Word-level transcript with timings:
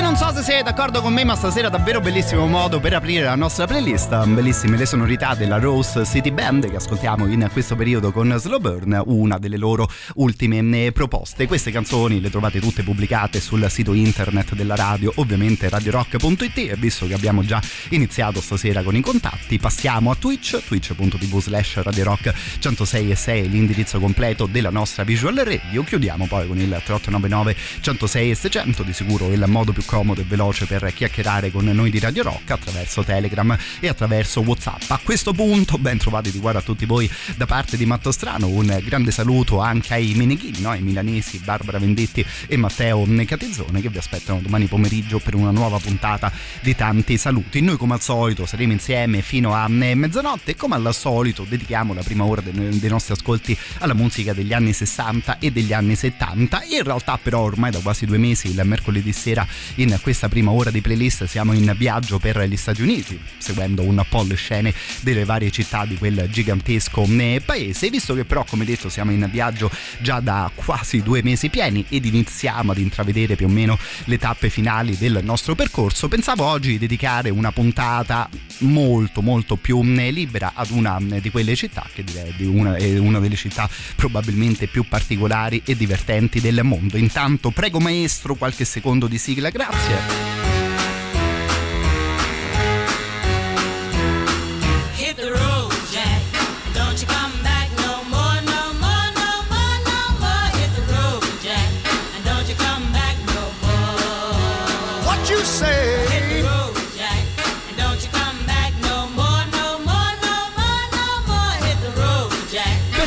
Non 0.00 0.16
so 0.18 0.32
se 0.34 0.42
siete 0.42 0.62
d'accordo 0.64 1.02
con 1.02 1.12
me, 1.12 1.24
ma 1.24 1.36
stasera 1.36 1.68
è 1.68 1.70
davvero 1.70 2.00
bellissimo 2.00 2.46
modo 2.46 2.80
per 2.80 2.94
aprire 2.94 3.26
la 3.26 3.36
nostra 3.36 3.66
playlist. 3.66 4.26
Bellissime 4.26 4.76
le 4.76 4.84
sonorità 4.86 5.34
della 5.34 5.58
Rose 5.58 6.04
City 6.04 6.32
Band 6.32 6.68
che 6.68 6.76
ascoltiamo 6.76 7.26
in 7.26 7.48
questo 7.52 7.76
periodo 7.76 8.10
con 8.10 8.34
Slow 8.36 8.58
Burn, 8.58 9.00
una 9.06 9.38
delle 9.38 9.56
loro 9.56 9.88
ultime 10.14 10.86
eh, 10.86 10.90
proposte. 10.90 11.46
Queste 11.46 11.70
canzoni 11.70 12.20
le 12.20 12.28
trovate 12.28 12.58
tutte 12.60 12.82
pubblicate 12.82 13.40
sul 13.40 13.64
sito 13.68 13.92
internet 13.92 14.54
della 14.54 14.74
radio, 14.74 15.12
ovviamente 15.16 15.68
radiorock.it 15.68 16.58
e 16.58 16.74
visto 16.76 17.06
che 17.06 17.14
abbiamo 17.14 17.44
già 17.44 17.60
iniziato 17.90 18.40
stasera 18.40 18.82
con 18.82 18.96
i 18.96 19.00
contatti, 19.00 19.58
passiamo 19.58 20.10
a 20.10 20.16
Twitch, 20.16 20.64
twitch.tv 20.64 21.40
slash 21.40 21.82
radiorock 21.82 22.32
106 22.58 23.10
e 23.10 23.14
6 23.14 23.48
l'indirizzo 23.48 24.00
completo 24.00 24.46
della 24.46 24.70
nostra 24.70 25.04
visual 25.04 25.36
radio. 25.36 25.84
Chiudiamo 25.84 26.26
poi 26.26 26.48
con 26.48 26.58
il 26.58 26.80
3899 26.84 27.56
106 27.80 28.30
e 28.30 28.34
600, 28.34 28.82
di 28.82 28.92
sicuro 28.92 29.30
il 29.30 29.44
modo 29.46 29.72
più 29.72 29.84
comodo 29.90 30.20
e 30.20 30.24
veloce 30.24 30.66
per 30.66 30.92
chiacchierare 30.94 31.50
con 31.50 31.64
noi 31.64 31.90
di 31.90 31.98
Radio 31.98 32.22
Rock 32.22 32.52
attraverso 32.52 33.02
Telegram 33.02 33.58
e 33.80 33.88
attraverso 33.88 34.40
Whatsapp. 34.40 34.88
A 34.88 35.00
questo 35.02 35.32
punto, 35.32 35.78
ben 35.78 35.98
trovati 35.98 36.30
di 36.30 36.38
guarda 36.38 36.60
a 36.60 36.62
tutti 36.62 36.86
voi 36.86 37.10
da 37.34 37.44
parte 37.46 37.76
di 37.76 37.84
Matto 37.86 38.12
Strano, 38.12 38.46
un 38.46 38.80
grande 38.84 39.10
saluto 39.10 39.58
anche 39.58 39.94
ai 39.94 40.14
meneghini, 40.14 40.60
no? 40.60 40.70
ai 40.70 40.80
milanesi 40.80 41.38
Barbara 41.38 41.80
Vendetti 41.80 42.24
e 42.46 42.56
Matteo 42.56 43.04
Catizzone 43.26 43.80
che 43.80 43.88
vi 43.88 43.98
aspettano 43.98 44.40
domani 44.40 44.66
pomeriggio 44.66 45.18
per 45.18 45.34
una 45.34 45.50
nuova 45.50 45.78
puntata 45.78 46.30
di 46.60 46.76
tanti 46.76 47.16
saluti. 47.16 47.60
Noi 47.60 47.76
come 47.76 47.94
al 47.94 48.00
solito 48.00 48.46
saremo 48.46 48.70
insieme 48.70 49.22
fino 49.22 49.54
a 49.54 49.66
mezzanotte 49.66 50.52
e 50.52 50.54
come 50.54 50.76
al 50.76 50.94
solito 50.94 51.44
dedichiamo 51.48 51.94
la 51.94 52.02
prima 52.04 52.22
ora 52.24 52.42
dei 52.42 52.88
nostri 52.88 53.14
ascolti 53.14 53.58
alla 53.78 53.94
musica 53.94 54.32
degli 54.32 54.52
anni 54.52 54.72
60 54.72 55.38
e 55.40 55.50
degli 55.50 55.72
anni 55.72 55.96
70. 55.96 56.62
In 56.70 56.84
realtà 56.84 57.18
però 57.20 57.40
ormai 57.40 57.72
da 57.72 57.80
quasi 57.80 58.06
due 58.06 58.18
mesi 58.18 58.50
il 58.50 58.60
mercoledì 58.62 59.12
sera 59.12 59.44
in 59.82 59.98
questa 60.02 60.28
prima 60.28 60.50
ora 60.50 60.70
di 60.70 60.80
playlist 60.80 61.24
siamo 61.24 61.52
in 61.52 61.72
viaggio 61.76 62.18
per 62.18 62.40
gli 62.42 62.56
Stati 62.56 62.82
Uniti, 62.82 63.18
seguendo 63.38 63.82
un 63.82 64.04
po' 64.08 64.22
le 64.24 64.34
scene 64.34 64.74
delle 65.00 65.24
varie 65.24 65.50
città 65.50 65.86
di 65.86 65.96
quel 65.96 66.28
gigantesco 66.30 67.06
paese. 67.44 67.88
Visto 67.88 68.14
che 68.14 68.24
però, 68.24 68.44
come 68.44 68.64
detto, 68.64 68.88
siamo 68.88 69.10
in 69.10 69.26
viaggio 69.30 69.70
già 70.00 70.20
da 70.20 70.50
quasi 70.54 71.02
due 71.02 71.22
mesi 71.22 71.48
pieni 71.48 71.84
ed 71.88 72.04
iniziamo 72.04 72.72
ad 72.72 72.78
intravedere 72.78 73.36
più 73.36 73.46
o 73.46 73.48
meno 73.48 73.78
le 74.04 74.18
tappe 74.18 74.50
finali 74.50 74.96
del 74.96 75.20
nostro 75.22 75.54
percorso, 75.54 76.08
pensavo 76.08 76.44
oggi 76.44 76.78
dedicare 76.78 77.30
una 77.30 77.52
puntata 77.52 78.28
molto 78.58 79.22
molto 79.22 79.56
più 79.56 79.82
eh, 79.82 80.10
libera 80.10 80.52
ad 80.54 80.70
una 80.70 80.98
eh, 81.10 81.20
di 81.20 81.30
quelle 81.30 81.54
città 81.56 81.86
che 81.92 82.04
direi 82.04 82.34
una, 82.44 82.76
è 82.76 82.98
una 82.98 83.18
delle 83.18 83.36
città 83.36 83.68
probabilmente 83.96 84.66
più 84.66 84.86
particolari 84.86 85.62
e 85.64 85.76
divertenti 85.76 86.40
del 86.40 86.60
mondo. 86.62 86.96
Intanto 86.96 87.50
prego 87.50 87.78
maestro 87.80 88.34
qualche 88.34 88.64
secondo 88.64 89.06
di 89.06 89.16
sigla 89.16 89.48
Grazie. 89.50 89.69
Grazie. 89.70 90.69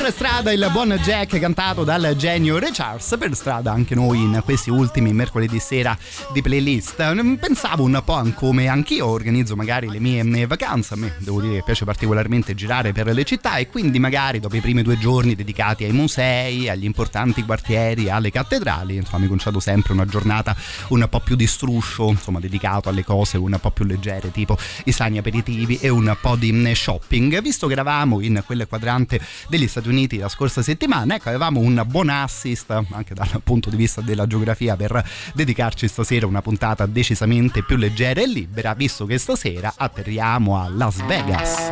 Per 0.03 0.11
strada 0.11 0.51
il 0.51 0.69
buon 0.73 0.89
Jack 1.01 1.39
cantato 1.39 1.85
dal 1.85 2.13
genio 2.17 2.59
Ray 2.59 2.71
Charles, 2.73 3.15
per 3.17 3.33
strada 3.35 3.71
anche 3.71 3.95
noi 3.95 4.19
in 4.19 4.41
questi 4.43 4.69
ultimi 4.69 5.13
mercoledì 5.13 5.59
sera 5.59 5.97
di 6.33 6.41
playlist. 6.41 7.37
Pensavo 7.37 7.83
un 7.83 8.01
po' 8.03 8.21
come 8.35 8.67
anch'io 8.67 9.07
organizzo 9.07 9.55
magari 9.55 9.87
le 9.87 9.99
mie 9.99 10.45
vacanze, 10.45 10.95
a 10.95 10.97
me 10.97 11.13
devo 11.19 11.39
dire 11.39 11.55
che 11.55 11.63
piace 11.63 11.85
particolarmente 11.85 12.53
girare 12.53 12.91
per 12.91 13.13
le 13.13 13.23
città 13.23 13.55
e 13.55 13.67
quindi 13.67 13.97
magari 13.97 14.41
dopo 14.41 14.57
i 14.57 14.59
primi 14.59 14.81
due 14.81 14.99
giorni 14.99 15.35
dedicati 15.35 15.85
ai 15.85 15.93
musei, 15.93 16.67
agli 16.67 16.83
importanti 16.83 17.41
quartieri, 17.45 18.09
alle 18.09 18.29
cattedrali, 18.29 18.97
insomma 18.97 19.19
mi 19.19 19.29
concedo 19.29 19.61
sempre 19.61 19.93
una 19.93 20.05
giornata 20.05 20.53
un 20.89 21.07
po' 21.09 21.21
più 21.21 21.37
di 21.37 21.47
struscio, 21.47 22.09
insomma 22.09 22.41
dedicato 22.41 22.89
alle 22.89 23.05
cose 23.05 23.37
un 23.37 23.57
po' 23.57 23.71
più 23.71 23.85
leggere, 23.85 24.31
tipo 24.31 24.57
i 24.83 24.91
sani 24.91 25.17
aperitivi 25.17 25.77
e 25.77 25.87
un 25.87 26.13
po' 26.19 26.35
di 26.35 26.71
shopping. 26.75 27.39
Visto 27.41 27.67
che 27.67 27.73
eravamo 27.73 28.19
in 28.19 28.43
quel 28.45 28.67
quadrante 28.67 29.21
degli 29.47 29.65
Stati 29.65 29.85
Uniti, 29.85 29.91
Uniti 29.93 30.17
la 30.17 30.27
scorsa 30.27 30.63
settimana. 30.63 31.15
Ecco, 31.15 31.29
avevamo 31.29 31.59
un 31.59 31.83
buon 31.85 32.09
assist 32.09 32.71
anche 32.71 33.13
dal 33.13 33.41
punto 33.43 33.69
di 33.69 33.75
vista 33.75 34.01
della 34.01 34.25
geografia 34.25 34.75
per 34.75 35.07
dedicarci 35.33 35.87
stasera 35.87 36.25
una 36.25 36.41
puntata 36.41 36.87
decisamente 36.87 37.63
più 37.63 37.77
leggera 37.77 38.21
e 38.21 38.27
libera, 38.27 38.73
visto 38.73 39.05
che 39.05 39.19
stasera 39.19 39.73
atterriamo 39.77 40.59
a 40.59 40.67
Las 40.69 41.05
Vegas. 41.05 41.69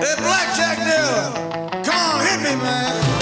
Hey, 0.00 0.14
Blackjack 0.16 0.78
come 1.84 1.98
on, 1.98 2.26
hit 2.26 2.40
me, 2.42 2.56
man. 2.56 3.17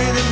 started 0.00 0.29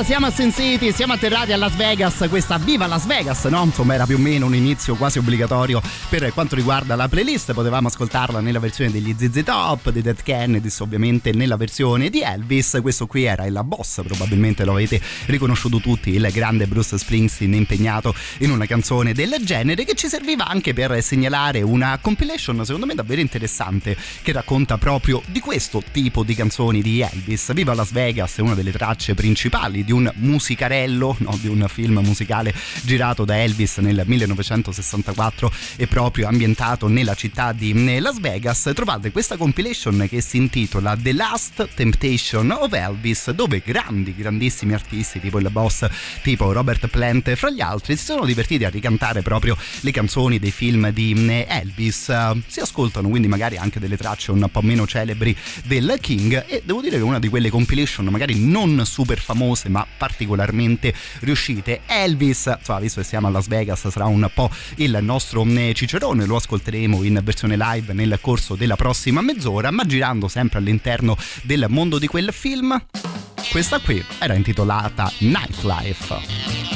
che 0.00 0.04
stasera 0.04 0.04
siamo 0.04 0.26
a 0.26 0.30
Sin 0.30 0.52
City, 0.52 0.92
siamo 0.92 1.12
atterrati 1.12 1.52
a 1.52 1.56
Las 1.56 1.76
Vegas, 1.76 2.26
questa 2.28 2.58
viva 2.58 2.86
Las 2.86 3.06
Vegas, 3.06 3.44
no? 3.44 3.64
Insomma, 3.64 3.94
era 3.94 4.06
più 4.06 4.16
o 4.16 4.18
meno 4.18 4.46
un 4.46 4.54
inizio 4.54 4.94
quasi 4.94 5.18
obbligatorio 5.18 5.80
per 6.08 6.32
quanto 6.32 6.54
riguarda 6.54 6.94
la 6.96 7.08
playlist. 7.08 7.52
Potevamo 7.52 7.88
ascoltarla 7.88 8.40
nella 8.40 8.58
versione 8.58 8.90
degli 8.90 9.14
ZZ 9.16 9.42
Top, 9.44 9.90
dei 9.90 10.02
Dead 10.02 10.22
Kennedys, 10.22 10.80
ovviamente 10.80 11.32
nella 11.32 11.56
versione 11.56 12.10
di 12.10 12.22
Elvis. 12.22 12.78
Questo 12.80 13.06
qui 13.06 13.24
era 13.24 13.44
il 13.46 13.60
boss, 13.64 14.02
probabilmente 14.02 14.64
lo 14.64 14.72
avete 14.72 15.00
riconosciuto 15.26 15.78
tutti, 15.78 16.10
il 16.10 16.28
grande 16.32 16.66
Bruce 16.66 16.96
Springsteen 16.98 17.54
impegnato 17.54 18.14
in 18.38 18.50
una 18.50 18.66
canzone 18.66 19.12
del 19.12 19.36
genere 19.42 19.84
che 19.84 19.94
ci 19.94 20.08
serviva 20.08 20.46
anche 20.46 20.72
per 20.72 21.02
segnalare 21.02 21.62
una 21.62 21.98
compilation, 22.00 22.64
secondo 22.64 22.86
me 22.86 22.94
davvero 22.94 23.20
interessante, 23.20 23.96
che 24.22 24.32
racconta 24.32 24.78
proprio 24.78 25.22
di 25.26 25.40
questo 25.40 25.82
tipo 25.92 26.22
di 26.22 26.34
canzoni 26.34 26.80
di 26.82 27.00
Elvis. 27.00 27.52
Viva 27.52 27.74
Las 27.74 27.92
Vegas 27.92 28.36
è 28.38 28.40
una 28.40 28.54
delle 28.54 28.72
tracce 28.72 29.14
principali 29.14 29.84
di 29.90 29.92
un 29.92 30.10
musicarello, 30.16 31.16
no, 31.18 31.36
di 31.40 31.48
un 31.48 31.66
film 31.68 31.98
musicale 31.98 32.54
girato 32.82 33.24
da 33.24 33.42
Elvis 33.42 33.78
nel 33.78 34.02
1964 34.06 35.52
e 35.74 35.88
proprio 35.88 36.28
ambientato 36.28 36.86
nella 36.86 37.14
città 37.14 37.52
di 37.52 37.98
Las 37.98 38.20
Vegas. 38.20 38.70
Trovate 38.72 39.10
questa 39.10 39.36
compilation 39.36 40.06
che 40.08 40.20
si 40.20 40.36
intitola 40.36 40.96
The 40.96 41.12
Last 41.12 41.70
Temptation 41.74 42.52
of 42.52 42.72
Elvis, 42.72 43.30
dove 43.30 43.62
grandi, 43.64 44.14
grandissimi 44.14 44.74
artisti 44.74 45.18
tipo 45.18 45.40
il 45.40 45.48
boss, 45.50 45.88
tipo 46.22 46.52
Robert 46.52 46.86
Plant, 46.86 47.34
fra 47.34 47.50
gli 47.50 47.60
altri, 47.60 47.96
si 47.96 48.04
sono 48.04 48.24
divertiti 48.24 48.64
a 48.64 48.68
ricantare 48.68 49.22
proprio 49.22 49.56
le 49.80 49.90
canzoni 49.90 50.38
dei 50.38 50.52
film 50.52 50.90
di 50.90 51.44
Elvis. 51.48 52.12
Si 52.46 52.60
ascoltano 52.60 53.08
quindi 53.08 53.26
magari 53.26 53.56
anche 53.56 53.80
delle 53.80 53.96
tracce 53.96 54.30
un 54.30 54.46
po' 54.52 54.62
meno 54.62 54.86
celebri 54.86 55.36
del 55.64 55.98
King 56.00 56.44
e 56.46 56.62
devo 56.64 56.80
dire 56.80 56.96
che 56.96 57.02
una 57.02 57.18
di 57.18 57.26
quelle 57.26 57.50
compilation 57.50 58.06
magari 58.06 58.38
non 58.38 58.82
super 58.86 59.18
famose 59.18 59.68
ma 59.68 59.79
particolarmente 59.96 60.94
riuscite. 61.20 61.80
Elvis, 61.86 62.54
insomma, 62.58 62.80
visto 62.80 63.00
che 63.00 63.06
siamo 63.06 63.26
a 63.26 63.30
Las 63.30 63.48
Vegas, 63.48 63.88
sarà 63.88 64.06
un 64.06 64.28
po' 64.32 64.50
il 64.76 64.98
nostro 65.00 65.44
mm, 65.44 65.72
cicerone, 65.72 66.24
lo 66.26 66.36
ascolteremo 66.36 67.02
in 67.02 67.20
versione 67.22 67.56
live 67.56 67.92
nel 67.92 68.18
corso 68.20 68.54
della 68.54 68.76
prossima 68.76 69.20
mezz'ora, 69.20 69.70
ma 69.70 69.84
girando 69.84 70.28
sempre 70.28 70.58
all'interno 70.58 71.16
del 71.42 71.66
mondo 71.68 71.98
di 71.98 72.06
quel 72.06 72.30
film. 72.32 72.80
Questa 73.50 73.78
qui 73.80 74.02
era 74.18 74.34
intitolata 74.34 75.12
Nightlife. 75.18 76.68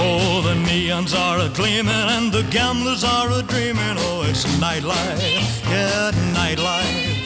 Oh, 0.00 0.40
the 0.42 0.54
neons 0.54 1.12
are 1.12 1.40
a 1.40 1.48
gleaming 1.48 1.88
and 1.88 2.32
the 2.32 2.44
gamblers 2.50 3.02
are 3.02 3.30
a 3.32 3.42
dreaming. 3.42 3.96
Oh, 3.98 4.22
it's 4.22 4.44
nightlife, 4.58 5.20
yeah, 5.68 6.12
nightlife. 6.32 7.17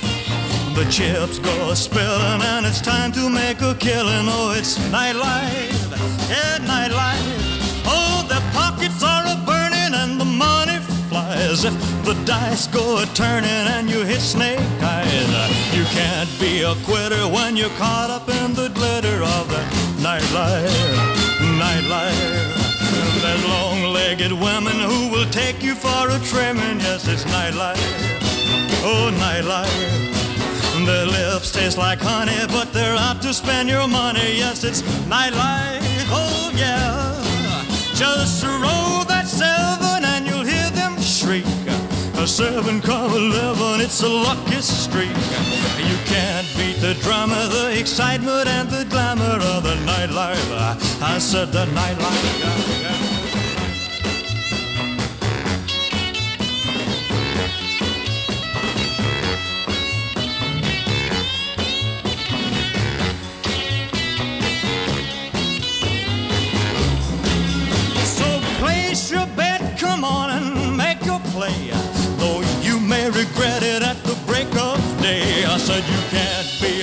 The 0.74 0.90
chips 0.90 1.38
go 1.38 1.74
spilling 1.74 2.42
and 2.42 2.66
it's 2.66 2.80
time 2.80 3.12
to 3.12 3.28
make 3.28 3.60
a 3.60 3.74
killing. 3.74 4.26
Oh, 4.26 4.54
it's 4.56 4.78
nightlife, 4.90 5.90
yeah, 6.28 6.58
nightlife. 6.58 7.84
Oh, 7.84 8.24
the 8.26 8.40
pockets 8.52 9.02
are 9.02 9.24
a 9.26 9.36
burning 9.46 9.94
and 9.94 10.20
the 10.20 10.24
money 10.24 10.78
flies. 11.08 11.64
If 11.64 11.74
the 12.04 12.14
dice 12.24 12.66
go 12.66 13.02
a 13.02 13.06
turning 13.14 13.66
and 13.74 13.88
you 13.88 14.04
hit 14.04 14.20
snake 14.20 14.58
eyes, 14.80 15.74
you 15.76 15.84
can't 15.92 16.30
be 16.40 16.62
a 16.62 16.74
quitter 16.86 17.28
when 17.28 17.56
you're 17.56 17.76
caught 17.76 18.10
up 18.10 18.28
in 18.28 18.54
the 18.54 18.68
glitter 18.70 19.22
of 19.22 19.48
the 19.48 19.62
nightlife, 20.02 20.72
nightlife. 21.60 23.22
There's 23.22 23.44
long-legged 23.46 24.32
women 24.32 24.80
who 24.80 25.10
will 25.10 25.28
take 25.30 25.62
you 25.62 25.74
for 25.74 26.08
a 26.08 26.18
trimming. 26.24 26.80
Yes, 26.80 27.06
it's 27.06 27.24
nightlife. 27.24 27.78
Oh, 28.84 29.12
nightlife. 29.20 30.21
Their 30.84 31.06
lips 31.06 31.52
taste 31.52 31.78
like 31.78 32.00
honey, 32.00 32.46
but 32.48 32.72
they're 32.72 32.96
out 32.96 33.22
to 33.22 33.32
spend 33.32 33.68
your 33.68 33.86
money. 33.86 34.38
Yes, 34.38 34.64
it's 34.64 34.82
nightlife. 35.06 35.80
Oh, 36.10 36.50
yeah. 36.54 37.22
Just 37.94 38.44
roll 38.44 39.04
that 39.04 39.26
seven 39.28 40.04
and 40.04 40.26
you'll 40.26 40.44
hear 40.44 40.70
them 40.70 41.00
shriek. 41.00 41.44
A 42.16 42.26
seven 42.26 42.80
come 42.80 43.12
eleven, 43.12 43.80
it's 43.80 44.02
a 44.02 44.08
lucky 44.08 44.60
streak. 44.60 45.16
You 45.88 45.96
can't 46.04 46.46
beat 46.56 46.80
the 46.80 46.94
drama, 47.02 47.48
the 47.50 47.78
excitement, 47.78 48.48
and 48.48 48.68
the 48.68 48.84
glamour 48.84 49.38
of 49.54 49.62
the 49.62 49.76
nightlife. 49.86 50.50
I 51.02 51.18
said 51.18 51.52
the 51.52 51.66
nightlife. 51.66 53.11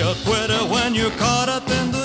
A 0.09 0.15
quitter 0.25 0.65
when 0.73 0.95
you're 0.95 1.11
caught 1.11 1.49
up 1.49 1.69
in 1.69 1.91
the 1.91 1.98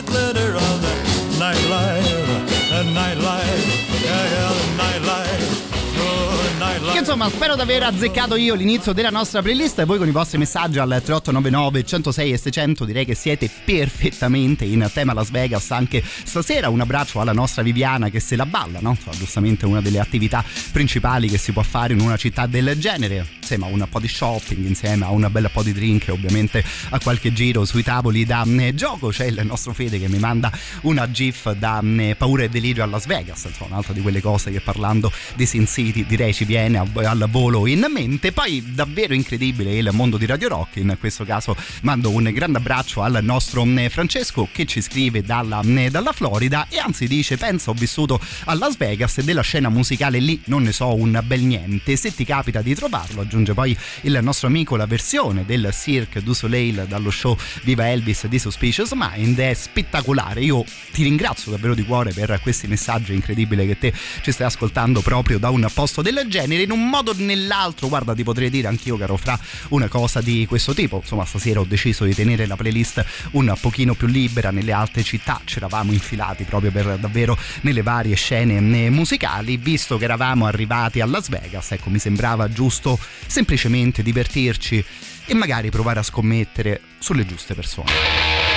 insomma 7.15 7.31
spero 7.31 7.55
di 7.55 7.61
aver 7.61 7.85
azzeccato 7.85 8.35
io 8.35 8.57
l'inizio 8.57 8.93
della 8.93 9.11
nostra 9.11 9.41
playlist. 9.41 9.79
E 9.79 9.85
voi 9.85 9.99
con 9.99 10.09
i 10.09 10.11
vostri 10.11 10.37
messaggi 10.37 10.81
al 10.81 10.89
3899 10.89 11.85
106 11.85 12.33
e 12.33 12.37
600 12.37 12.85
direi 12.85 13.05
che 13.05 13.15
siete 13.15 13.49
perfettamente 13.65 14.65
in 14.65 14.91
tema 14.93 15.13
Las 15.13 15.31
Vegas. 15.31 15.71
Anche 15.71 16.03
stasera 16.05 16.71
un 16.71 16.81
abbraccio 16.81 17.21
alla 17.21 17.33
nostra 17.33 17.63
Viviana 17.63 18.09
che 18.09 18.19
se 18.19 18.35
la 18.35 18.47
balla 18.47 18.81
no? 18.81 18.91
Insomma, 18.91 19.17
giustamente 19.17 19.65
una 19.65 19.81
delle 19.81 20.01
attività 20.01 20.45
principali 20.73 21.29
che 21.29 21.39
si 21.39 21.53
può 21.53 21.63
fare 21.63 21.93
in 21.93 22.01
una 22.01 22.17
città 22.17 22.47
del 22.47 22.77
genere. 22.81 23.25
Insieme 23.39 23.67
a 23.67 23.69
un 23.69 23.87
po' 23.89 24.01
di 24.01 24.09
shopping 24.09 24.67
insieme 24.67 25.05
a 25.05 25.11
un 25.11 25.29
bel 25.31 25.51
po' 25.53 25.63
di 25.63 25.73
drink 25.73 26.09
ovviamente 26.09 26.65
a 26.89 26.99
qualche 26.99 27.33
giro 27.33 27.65
sui 27.65 27.85
tavoli 27.85 28.25
da 28.25 28.45
eh, 28.45 28.75
gioco. 28.75 29.11
C'è 29.11 29.27
il 29.27 29.41
nostro 29.45 29.73
Fede 29.73 30.01
che 30.01 30.09
mi 30.09 30.19
manda 30.19 30.51
una 30.81 31.09
gif 31.09 31.53
da 31.53 31.81
eh, 31.81 32.17
paura 32.19 32.43
e 32.43 32.49
delirio 32.49 32.83
a 32.83 32.87
Las 32.87 33.07
Vegas. 33.07 33.45
Insomma 33.45 33.71
un'altra 33.75 33.93
di 33.93 34.01
quelle 34.01 34.21
cose 34.21 34.51
che 34.51 34.61
parlando 34.61 35.13
di 35.37 35.47
Sin 35.47 35.69
City 35.69 36.05
direi 36.05 36.35
ci 36.35 36.45
viene 36.45 36.79
al 37.05 37.27
volo 37.31 37.67
in 37.67 37.87
mente. 37.91 38.33
Poi 38.33 38.63
davvero 38.75 39.15
incredibile 39.15 39.77
il 39.77 39.89
mondo 39.93 40.17
di 40.17 40.27
Radio 40.27 40.49
Rock, 40.49 40.77
in 40.77 40.97
questo 40.99 41.25
caso 41.25 41.57
mando 41.83 42.11
un 42.11 42.31
grande 42.33 42.59
abbraccio 42.59 43.03
al 43.03 43.19
nostro 43.23 43.65
mm, 43.65 43.87
Francesco 43.87 44.49
che 44.51 44.67
ci 44.67 44.81
scrive 44.81 45.23
dalla, 45.23 45.63
mm, 45.63 45.87
dalla 45.87 46.13
Florida 46.13 46.67
e 46.69 46.79
anzi 46.79 47.07
dice 47.07 47.37
penso 47.37 47.71
ho 47.71 47.75
vissuto 47.75 48.21
a 48.45 48.55
Las 48.55 48.77
Vegas 48.77 49.19
e 49.19 49.25
della 49.25 49.43
scena 49.43 49.69
musicale 49.69 50.19
lì 50.19 50.41
non 50.47 50.63
ne 50.63 50.73
so 50.73 50.95
un 50.95 51.21
bel 51.25 51.43
niente. 51.43 51.97
Se 51.97 52.15
ti 52.15 52.25
capita 52.25 52.63
di 52.63 52.75
trovarlo 52.75 53.21
aggiunge 53.21 53.55
poi 53.55 53.77
il 54.03 54.19
nostro 54.23 54.47
amico 54.49 54.77
la 54.77 54.87
versione 54.87 55.45
del 55.45 55.69
Cirque 55.73 56.23
du 56.23 56.33
Soleil 56.33 56.87
dallo 56.89 57.11
show 57.11 57.37
Viva 57.63 57.91
Elvis 57.91 58.27
di 58.27 58.39
Suspicious 58.39 58.93
Mind 58.93 59.39
è 59.39 59.55
spettacolare. 59.55 60.43
Io 60.43 60.65
ti 60.93 61.03
ringrazio 61.03 61.51
davvero 61.51 61.75
di 61.75 61.85
cuore 61.85 62.13
per 62.13 62.39
questi 62.43 62.67
messaggi 62.67 63.13
incredibili 63.13 63.67
che 63.67 63.79
te 63.79 63.93
ci 64.23 64.33
stai 64.33 64.47
ascoltando 64.47 65.01
proprio 65.01 65.39
da 65.39 65.51
un 65.51 65.67
posto 65.73 66.03
del 66.03 66.25
genere 66.29 66.63
in 66.63 66.71
un 66.71 66.89
modo 66.95 67.11
o 67.11 67.15
nell'altro 67.19 67.89
guarda 67.89 68.15
ti 68.15 68.23
potrei 68.23 68.51
dire 68.51 68.69
anch'io 68.69 68.97
caro 68.97 69.17
fra 69.17 69.37
una 69.71 69.89
cosa 69.89 70.21
di 70.21 70.47
questo 70.47 70.75
tipo. 70.75 70.99
Insomma 70.99 71.25
stasera 71.25 71.59
ho 71.59 71.65
deciso 71.65 72.05
di 72.05 72.15
tenere 72.15 72.47
la 72.47 72.55
playlist 72.55 73.05
un 73.33 73.53
pochino 73.61 73.95
più 73.95 74.07
libera. 74.07 74.53
Nelle 74.53 74.71
altre 74.71 75.03
città 75.03 75.41
ci 75.45 75.57
eravamo 75.57 75.91
infilati 75.91 76.45
proprio 76.45 76.71
per 76.71 76.99
davvero 76.99 77.37
nelle 77.63 77.83
varie 77.83 78.15
scene 78.15 78.57
eh, 78.59 78.91
musicali. 78.91 79.57
Visto 79.57 79.99
che 79.99 80.05
eravamo 80.05 80.47
arrivati 80.47 81.01
a 81.01 81.07
Las 81.07 81.29
Vegas 81.29 81.73
ecco 81.73 81.91
mi 81.91 81.99
sembrava 81.99 82.49
giusto 82.49 82.97
semplicemente 83.27 84.03
divertirci 84.03 84.85
e 85.27 85.35
magari 85.35 85.71
provare 85.71 85.99
a 85.99 86.03
scommettere 86.03 86.81
sulle 86.99 87.27
giuste 87.27 87.55
persone 87.55 88.54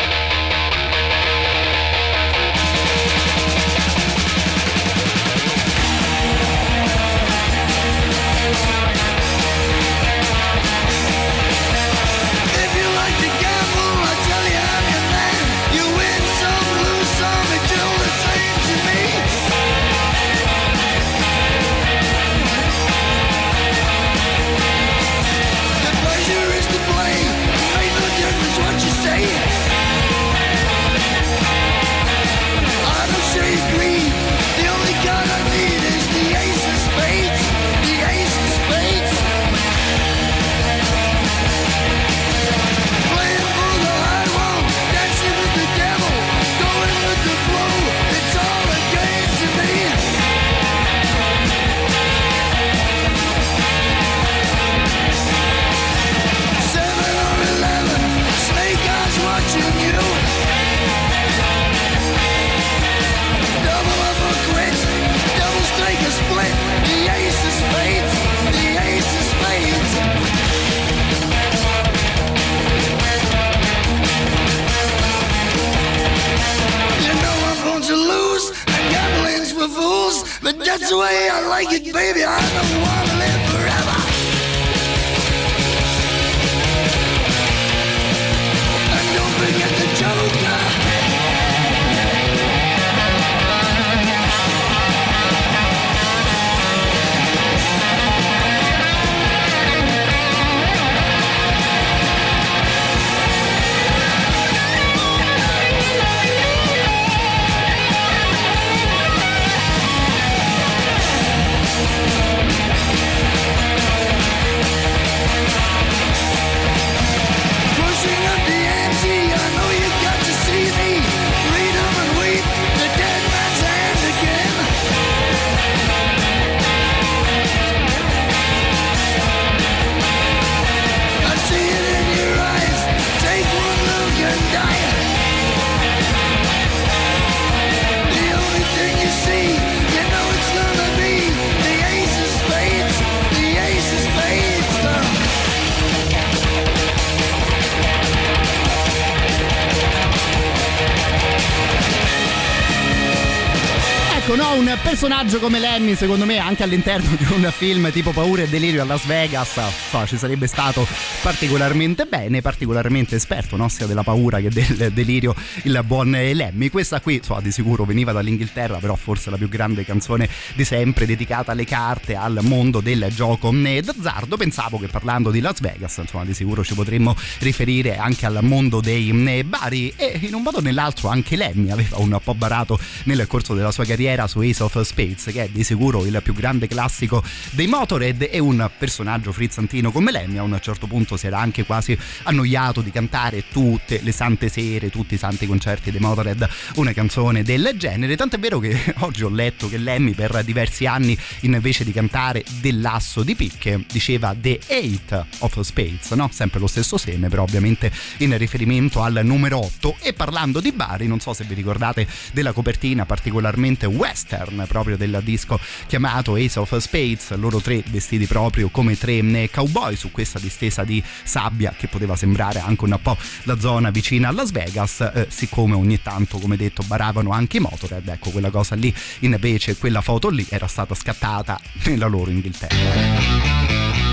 personaggio 155.28 155.40
come 155.40 155.60
Lemmy, 155.60 155.96
secondo 155.96 156.26
me, 156.26 156.38
anche 156.38 156.64
all'interno 156.64 157.16
di 157.18 157.26
un 157.34 157.52
film 157.52 157.92
tipo 157.92 158.12
Paura 158.12 158.44
e 158.44 158.48
Delirio 158.48 158.82
a 158.82 158.86
Las 158.86 159.06
Vegas, 159.06 159.60
so, 159.90 160.06
ci 160.06 160.18
sarebbe 160.18 160.48
stato 160.48 160.88
particolarmente 161.22 162.06
bene, 162.06 162.42
particolarmente 162.42 163.18
esperto, 163.18 163.58
no? 163.58 163.68
sia 163.68 163.86
della 163.88 164.04
paura 164.04 164.40
che 164.40 164.50
del 164.50 164.92
delirio, 164.94 165.36
il 165.64 165.82
buon 165.86 166.12
Lemmy. 166.12 166.70
Questa 166.70 167.02
qui, 167.02 167.20
so, 167.24 167.40
di 167.42 167.52
sicuro 167.52 167.84
veniva 167.84 168.14
dall'Inghilterra, 168.14 168.78
però 168.78 168.96
forse 168.96 169.30
la 169.30 169.38
più 169.38 169.50
grande 169.50 169.84
canzone 169.84 170.30
di 170.56 170.64
sempre 170.64 171.06
dedicata 171.06 171.52
alle 171.52 171.66
carte, 171.66 172.16
al 172.16 172.40
mondo 172.44 172.80
del 172.80 173.08
gioco 173.14 173.52
d'azzardo. 173.52 174.38
Pensavo 174.38 174.78
che 174.80 174.88
parlando 174.88 175.30
di 175.30 175.42
Las 175.42 175.60
Vegas, 175.60 175.98
insomma, 175.98 176.24
di 176.24 176.34
sicuro 176.34 176.64
ci 176.64 176.74
potremmo 176.74 177.16
riferire 177.40 177.98
anche 177.98 178.26
al 178.26 178.40
mondo 178.44 178.80
dei 178.80 179.12
bari 179.44 179.92
e 179.98 180.20
in 180.22 180.34
un 180.34 180.42
modo 180.42 180.58
o 180.58 180.62
nell'altro 180.62 181.10
anche 181.10 181.36
Lemmy 181.36 181.72
aveva 181.72 181.98
un 181.98 182.18
po' 182.24 182.34
barato 182.34 182.80
nel 183.04 183.28
corso 183.28 183.54
della 183.54 183.72
sua 183.72 183.84
carriera 183.84 184.28
su 184.28 184.40
Ace 184.40 184.64
of 184.64 184.80
Spades, 184.82 185.17
che 185.26 185.44
è 185.44 185.50
di 185.50 185.64
sicuro 185.64 186.06
il 186.06 186.20
più 186.24 186.34
grande 186.34 186.68
classico 186.68 187.24
dei 187.52 187.68
Motorhead 187.68 188.28
e 188.32 188.40
un 188.40 188.70
personaggio 188.78 189.32
frizzantino 189.32 189.92
come 189.92 190.12
Lemmy 190.12 190.38
a 190.38 190.44
un 190.44 190.58
certo 190.62 190.88
punto 190.88 191.18
si 191.18 191.28
era 191.28 191.40
anche 191.40 191.66
quasi 191.66 191.98
annoiato 192.24 192.82
di 192.82 192.92
cantare 192.92 193.46
tutte 193.52 194.00
le 194.02 194.12
sante 194.12 194.50
sere, 194.50 194.90
tutti 194.90 195.16
i 195.16 195.18
santi 195.18 195.48
concerti 195.48 195.92
dei 195.92 196.00
Motorhead 196.00 196.48
una 196.76 196.94
canzone 196.94 197.44
del 197.44 197.74
genere, 197.78 198.16
tant'è 198.16 198.38
vero 198.40 198.60
che 198.60 198.94
oggi 199.00 199.24
ho 199.24 199.30
letto 199.30 199.68
che 199.68 199.78
Lemmy 199.78 200.14
per 200.14 200.44
diversi 200.44 200.86
anni 200.86 201.18
invece 201.42 201.84
di 201.84 201.92
cantare 201.92 202.44
dell'asso 202.62 203.24
di 203.24 203.36
picche 203.36 203.84
diceva 203.92 204.36
The 204.40 204.60
Eight 204.68 205.26
of 205.40 205.60
Spades, 205.60 206.12
no? 206.12 206.30
sempre 206.32 206.60
lo 206.60 206.68
stesso 206.68 206.98
seme 206.98 207.30
però 207.30 207.44
ovviamente 207.44 207.92
in 208.18 208.38
riferimento 208.38 209.02
al 209.02 209.22
numero 209.24 209.60
8 209.60 209.98
e 210.02 210.14
parlando 210.14 210.60
di 210.60 210.72
Bari 210.72 211.08
non 211.08 211.20
so 211.20 211.34
se 211.34 211.44
vi 211.44 211.54
ricordate 211.54 212.08
della 212.32 212.52
copertina 212.52 213.06
particolarmente 213.06 213.86
western 213.86 214.66
proprio 214.68 214.98
del 214.98 215.07
disco 215.22 215.60
chiamato 215.88 216.36
Ace 216.36 216.60
of 216.60 216.76
Spades, 216.78 217.34
loro 217.36 217.60
tre 217.60 217.84
vestiti 217.88 218.26
proprio 218.26 218.70
come 218.70 218.98
tre 218.98 219.18
eh, 219.18 219.50
cowboy 219.52 219.96
su 219.96 220.12
questa 220.12 220.40
distesa 220.40 220.84
di 220.84 221.04
sabbia 221.24 221.74
che 221.78 221.88
poteva 221.88 222.16
sembrare 222.16 222.60
anche 222.60 222.84
un 222.84 222.98
po' 223.02 223.18
la 223.44 223.60
zona 223.60 223.90
vicina 223.90 224.30
a 224.30 224.32
Las 224.32 224.52
Vegas, 224.52 225.02
eh, 225.02 225.28
siccome 225.30 225.76
ogni 225.76 226.02
tanto 226.02 226.38
come 226.38 226.58
detto 226.58 226.84
baravano 226.86 227.32
anche 227.32 227.58
i 227.58 227.60
Motorhead, 227.60 228.08
ecco 228.08 228.30
quella 228.30 228.50
cosa 228.50 228.76
lì 228.76 228.94
invece 229.20 229.78
quella 229.78 230.02
foto 230.02 230.30
lì 230.30 230.46
era 230.50 230.68
stata 230.68 230.94
scattata 230.96 231.60
nella 231.84 232.08
loro 232.08 232.30
Inghilterra. 232.32 234.07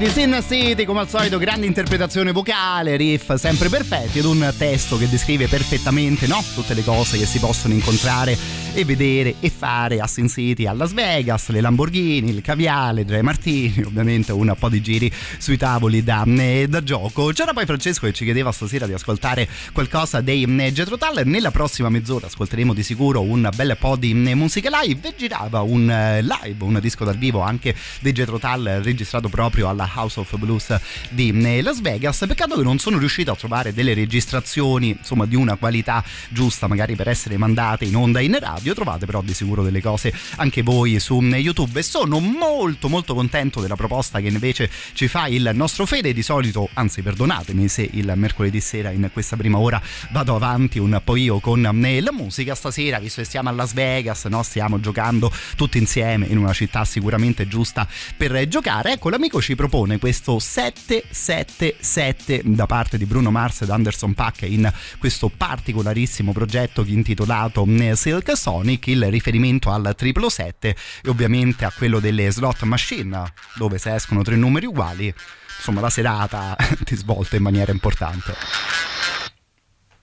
Di 0.00 0.08
Sin 0.08 0.42
City, 0.48 0.86
come 0.86 1.00
al 1.00 1.10
solito, 1.10 1.36
grande 1.36 1.66
interpretazione 1.66 2.32
vocale, 2.32 2.96
riff 2.96 3.34
sempre 3.34 3.68
perfetti 3.68 4.20
ed 4.20 4.24
un 4.24 4.50
testo 4.56 4.96
che 4.96 5.06
descrive 5.06 5.46
perfettamente 5.46 6.26
no? 6.26 6.42
tutte 6.54 6.72
le 6.72 6.82
cose 6.82 7.18
che 7.18 7.26
si 7.26 7.38
possono 7.38 7.74
incontrare 7.74 8.34
e 8.74 8.84
vedere 8.84 9.36
e 9.40 9.50
fare 9.50 10.00
a 10.00 10.06
Sin 10.06 10.28
City, 10.28 10.66
a 10.66 10.72
Las 10.72 10.92
Vegas, 10.92 11.48
le 11.48 11.60
Lamborghini, 11.60 12.30
il 12.30 12.40
caviale, 12.40 13.04
Dre 13.04 13.22
Martini, 13.22 13.82
ovviamente 13.84 14.32
un 14.32 14.54
po' 14.58 14.68
di 14.68 14.80
giri 14.80 15.10
sui 15.38 15.56
tavoli 15.56 16.02
da, 16.02 16.24
eh, 16.24 16.66
da 16.68 16.82
gioco. 16.82 17.32
C'era 17.32 17.52
poi 17.52 17.66
Francesco 17.66 18.06
che 18.06 18.12
ci 18.12 18.24
chiedeva 18.24 18.52
stasera 18.52 18.86
di 18.86 18.92
ascoltare 18.92 19.48
qualcosa 19.72 20.20
dei 20.20 20.44
eh, 20.44 20.72
Jetro 20.72 20.96
Tull. 20.96 21.22
Nella 21.24 21.50
prossima 21.50 21.88
mezz'ora 21.88 22.26
ascolteremo 22.26 22.72
di 22.72 22.82
sicuro 22.82 23.22
un 23.22 23.48
bel 23.54 23.76
po' 23.78 23.96
di 23.96 24.10
eh, 24.10 24.34
musica 24.34 24.70
live 24.82 25.14
girava 25.16 25.60
un 25.62 25.90
eh, 25.90 26.22
live, 26.22 26.64
un 26.64 26.78
disco 26.80 27.04
dal 27.04 27.16
vivo 27.16 27.40
anche 27.40 27.74
dei 28.00 28.12
Jetro 28.12 28.38
Tull 28.38 28.82
registrato 28.82 29.28
proprio 29.28 29.68
alla 29.68 29.90
House 29.94 30.20
of 30.20 30.36
Blues 30.36 30.78
di 31.08 31.30
eh, 31.30 31.62
Las 31.62 31.80
Vegas. 31.80 32.24
Peccato 32.26 32.56
che 32.56 32.62
non 32.62 32.78
sono 32.78 32.98
riuscito 32.98 33.32
a 33.32 33.36
trovare 33.36 33.72
delle 33.72 33.94
registrazioni 33.94 34.90
insomma 34.90 35.26
di 35.26 35.34
una 35.34 35.56
qualità 35.56 36.04
giusta 36.28 36.68
magari 36.68 36.94
per 36.94 37.08
essere 37.08 37.36
mandate 37.36 37.84
in 37.84 37.96
onda 37.96 38.20
in 38.20 38.38
radio. 38.38 38.59
Trovate 38.62 39.06
però 39.06 39.22
di 39.22 39.34
sicuro 39.34 39.62
delle 39.62 39.80
cose 39.80 40.12
anche 40.36 40.62
voi 40.62 40.98
su 41.00 41.20
eh, 41.20 41.38
YouTube 41.38 41.80
e 41.80 41.82
sono 41.82 42.18
molto 42.18 42.88
molto 42.88 43.14
contento 43.14 43.60
della 43.60 43.76
proposta 43.76 44.20
che 44.20 44.28
invece 44.28 44.70
ci 44.92 45.08
fa 45.08 45.26
il 45.26 45.50
nostro 45.54 45.86
Fede 45.86 46.12
di 46.12 46.22
solito, 46.22 46.68
anzi 46.74 47.02
perdonatemi 47.02 47.68
se 47.68 47.88
il 47.92 48.12
mercoledì 48.16 48.60
sera 48.60 48.90
in 48.90 49.08
questa 49.12 49.36
prima 49.36 49.58
ora 49.58 49.80
vado 50.10 50.34
avanti 50.34 50.78
un 50.78 51.00
po' 51.02 51.16
io 51.16 51.40
con 51.40 51.64
eh, 51.84 52.00
la 52.00 52.12
musica 52.12 52.54
stasera, 52.54 52.98
visto 52.98 53.22
che 53.22 53.28
siamo 53.28 53.48
a 53.48 53.52
Las 53.52 53.72
Vegas, 53.72 54.26
no? 54.26 54.42
stiamo 54.42 54.78
giocando 54.80 55.32
tutti 55.56 55.78
insieme 55.78 56.26
in 56.26 56.36
una 56.38 56.52
città 56.52 56.84
sicuramente 56.84 57.48
giusta 57.48 57.88
per 58.16 58.48
giocare. 58.48 58.92
Ecco, 58.92 59.10
l'amico 59.10 59.40
ci 59.40 59.54
propone 59.54 59.98
questo 59.98 60.38
777 60.38 62.42
da 62.44 62.66
parte 62.66 62.98
di 62.98 63.06
Bruno 63.06 63.30
Mars 63.30 63.62
ed 63.62 63.70
Anderson 63.70 64.12
Pack 64.14 64.42
in 64.42 64.70
questo 64.98 65.30
particolarissimo 65.34 66.32
progetto 66.32 66.84
intitolato 66.86 67.64
eh, 67.66 67.96
Silk 67.96 68.36
Sonic, 68.50 68.88
il 68.88 69.08
riferimento 69.10 69.70
al 69.70 69.94
777 69.96 70.76
e 71.02 71.08
ovviamente 71.08 71.64
a 71.64 71.72
quello 71.76 72.00
delle 72.00 72.32
slot 72.32 72.62
machine, 72.62 73.32
dove 73.54 73.78
se 73.78 73.94
escono 73.94 74.22
tre 74.22 74.34
numeri 74.34 74.66
uguali, 74.66 75.14
insomma 75.56 75.80
la 75.80 75.90
serata 75.90 76.56
ti 76.84 76.96
svolta 76.96 77.36
in 77.36 77.42
maniera 77.42 77.70
importante. 77.70 78.34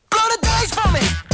Blow 0.07 0.27
the 0.29 0.39
dice 0.39 0.73
for 0.73 0.91
me. 0.91 1.26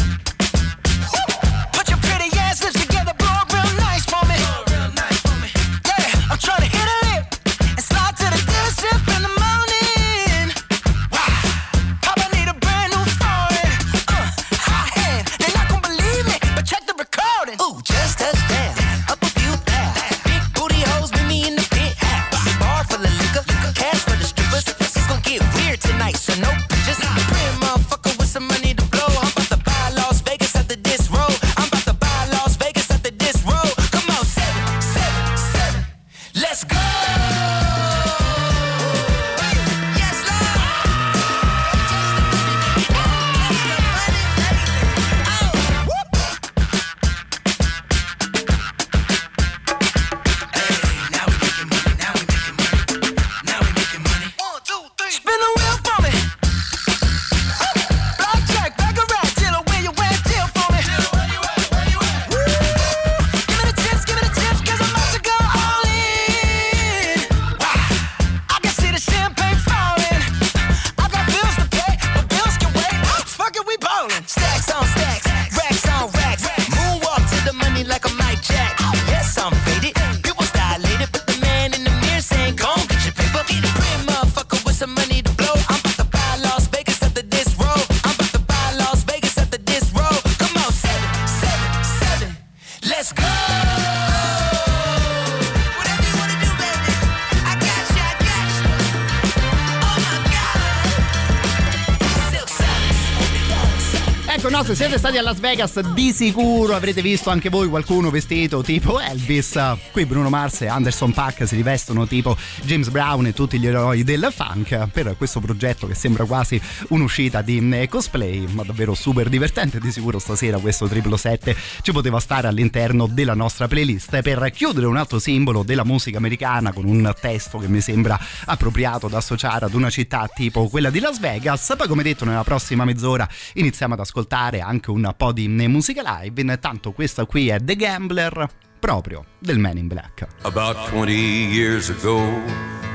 Las 105.24 105.40
Vegas 105.40 105.80
di 105.94 106.12
sicuro 106.12 106.76
avrete 106.76 107.02
visto 107.02 107.30
anche 107.30 107.48
voi 107.48 107.70
qualcuno 107.70 108.10
vestito 108.10 108.62
tipo 108.62 109.00
Elvis. 109.00 109.58
Qui 109.94 110.06
Bruno 110.06 110.30
Mars 110.30 110.62
e 110.62 110.68
Anderson 110.68 111.14
Pack 111.14 111.48
si 111.48 111.56
rivestono 111.56 112.06
tipo 112.06 112.36
James 112.64 112.90
Brown 112.90 113.26
e 113.28 113.34
tutti 113.34 113.58
gli 113.58 113.66
eroi 113.66 114.04
del 114.04 114.28
funk 114.36 114.90
per 114.92 115.16
questo 115.16 115.40
progetto 115.40 115.88
che 115.88 115.96
sembra 115.96 116.26
quasi 116.26 116.60
un'uscita 116.90 117.42
di 117.42 117.70
eh, 117.72 117.88
cosplay, 117.88 118.48
ma 118.52 118.64
davvero 118.64 118.94
super 118.96 119.30
divertente. 119.30 119.80
Di 119.80 119.94
sicuro 119.94 120.20
stasera 120.20 120.58
questo 120.58 120.90
triple 120.90 121.16
7 121.16 121.56
ci 121.82 121.94
poteva 121.94 122.20
stare 122.20 122.48
all'interno 122.48 123.08
della 123.08 123.34
nostra 123.34 123.70
playlist 123.70 124.22
per 124.22 124.52
chiudere 124.52 124.88
un 124.88 124.98
altro 124.98 125.20
simbolo 125.20 125.64
della 125.64 125.86
musica 125.86 126.18
americana 126.18 126.74
con 126.74 126.84
un 126.84 127.14
testo 127.18 127.60
che 127.60 127.70
mi 127.70 127.80
sembra 127.80 128.20
appropriato 128.46 129.08
da 129.08 129.18
associare 129.20 129.66
ad 129.66 129.74
una 129.74 129.90
città 129.90 130.30
tipo 130.34 130.68
quella 130.68 130.90
di 130.90 131.00
Las 131.00 131.22
Vegas. 131.22 131.74
Poi 131.78 131.88
come 131.88 132.04
detto 132.04 132.26
nella 132.26 132.44
prossima 132.44 132.84
mezz'ora 132.84 133.26
iniziamo 133.54 133.94
ad 133.94 134.02
ascoltare 134.02 134.60
anche 134.60 134.92
un 134.92 135.12
po' 135.16 135.32
di 135.32 135.48
musica 135.48 136.02
live. 136.20 136.42
Intanto 136.42 136.92
questa 136.92 137.26
qui 137.26 137.50
è 137.50 137.60
The 137.64 137.76
Gambler 137.76 138.50
proprio 138.80 139.26
del 139.40 139.60
Man 139.60 139.78
in 139.78 139.88
Black. 139.88 140.28
About 140.42 140.76
20 140.90 141.14
years 141.14 141.90
ago, 141.90 142.18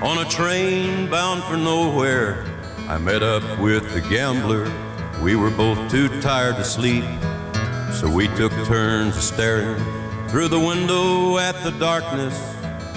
on 0.02 0.18
a 0.18 0.24
train 0.26 1.08
bound 1.08 1.42
for 1.44 1.56
nowhere, 1.56 2.44
I 2.88 2.98
met 2.98 3.22
up 3.22 3.42
with 3.58 3.90
the 3.94 4.00
gambler. 4.00 4.70
We 5.22 5.34
were 5.34 5.50
both 5.50 5.78
too 5.90 6.08
tired 6.20 6.56
to 6.56 6.64
sleep, 6.64 7.04
so 7.90 8.08
we 8.08 8.28
took 8.36 8.52
turns 8.66 9.16
staring 9.16 9.82
through 10.28 10.48
the 10.48 10.60
window 10.60 11.38
at 11.38 11.54
the 11.64 11.72
darkness 11.78 12.38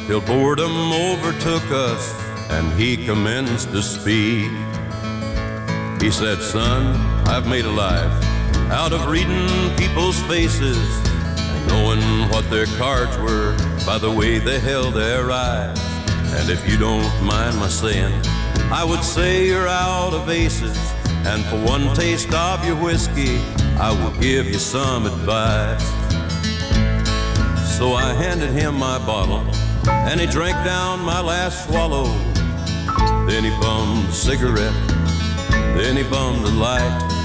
till 0.06 0.20
boredom 0.22 0.92
overtook 0.92 1.64
us 1.72 2.14
and 2.50 2.68
he 2.78 2.98
commenced 3.06 3.72
to 3.72 3.82
speak. 3.82 4.52
He 6.02 6.12
said, 6.12 6.42
Son, 6.42 6.96
I've 7.26 7.48
made 7.48 7.64
a 7.64 7.72
life 7.72 8.12
out 8.72 8.94
of 8.94 9.06
reading 9.08 9.48
people's 9.76 10.20
faces 10.24 10.78
and 11.38 11.68
knowing 11.68 12.02
what 12.30 12.50
their 12.50 12.66
cards 12.78 13.16
were 13.18 13.54
by 13.86 13.98
the 13.98 14.10
way 14.10 14.40
they 14.40 14.60
held 14.60 14.94
their 14.94 15.30
eyes. 15.30 15.78
And 16.34 16.50
if 16.50 16.68
you 16.70 16.78
don't 16.78 17.04
mind 17.22 17.58
my 17.58 17.68
saying, 17.68 18.14
I 18.72 18.86
would 18.86 19.04
say 19.04 19.46
you're 19.46 19.68
out 19.68 20.14
of 20.14 20.30
aces. 20.30 20.78
And 21.26 21.44
for 21.46 21.58
one 21.70 21.94
taste 21.94 22.34
of 22.34 22.66
your 22.66 22.78
whiskey, 22.78 23.40
I 23.78 23.92
will 23.92 24.18
give 24.22 24.48
you 24.48 24.58
some 24.58 25.06
advice. 25.06 25.86
So 27.78 27.94
I 27.94 28.14
handed 28.14 28.52
him 28.52 28.76
my 28.76 28.98
bottle, 29.06 29.44
and 29.90 30.20
he 30.20 30.28
drank 30.28 30.56
down 30.64 31.02
my 31.02 31.20
last 31.20 31.68
swallow. 31.68 32.06
Then 33.28 33.44
he 33.44 33.50
bummed 33.60 34.08
a 34.08 34.12
cigarette, 34.14 34.74
then 35.76 35.98
he 35.98 36.04
bummed 36.04 36.46
a 36.46 36.52
light. 36.52 37.21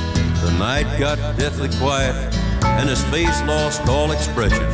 The 0.47 0.59
night 0.61 1.01
got 1.01 1.19
deathly 1.37 1.69
quiet, 1.77 2.15
and 2.63 2.89
his 2.89 3.03
face 3.07 3.43
lost 3.43 3.89
all 3.89 4.13
expression. 4.13 4.65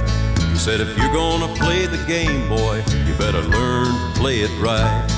He 0.51 0.59
said, 0.59 0.83
If 0.83 0.99
you're 0.99 1.13
gonna 1.15 1.49
play 1.55 1.87
the 1.87 1.97
game, 2.07 2.47
boy, 2.47 2.85
you 3.07 3.15
better 3.15 3.41
learn 3.41 3.87
to 3.87 4.21
play 4.21 4.41
it 4.41 4.51
right. 4.61 5.09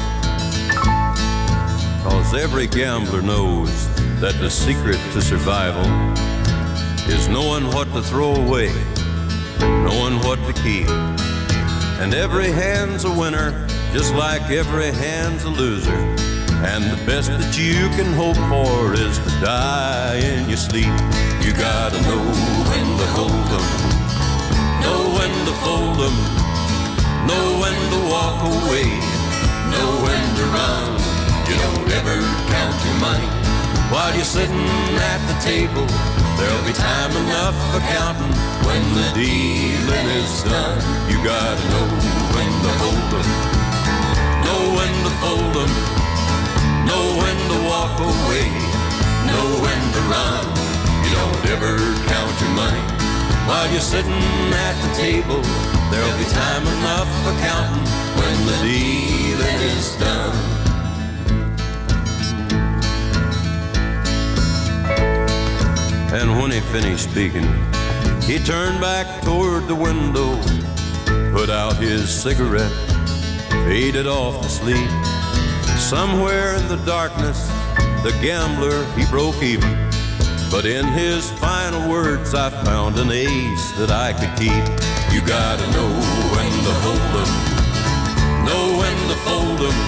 Cause 2.05 2.35
every 2.35 2.69
gambler 2.69 3.21
knows 3.21 3.89
that 4.21 4.37
the 4.39 4.49
secret 4.49 5.01
to 5.13 5.21
survival 5.21 5.91
is 7.13 7.27
knowing 7.27 7.67
what 7.75 7.93
to 7.93 8.01
throw 8.01 8.37
away, 8.37 8.73
knowing 9.59 10.21
what 10.21 10.39
to 10.47 10.53
keep. 10.63 10.89
And 11.99 12.15
every 12.15 12.53
hand's 12.53 13.05
a 13.05 13.13
winner, 13.13 13.67
just 13.93 14.15
like 14.15 14.43
every 14.53 14.93
hand's 14.93 15.43
a 15.43 15.51
loser. 15.51 16.34
And 16.65 16.85
the 16.91 16.97
best 17.05 17.29
that 17.29 17.55
you 17.61 17.93
can 17.93 18.09
hope 18.17 18.41
for 18.49 18.95
is 18.97 19.19
to 19.21 19.31
die 19.45 20.17
in 20.17 20.49
your 20.49 20.57
sleep. 20.57 20.91
You 21.45 21.53
gotta 21.53 22.01
know 22.09 22.25
when 22.71 22.87
to 23.01 23.07
hold 23.13 23.49
'em, 23.57 23.67
know 24.81 25.01
when 25.17 25.33
to 25.47 25.55
fold 25.65 25.99
'em, 26.01 26.17
know 27.29 27.47
when 27.61 27.77
to 27.93 27.99
walk 28.09 28.41
away, 28.49 28.89
know 29.73 29.91
when 30.05 30.25
to 30.39 30.45
run. 30.57 30.89
You 31.49 31.55
don't 31.65 31.89
ever 32.01 32.17
count 32.49 32.77
your 32.87 32.99
money 33.09 33.29
while 33.93 34.13
you're 34.17 34.33
sitting 34.39 34.69
at 35.13 35.21
the 35.31 35.37
table. 35.45 35.87
There'll 36.39 36.65
be 36.65 36.73
time 36.73 37.13
enough 37.25 37.57
for 37.71 37.83
counting 37.93 38.35
when 38.67 38.83
the 38.99 39.07
dealing 39.13 40.09
is 40.21 40.33
done. 40.43 40.81
You 41.11 41.19
gotta 41.23 41.65
know 41.73 41.87
when 42.35 42.51
to 42.65 42.73
hold 42.83 43.11
'em, 43.21 43.29
know 44.47 44.63
when 44.79 44.93
to 45.05 45.13
fold 45.23 45.57
'em, 45.63 45.73
know 46.89 47.05
when 47.21 47.37
to 47.51 47.59
walk 47.69 47.99
away, 48.01 48.49
know 49.29 49.47
when 49.65 49.81
to 49.95 50.01
run. 50.13 50.45
You 51.05 51.11
don't 51.19 51.45
ever 51.55 51.75
count 52.09 52.35
your 52.41 52.55
money 52.55 52.85
while 53.49 53.71
you're 53.73 53.81
sitting 53.81 54.23
at 54.67 54.75
the 54.85 54.91
table. 54.95 55.41
There'll 55.91 56.19
be 56.19 56.29
time 56.31 56.65
enough 56.79 57.11
for 57.23 57.35
counting 57.41 57.87
when 58.19 58.37
the 58.49 58.57
dealing 58.67 59.61
is 59.73 59.97
done. 59.97 60.55
And 66.15 66.41
when 66.41 66.51
he 66.53 66.61
finished 66.61 67.11
speaking, 67.11 67.49
he 68.23 68.39
turned 68.39 68.81
back 68.81 69.23
toward 69.23 69.67
the 69.67 69.75
window, 69.75 70.41
put 71.37 71.51
out 71.51 71.77
his 71.77 72.09
cigarette, 72.09 72.73
faded 73.67 74.07
off 74.07 74.41
to 74.43 74.49
sleep. 74.49 75.14
Somewhere 75.85 76.57
in 76.57 76.67
the 76.69 76.81
darkness, 76.87 77.47
the 78.03 78.17
gambler, 78.23 78.87
he 78.97 79.05
broke 79.13 79.43
even. 79.43 79.69
But 80.51 80.65
in 80.65 80.87
his 80.87 81.31
final 81.33 81.91
words, 81.91 82.35
I 82.35 82.49
found 82.65 82.97
an 82.99 83.11
ace 83.13 83.71
that 83.77 83.91
I 83.93 84.17
could 84.17 84.33
keep. 84.41 84.65
You 85.13 85.21
gotta 85.21 85.67
know 85.77 85.93
when 86.33 86.53
to 86.65 86.73
hold 86.89 87.13
'em, 87.21 87.31
know 88.49 88.65
when 88.81 88.97
to 89.13 89.17
fold 89.29 89.61
'em, 89.61 89.79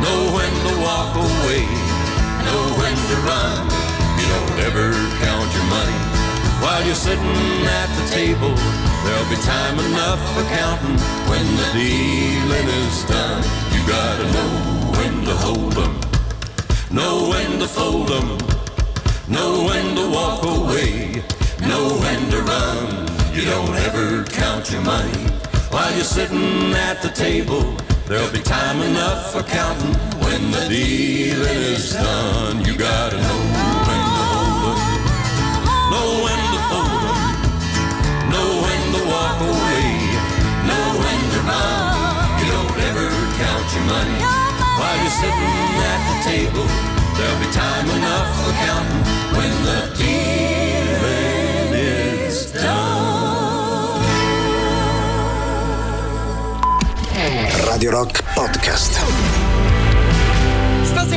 know 0.00 0.20
when 0.32 0.52
to 0.64 0.72
walk 0.80 1.12
away, 1.14 1.68
know 2.48 2.62
when 2.80 2.96
to 2.96 3.16
run. 3.28 3.68
You 4.16 4.26
don't 4.32 4.58
ever 4.64 4.86
count 5.20 5.48
your 5.52 5.68
money 5.76 5.98
while 6.64 6.82
you're 6.86 7.02
sitting 7.08 7.66
at 7.68 7.88
the 8.00 8.06
table. 8.16 8.54
There'll 9.04 9.28
be 9.28 9.36
time 9.44 9.78
enough 9.78 10.20
for 10.32 10.44
counting 10.56 10.98
when 11.28 11.44
the 11.60 11.68
dealing 11.76 12.68
is 12.80 13.04
done. 13.04 13.65
Gotta 13.86 14.26
know 14.32 14.50
when 14.98 15.24
to 15.26 15.34
hold 15.46 15.76
'em, 15.78 15.94
know 16.90 17.28
when 17.30 17.58
to 17.60 17.68
fold 17.68 18.10
'em, 18.10 18.28
know 19.28 19.64
when 19.68 19.94
to 19.94 20.04
walk 20.18 20.42
away, 20.44 21.22
know 21.60 21.84
when 22.02 22.20
to 22.32 22.40
run. 22.42 23.06
You 23.34 23.44
don't 23.52 23.74
ever 23.86 24.24
count 24.24 24.70
your 24.72 24.82
money 24.82 25.26
while 25.70 25.92
you're 25.94 26.12
sitting 26.18 26.74
at 26.74 27.00
the 27.00 27.10
table. 27.10 27.64
There'll 28.08 28.32
be 28.32 28.42
time 28.42 28.82
enough 28.82 29.32
for 29.32 29.42
counting 29.42 29.94
when 30.24 30.50
the 30.50 30.64
dealing 30.68 31.62
is 31.76 31.92
done. 31.92 32.64
You 32.64 32.74
gotta 32.88 33.18
know 33.26 33.40
when 33.88 34.02
to 34.16 34.24
hold 34.34 34.62
'em, 34.70 34.80
know 35.92 36.08
when 36.24 36.35
your 43.76 43.84
money 43.86 44.18
while 44.78 44.96
you're 45.02 45.10
sitting 45.10 45.80
at 45.92 46.00
the 46.08 46.16
table. 46.24 46.66
There'll 47.16 47.40
be 47.40 47.48
time 47.52 47.88
enough 47.98 48.28
for 48.44 48.52
counting 48.64 49.04
when 49.36 49.52
the 49.64 49.80
dealing 49.96 51.72
is 51.74 52.52
done. 52.52 54.02
Radio 57.68 57.90
Rock 57.92 58.12
Podcast. 58.36 59.55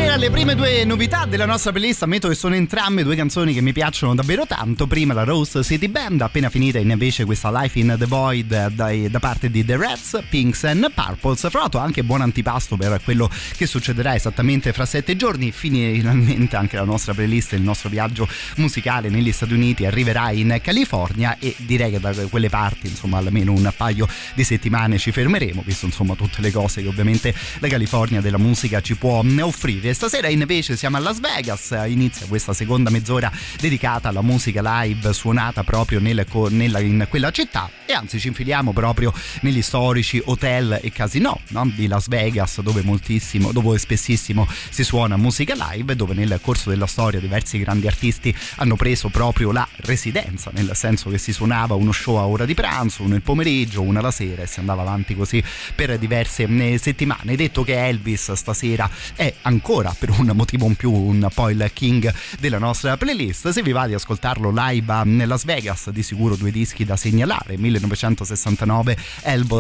Stasera 0.10 0.26
le 0.26 0.34
prime 0.34 0.56
due 0.56 0.84
novità 0.86 1.26
della 1.26 1.46
nostra 1.46 1.72
playlist 1.72 2.02
ammetto 2.02 2.28
che 2.30 2.34
sono 2.34 2.56
entrambe 2.56 3.04
due 3.04 3.16
canzoni 3.16 3.54
che 3.54 3.62
mi 3.62 3.74
piacciono 3.74 4.16
davvero 4.16 4.48
tanto. 4.48 4.88
Prima 4.88 5.14
la 5.14 5.24
Rose 5.24 5.62
City 5.62 5.88
Band, 5.88 6.22
appena 6.22 6.50
finita 6.50 6.80
invece 6.80 7.26
questa 7.26 7.52
Life 7.52 7.78
in 7.78 7.96
the 7.96 8.08
Void 8.08 8.70
dai, 8.70 9.08
da 9.08 9.20
parte 9.20 9.52
di 9.52 9.64
The 9.64 9.78
Reds, 9.78 10.24
Pinks 10.28 10.64
and 10.64 10.92
Purples. 10.96 11.48
Fra 11.52 11.60
l'altro 11.60 11.80
anche 11.80 12.04
buon 12.04 12.22
antipasto 12.22 12.76
per 12.76 13.00
quello 13.04 13.30
che 13.56 13.68
succederà 13.68 14.16
esattamente 14.16 14.74
fra 14.74 14.88
sette 14.88 15.16
giorni. 15.16 15.52
Finalmente 15.52 16.56
anche 16.56 16.76
la 16.76 16.86
nostra 16.86 17.14
playlist, 17.14 17.54
il 17.54 17.62
nostro 17.62 17.90
viaggio 17.90 18.28
musicale 18.56 19.10
negli 19.10 19.32
Stati 19.32 19.54
Uniti 19.54 19.86
arriverà 19.86 20.32
in 20.32 20.58
California 20.60 21.38
e 21.38 21.54
direi 21.56 21.92
che 21.92 22.00
da 22.00 22.16
quelle 22.32 22.50
parti 22.50 22.88
insomma 22.88 23.20
almeno 23.20 23.54
un 23.54 23.72
paio 23.78 24.08
di 24.34 24.44
settimane 24.44 24.98
ci 24.98 25.12
fermeremo, 25.12 25.62
visto 25.64 25.86
insomma 25.86 26.16
tutte 26.16 26.42
le 26.42 26.52
cose 26.52 26.82
che 26.82 26.88
ovviamente 26.88 27.32
la 27.60 27.68
California 27.68 28.22
della 28.22 28.40
musica 28.40 28.82
ci 28.82 28.96
può 28.96 29.24
offrire. 29.42 29.98
Stasera 30.00 30.30
invece 30.30 30.78
siamo 30.78 30.96
a 30.96 31.02
Las 31.02 31.20
Vegas, 31.20 31.78
inizia 31.86 32.26
questa 32.26 32.54
seconda 32.54 32.90
mezz'ora 32.90 33.30
dedicata 33.60 34.08
alla 34.08 34.22
musica 34.22 34.62
live 34.64 35.12
suonata 35.12 35.66
proprio 35.66 36.00
nel, 36.00 36.26
nella, 36.52 36.80
in 36.80 37.06
quella 37.10 37.32
città 37.32 37.70
e 37.86 37.92
anzi 37.92 38.18
ci 38.18 38.30
infiliamo 38.30 38.72
proprio 38.72 39.12
negli 39.42 39.62
storici 39.62 40.22
hotel 40.24 40.80
e 40.82 40.90
casinò 40.92 41.38
no? 41.50 41.70
di 41.76 41.88
Las 41.88 42.08
Vegas 42.08 42.62
dove 42.62 42.82
moltissimo, 42.82 43.52
dove 43.52 43.78
spessissimo 43.78 44.48
si 44.70 44.86
suona 44.86 45.18
musica 45.18 45.54
live 45.72 45.98
dove 45.98 46.14
nel 46.14 46.40
corso 46.42 46.70
della 46.70 46.88
storia 46.88 47.20
diversi 47.20 47.60
grandi 47.60 47.88
artisti 47.88 48.34
hanno 48.56 48.78
preso 48.78 49.10
proprio 49.10 49.52
la 49.52 49.68
residenza, 49.78 50.50
nel 50.54 50.72
senso 50.76 51.10
che 51.10 51.18
si 51.18 51.34
suonava 51.34 51.76
uno 51.76 51.92
show 51.92 52.16
a 52.16 52.26
ora 52.26 52.46
di 52.46 52.54
pranzo, 52.54 53.04
uno 53.04 53.16
il 53.16 53.22
pomeriggio, 53.22 53.82
una 53.82 54.00
la 54.00 54.12
sera 54.12 54.44
e 54.44 54.48
si 54.48 54.60
andava 54.62 54.82
avanti 54.84 55.14
così 55.14 55.44
per 55.76 55.98
diverse 55.98 56.44
eh, 56.44 56.78
settimane. 56.78 57.36
Detto 57.36 57.66
che 57.66 57.86
Elvis 57.86 58.32
stasera 58.32 58.90
è 59.16 59.34
ancora 59.42 59.89
per 59.98 60.10
un 60.12 60.32
motivo 60.34 60.66
in 60.66 60.76
più 60.76 60.92
un 60.92 61.28
po' 61.34 61.50
il 61.50 61.70
king 61.74 62.14
della 62.40 62.58
nostra 62.58 62.98
playlist, 62.98 63.50
se 63.50 63.62
vi 63.62 63.72
va 63.72 63.88
di 63.88 63.94
ascoltarlo 63.94 64.52
live 64.54 64.94
a 64.94 65.04
Las 65.06 65.46
Vegas, 65.46 65.90
di 65.90 66.04
sicuro 66.04 66.36
due 66.36 66.52
dischi 66.52 66.86
da 66.86 66.96
segnalare. 66.96 67.58
1969 67.58 68.98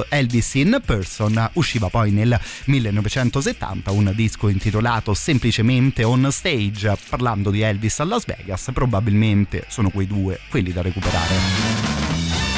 Elvis 0.09 0.53
in 0.55 0.81
Person, 0.85 1.49
usciva 1.53 1.89
poi 1.89 2.11
nel 2.11 2.39
1970 2.65 3.91
un 3.91 4.11
disco 4.15 4.49
intitolato 4.49 5.13
semplicemente 5.13 6.03
On 6.03 6.27
Stage, 6.31 6.97
parlando 7.09 7.49
di 7.51 7.61
Elvis 7.61 7.99
a 7.99 8.05
Las 8.05 8.25
Vegas, 8.25 8.69
probabilmente 8.73 9.65
sono 9.67 9.89
quei 9.89 10.07
due 10.07 10.39
quelli 10.49 10.71
da 10.71 10.81
recuperare. 10.81 12.48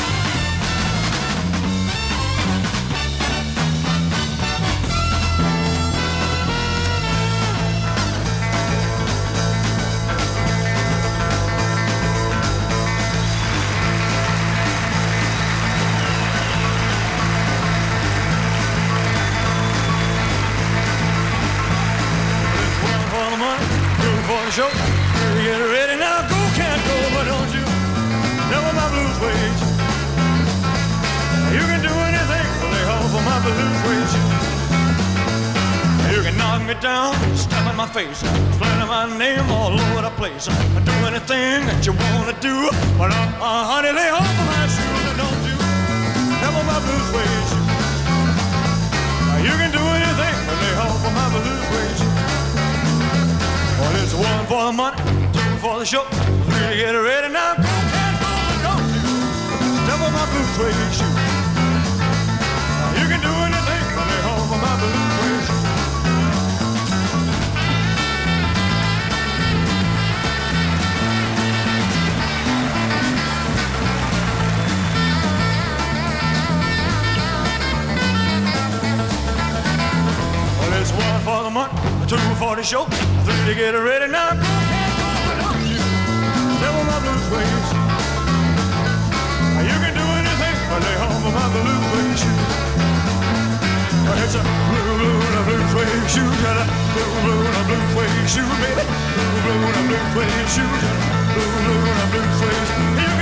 But 43.42 43.81
the 82.62 82.68
show, 82.68 82.86
three 83.26 83.46
to 83.50 83.56
get 83.56 83.74
ready 83.74 84.06
now. 84.06 84.30
On 84.30 84.38
my 86.86 87.00
blue 87.02 87.18
suede 87.26 87.64
shoe. 87.68 87.82
You 89.66 89.78
can 89.82 89.94
do 89.98 90.06
anything 90.22 90.56
but 90.70 90.80
lay 90.86 90.98
off 91.02 91.26
of 91.26 91.34
my 91.34 91.48
blue 91.54 91.82
suede 91.90 92.18
shoe. 92.22 92.38
Well, 94.06 94.20
it's 94.22 94.36
a 94.38 94.44
blue, 94.46 94.94
blue, 94.94 95.26
and 95.26 95.38
a 95.38 95.44
blue 95.50 95.64
suede 95.74 96.06
shoe, 96.14 96.22
and 96.22 96.62
a 96.62 96.66
blue, 96.94 97.12
blue, 97.26 97.42
and 97.50 97.58
a 97.58 97.64
blue 97.66 97.82
suede 97.98 98.30
shoe, 98.30 98.46
baby. 98.62 98.86
Blue, 98.86 99.42
blue, 99.42 99.62
and 99.66 99.78
a 99.78 99.90
blue 99.90 100.06
suede 100.14 100.50
shoe, 100.54 100.70
and 100.70 100.86
a 100.86 101.34
blue, 101.34 101.50
blue, 101.66 101.82
and 101.82 101.98
a 101.98 102.08
blue 102.14 102.30
suede 102.38 102.68
shoe. 102.70 103.21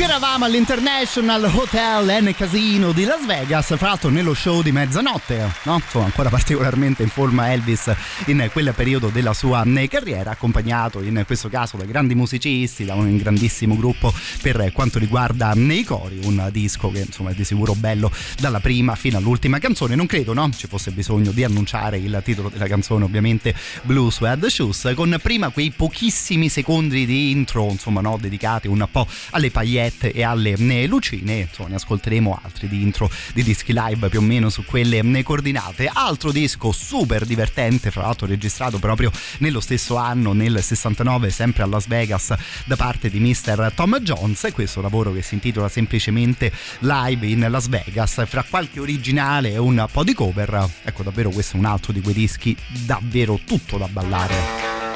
Qui 0.00 0.08
eravamo 0.08 0.46
all'International 0.46 1.44
Hotel 1.44 2.08
and 2.08 2.34
Casino 2.34 2.90
di 2.92 3.04
Las 3.04 3.26
Vegas, 3.26 3.76
fra 3.76 3.88
l'altro 3.88 4.08
nello 4.08 4.32
show 4.32 4.62
di 4.62 4.72
mezzanotte, 4.72 5.46
no? 5.64 5.74
Insomma, 5.74 6.06
ancora 6.06 6.30
particolarmente 6.32 7.02
in 7.02 7.10
forma 7.10 7.52
Elvis 7.52 7.94
in 8.28 8.48
quel 8.50 8.72
periodo 8.74 9.08
della 9.08 9.34
sua 9.34 9.62
eh, 9.62 9.88
carriera, 9.88 10.30
accompagnato 10.30 11.02
in 11.02 11.22
questo 11.26 11.50
caso 11.50 11.76
da 11.76 11.84
grandi 11.84 12.14
musicisti, 12.14 12.86
da 12.86 12.94
un 12.94 13.14
grandissimo 13.18 13.76
gruppo 13.76 14.10
per 14.40 14.72
quanto 14.72 14.98
riguarda 14.98 15.52
nei 15.54 15.84
cori, 15.84 16.18
un 16.22 16.48
disco 16.50 16.90
che 16.90 17.00
insomma 17.00 17.32
è 17.32 17.34
di 17.34 17.44
sicuro 17.44 17.74
bello 17.74 18.10
dalla 18.38 18.60
prima 18.60 18.94
fino 18.94 19.18
all'ultima 19.18 19.58
canzone. 19.58 19.96
Non 19.96 20.06
credo, 20.06 20.32
no? 20.32 20.48
Ci 20.56 20.66
fosse 20.66 20.92
bisogno 20.92 21.30
di 21.30 21.44
annunciare 21.44 21.98
il 21.98 22.22
titolo 22.24 22.48
della 22.48 22.68
canzone, 22.68 23.04
ovviamente 23.04 23.54
Blue 23.82 24.10
Suede 24.10 24.48
Shoes, 24.48 24.92
con 24.94 25.14
prima 25.20 25.50
quei 25.50 25.70
pochissimi 25.72 26.48
secondi 26.48 27.04
di 27.04 27.32
intro, 27.32 27.68
insomma, 27.68 28.00
no? 28.00 28.16
dedicati 28.18 28.66
un 28.66 28.88
po' 28.90 29.06
alle 29.32 29.50
pagliette 29.50 29.88
e 30.08 30.22
alle 30.22 30.52
eh, 30.52 30.86
lucine, 30.86 31.40
insomma 31.40 31.68
ne 31.70 31.74
ascolteremo 31.76 32.40
altri 32.42 32.68
di 32.68 32.82
intro 32.82 33.10
di 33.32 33.42
dischi 33.42 33.72
live 33.74 34.08
più 34.08 34.20
o 34.20 34.22
meno 34.22 34.48
su 34.48 34.64
quelle 34.64 34.98
eh, 34.98 35.22
coordinate. 35.22 35.90
Altro 35.92 36.32
disco 36.32 36.72
super 36.72 37.24
divertente, 37.24 37.90
fra 37.90 38.02
l'altro 38.02 38.26
registrato 38.26 38.78
proprio 38.78 39.10
nello 39.38 39.60
stesso 39.60 39.96
anno, 39.96 40.32
nel 40.32 40.62
69, 40.62 41.30
sempre 41.30 41.62
a 41.62 41.66
Las 41.66 41.86
Vegas, 41.86 42.34
da 42.64 42.76
parte 42.76 43.10
di 43.10 43.20
Mr. 43.20 43.72
Tom 43.74 43.98
Jones, 44.00 44.48
questo 44.52 44.80
lavoro 44.80 45.12
che 45.12 45.22
si 45.22 45.34
intitola 45.34 45.68
semplicemente 45.68 46.52
Live 46.80 47.26
in 47.26 47.46
Las 47.50 47.68
Vegas, 47.68 48.24
fra 48.26 48.44
qualche 48.48 48.80
originale 48.80 49.52
e 49.52 49.58
un 49.58 49.86
po' 49.90 50.04
di 50.04 50.14
cover. 50.14 50.68
Ecco, 50.82 51.02
davvero 51.02 51.30
questo 51.30 51.56
è 51.56 51.58
un 51.58 51.66
altro 51.66 51.92
di 51.92 52.00
quei 52.00 52.14
dischi 52.14 52.56
davvero 52.84 53.38
tutto 53.44 53.76
da 53.78 53.86
ballare. 53.86 54.89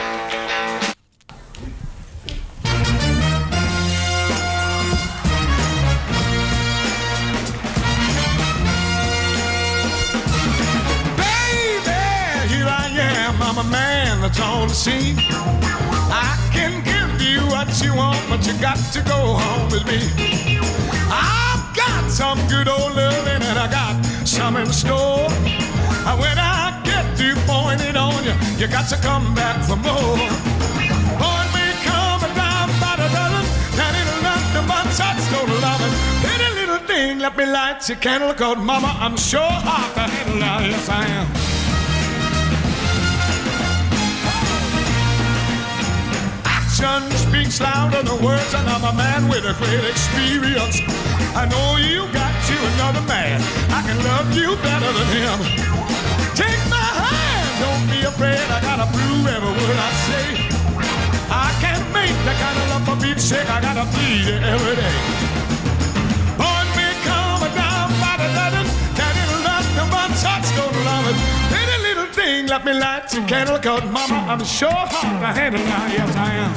I'm 13.56 13.66
a 13.66 13.70
man 13.70 14.20
that's 14.20 14.40
on 14.40 14.66
the 14.66 14.74
scene. 14.74 15.14
I 16.10 16.34
can 16.50 16.82
give 16.82 17.22
you 17.22 17.38
what 17.46 17.70
you 17.80 17.94
want, 17.94 18.18
but 18.28 18.44
you 18.44 18.52
got 18.60 18.78
to 18.92 19.00
go 19.02 19.38
home 19.38 19.70
with 19.70 19.86
me. 19.86 20.10
I've 21.06 21.62
got 21.72 22.10
some 22.10 22.36
good 22.48 22.66
old 22.66 22.96
loving 22.96 23.46
and 23.46 23.56
I 23.56 23.70
got 23.70 24.04
some 24.26 24.56
in 24.56 24.66
store. 24.72 25.30
And 25.30 26.18
when 26.18 26.36
I 26.36 26.82
get 26.82 27.06
through 27.16 27.38
pouring 27.46 27.78
it 27.78 27.96
on 27.96 28.24
you, 28.24 28.34
you 28.58 28.66
got 28.66 28.88
to 28.88 28.96
come 28.96 29.32
back 29.36 29.62
for 29.62 29.76
more. 29.76 30.18
Boy, 31.14 31.42
we 31.54 31.64
come 31.86 32.26
down 32.34 32.66
by 32.82 32.98
the 32.98 33.06
dozen, 33.14 33.46
that 33.78 33.94
ain't 33.94 34.18
nothing 34.18 34.66
but 34.66 34.82
touchstone 34.98 35.54
loving. 35.62 35.94
Pretty 36.26 36.50
little 36.58 36.84
thing, 36.88 37.20
let 37.20 37.36
me 37.36 37.46
light 37.46 37.88
your 37.88 37.98
candle, 37.98 38.34
cause 38.34 38.56
mama, 38.56 38.96
I'm 38.98 39.16
sure 39.16 39.46
hard 39.46 39.94
to 39.94 40.00
handle. 40.00 40.40
now. 40.40 40.58
Yes, 40.58 40.88
I 40.88 41.06
am. 41.06 41.53
Action 46.74 47.08
speaks 47.16 47.60
louder 47.60 48.02
than 48.02 48.20
words, 48.20 48.52
and 48.52 48.68
I'm 48.68 48.82
a 48.82 48.92
man 48.96 49.28
with 49.28 49.44
a 49.46 49.54
great 49.62 49.84
experience. 49.88 50.80
I 51.36 51.46
know 51.46 51.76
you 51.78 52.10
got 52.12 52.34
you 52.50 52.58
another 52.74 53.00
man. 53.06 53.40
I 53.70 53.80
can 53.86 53.96
love 54.02 54.34
you 54.34 54.56
better 54.56 54.90
than 54.90 55.08
him. 55.14 55.38
Take 56.34 56.58
my 56.66 56.90
hand, 56.98 57.50
don't 57.62 57.86
be 57.94 58.02
afraid. 58.02 58.42
I 58.50 58.60
gotta 58.60 58.90
prove 58.90 59.24
every 59.24 59.54
word 59.54 59.78
I 59.78 59.90
say. 60.02 60.26
I 61.30 61.54
can't 61.62 61.86
make 61.94 62.16
that 62.26 62.38
kind 62.42 62.58
of 62.58 62.66
love 62.70 62.98
for 62.98 63.06
beat 63.06 63.20
sick. 63.20 63.48
I 63.48 63.60
gotta 63.60 63.86
plead 63.94 64.26
it 64.34 64.42
every 64.42 64.74
day. 64.74 65.33
Thing, 72.44 72.50
let 72.50 72.64
me 72.64 72.72
light 72.72 73.12
your 73.12 73.26
candle, 73.26 73.58
cause 73.58 73.84
mama, 73.90 74.26
I'm 74.28 74.44
sure 74.44 74.70
hard 74.70 75.20
to 75.20 75.40
handle 75.40 75.64
now. 75.64 75.86
Yes, 75.86 76.16
I 76.16 76.32
am. 76.44 76.52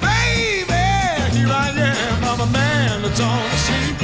Baby, 0.00 1.44
it's 3.04 3.20
on 3.20 3.42
the 3.50 3.58
sea. 3.66 3.94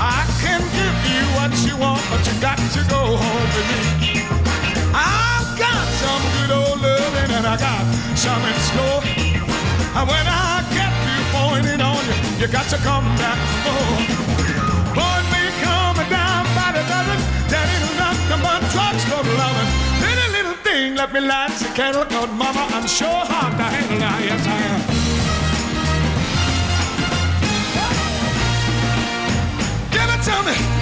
I 0.00 0.24
can 0.40 0.60
give 0.78 0.98
you 1.12 1.22
what 1.36 1.52
you 1.66 1.76
want, 1.76 2.02
but 2.10 2.20
you 2.26 2.34
got 2.40 2.58
to 2.58 2.80
go 2.88 3.16
home 3.16 3.50
with 3.54 3.68
me. 3.70 4.22
I've 4.94 5.50
got 5.58 5.86
some 6.02 6.22
good 6.36 6.50
old 6.50 6.80
loving 6.80 7.30
and 7.36 7.46
I 7.46 7.56
got 7.56 7.84
some 8.16 8.42
in 8.42 8.58
store. 8.70 9.02
And 9.98 10.08
when 10.08 10.26
I 10.26 10.64
get 10.74 10.92
pouring 11.32 11.66
it 11.66 11.80
on 11.80 12.02
you, 12.08 12.16
you 12.40 12.46
got 12.48 12.66
to 12.70 12.76
come 12.78 13.04
back 13.16 13.38
for 13.64 13.72
more. 14.94 15.27
Ain't 18.28 18.32
on, 18.32 18.40
but 18.42 18.60
drugstore 18.70 19.24
loving. 19.36 19.68
Little, 20.00 20.30
little 20.32 20.54
thing, 20.64 20.94
let 20.96 21.12
me 21.12 21.20
light 21.20 21.50
the 21.58 21.68
candle, 21.74 22.04
cause 22.04 22.28
mama, 22.30 22.66
I'm 22.70 22.86
sure 22.86 23.08
hard 23.08 23.56
to 23.56 23.62
handle 23.62 23.98
now, 23.98 24.18
yes 24.18 24.46
I 24.46 24.58
am. 24.68 24.80
Give 29.92 30.10
it 30.14 30.22
to 30.24 30.42
me. 30.72 30.77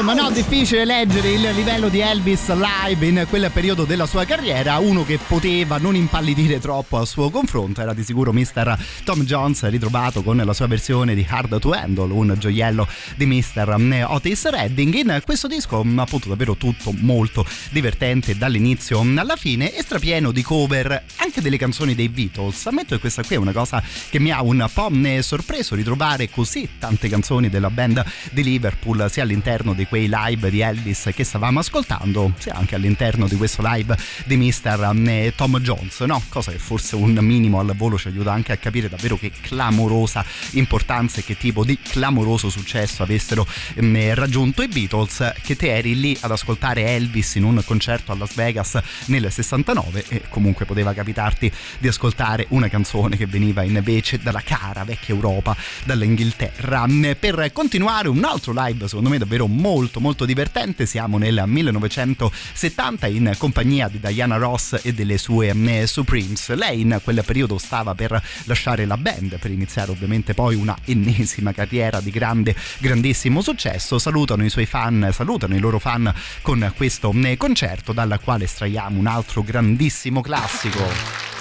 Insomma, 0.00 0.22
no, 0.22 0.30
difficile 0.30 0.84
leggere 0.84 1.30
il 1.30 1.40
livello 1.40 1.88
di 1.88 1.98
Elvis 1.98 2.52
live 2.54 3.04
in 3.04 3.26
quel 3.28 3.50
periodo 3.52 3.84
della 3.84 4.06
sua 4.06 4.24
carriera. 4.24 4.78
Uno 4.78 5.04
che 5.04 5.18
poteva 5.18 5.78
non 5.78 5.96
impallidire 5.96 6.60
troppo 6.60 6.98
al 6.98 7.06
suo 7.08 7.30
confronto 7.30 7.80
era 7.80 7.92
di 7.92 8.04
sicuro 8.04 8.32
Mr. 8.32 8.78
Tom 9.02 9.24
Jones, 9.24 9.68
ritrovato 9.68 10.22
con 10.22 10.36
la 10.36 10.52
sua 10.52 10.68
versione 10.68 11.16
di 11.16 11.26
Hard 11.28 11.58
to 11.58 11.72
Handle, 11.72 12.12
un 12.12 12.36
gioiello 12.38 12.86
di 13.16 13.26
Mr. 13.26 14.04
Otis 14.06 14.48
Redding. 14.48 14.94
In 14.94 15.20
questo 15.24 15.48
disco, 15.48 15.84
appunto, 15.96 16.28
davvero 16.28 16.54
tutto 16.54 16.92
molto 16.96 17.44
divertente 17.70 18.36
dall'inizio 18.36 19.00
alla 19.00 19.34
fine 19.34 19.74
e 19.74 19.82
strapieno 19.82 20.30
di 20.30 20.42
cover 20.42 21.02
anche 21.16 21.40
delle 21.40 21.56
canzoni 21.56 21.96
dei 21.96 22.08
Beatles. 22.08 22.66
Ammetto 22.66 22.94
che 22.94 23.00
questa 23.00 23.24
qui 23.24 23.34
è 23.34 23.38
una 23.38 23.52
cosa 23.52 23.82
che 24.10 24.20
mi 24.20 24.30
ha 24.30 24.42
un 24.42 24.64
po' 24.72 24.92
sorpreso 25.22 25.74
ritrovare 25.74 26.30
così 26.30 26.68
tante 26.78 27.08
canzoni 27.08 27.48
della 27.48 27.70
band 27.70 28.04
di 28.30 28.44
Liverpool, 28.44 29.08
sia 29.10 29.24
all'interno 29.24 29.72
di 29.72 29.86
quei 29.88 30.08
live 30.10 30.50
di 30.50 30.60
Elvis 30.60 31.10
che 31.14 31.24
stavamo 31.24 31.58
ascoltando, 31.58 32.32
sia 32.38 32.54
anche 32.54 32.74
all'interno 32.74 33.26
di 33.26 33.36
questo 33.36 33.62
live 33.64 33.96
di 34.26 34.36
Mr. 34.36 35.32
Tom 35.34 35.58
Jones, 35.60 36.00
no? 36.00 36.22
Cosa 36.28 36.52
che 36.52 36.58
forse 36.58 36.94
un 36.94 37.18
minimo 37.20 37.58
al 37.58 37.74
volo 37.74 37.98
ci 37.98 38.08
aiuta 38.08 38.32
anche 38.32 38.52
a 38.52 38.56
capire 38.56 38.88
davvero 38.88 39.16
che 39.16 39.32
clamorosa 39.40 40.24
importanza 40.52 41.20
e 41.20 41.24
che 41.24 41.36
tipo 41.36 41.64
di 41.64 41.78
clamoroso 41.80 42.50
successo 42.50 43.02
avessero 43.02 43.46
ehm, 43.74 44.14
raggiunto 44.14 44.62
i 44.62 44.68
Beatles, 44.68 45.32
che 45.42 45.56
te 45.56 45.74
eri 45.74 45.98
lì 45.98 46.16
ad 46.20 46.30
ascoltare 46.30 46.84
Elvis 46.84 47.36
in 47.36 47.44
un 47.44 47.62
concerto 47.64 48.12
a 48.12 48.16
Las 48.16 48.34
Vegas 48.34 48.78
nel 49.06 49.30
69 49.32 50.04
e 50.08 50.22
comunque 50.28 50.66
poteva 50.66 50.92
capitarti 50.92 51.50
di 51.78 51.88
ascoltare 51.88 52.46
una 52.50 52.68
canzone 52.68 53.16
che 53.16 53.26
veniva 53.26 53.62
invece 53.62 54.18
dalla 54.18 54.42
cara 54.42 54.84
vecchia 54.84 55.14
Europa, 55.14 55.56
dall'Inghilterra. 55.84 56.86
Per 57.18 57.50
continuare 57.52 58.08
un 58.08 58.22
altro 58.24 58.52
live 58.54 58.86
secondo 58.86 59.08
me 59.08 59.18
davvero 59.18 59.46
molto 59.46 59.76
molto 59.96 60.24
divertente, 60.24 60.86
siamo 60.86 61.18
nel 61.18 61.42
1970 61.46 63.06
in 63.06 63.34
compagnia 63.38 63.88
di 63.88 64.00
Diana 64.00 64.36
Ross 64.36 64.80
e 64.82 64.92
delle 64.92 65.18
sue 65.18 65.50
eh, 65.50 65.86
Supremes. 65.86 66.54
Lei 66.54 66.80
in 66.80 67.00
quel 67.02 67.22
periodo 67.24 67.58
stava 67.58 67.94
per 67.94 68.20
lasciare 68.44 68.84
la 68.84 68.96
band 68.96 69.38
per 69.38 69.50
iniziare 69.50 69.90
ovviamente 69.90 70.34
poi 70.34 70.54
una 70.54 70.76
ennesima 70.84 71.52
carriera 71.52 72.00
di 72.00 72.10
grande 72.10 72.54
grandissimo 72.78 73.40
successo. 73.40 73.98
Salutano 73.98 74.44
i 74.44 74.50
suoi 74.50 74.66
fan, 74.66 75.10
salutano 75.12 75.54
i 75.54 75.60
loro 75.60 75.78
fan 75.78 76.12
con 76.42 76.72
questo 76.76 77.12
eh, 77.12 77.36
concerto 77.36 77.92
dal 77.92 78.18
quale 78.22 78.44
estraiamo 78.44 78.98
un 78.98 79.06
altro 79.06 79.42
grandissimo 79.42 80.20
classico 80.20 80.82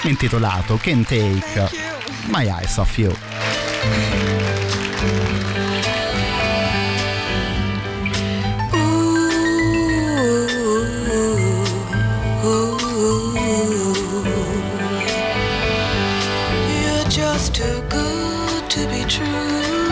intitolato 0.04 0.78
Can't 0.78 1.08
Take 1.08 1.70
My 2.28 2.46
Eyes 2.48 2.78
Off 2.78 2.98
You. 2.98 4.67
Just 17.18 17.56
too 17.56 17.82
good 17.90 18.70
to 18.70 18.82
be 18.94 19.04
true. 19.16 19.90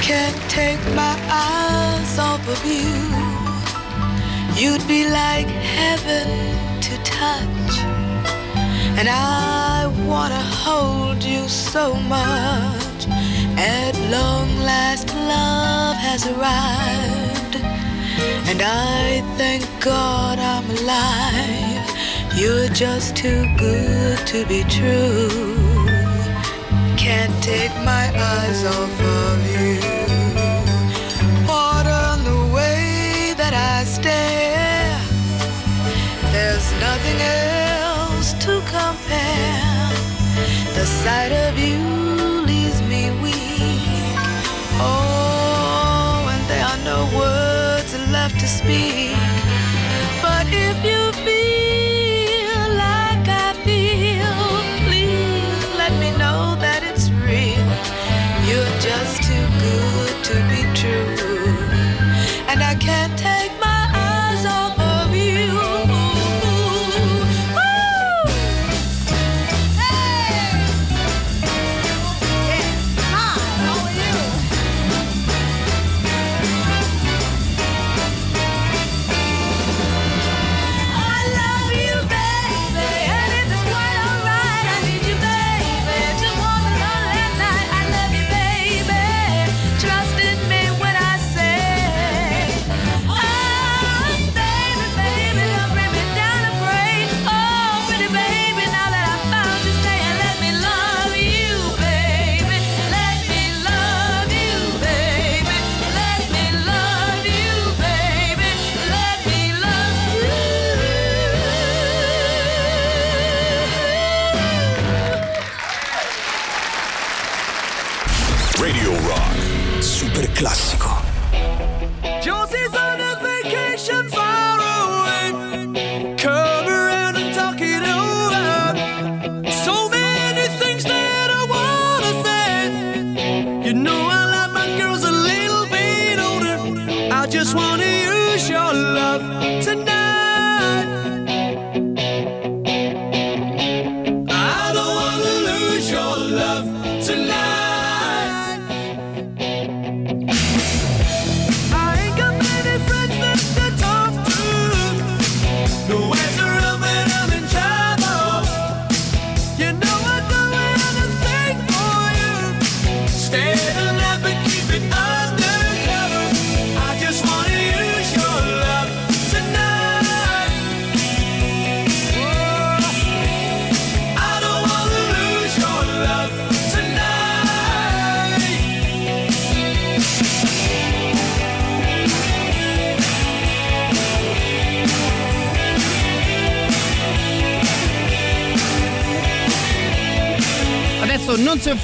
Can't 0.00 0.40
take 0.48 0.78
my 0.94 1.16
eyes 1.28 2.16
off 2.16 2.42
of 2.54 2.60
you. 2.64 2.94
You'd 4.60 4.86
be 4.86 5.10
like 5.10 5.48
heaven 5.78 6.28
to 6.86 6.94
touch. 7.02 7.74
And 8.98 9.08
I 9.08 9.92
wanna 10.06 10.44
hold 10.64 11.24
you 11.24 11.48
so 11.48 11.94
much. 12.16 13.00
At 13.56 13.94
long 14.14 14.48
last, 14.70 15.08
love 15.32 15.96
has 15.96 16.22
arrived. 16.32 17.56
And 18.48 18.62
I 18.62 19.24
thank 19.36 19.64
God 19.80 20.38
I'm 20.38 20.70
alive. 20.70 21.67
You're 22.34 22.68
just 22.68 23.16
too 23.16 23.44
good 23.56 24.18
to 24.26 24.46
be 24.46 24.62
true. 24.64 25.28
Can't 26.96 27.34
take 27.42 27.74
my 27.84 28.06
eyes 28.14 28.64
off 28.64 29.00
of 29.00 29.36
you. 29.52 29.80
Pardon 31.46 32.24
the 32.24 32.54
way 32.54 33.34
that 33.36 33.54
I 33.54 33.84
stare. 33.84 35.00
There's 36.32 36.68
nothing 36.80 37.18
else 37.20 38.32
to 38.44 38.60
compare. 38.76 39.68
The 40.74 40.86
sight 40.86 41.32
of 41.32 41.58
you 41.58 41.78
leaves 42.46 42.80
me 42.82 43.10
weak. 43.22 44.18
Oh, 44.80 46.28
and 46.32 46.44
there 46.50 46.64
are 46.64 46.82
no 46.84 47.00
words 47.18 47.92
left 48.12 48.38
to 48.40 48.46
speak. 48.46 49.16
But 50.22 50.46
if 50.50 50.84
you 50.84 50.97
to 60.28 60.34
be 60.50 60.62
true. 60.74 61.17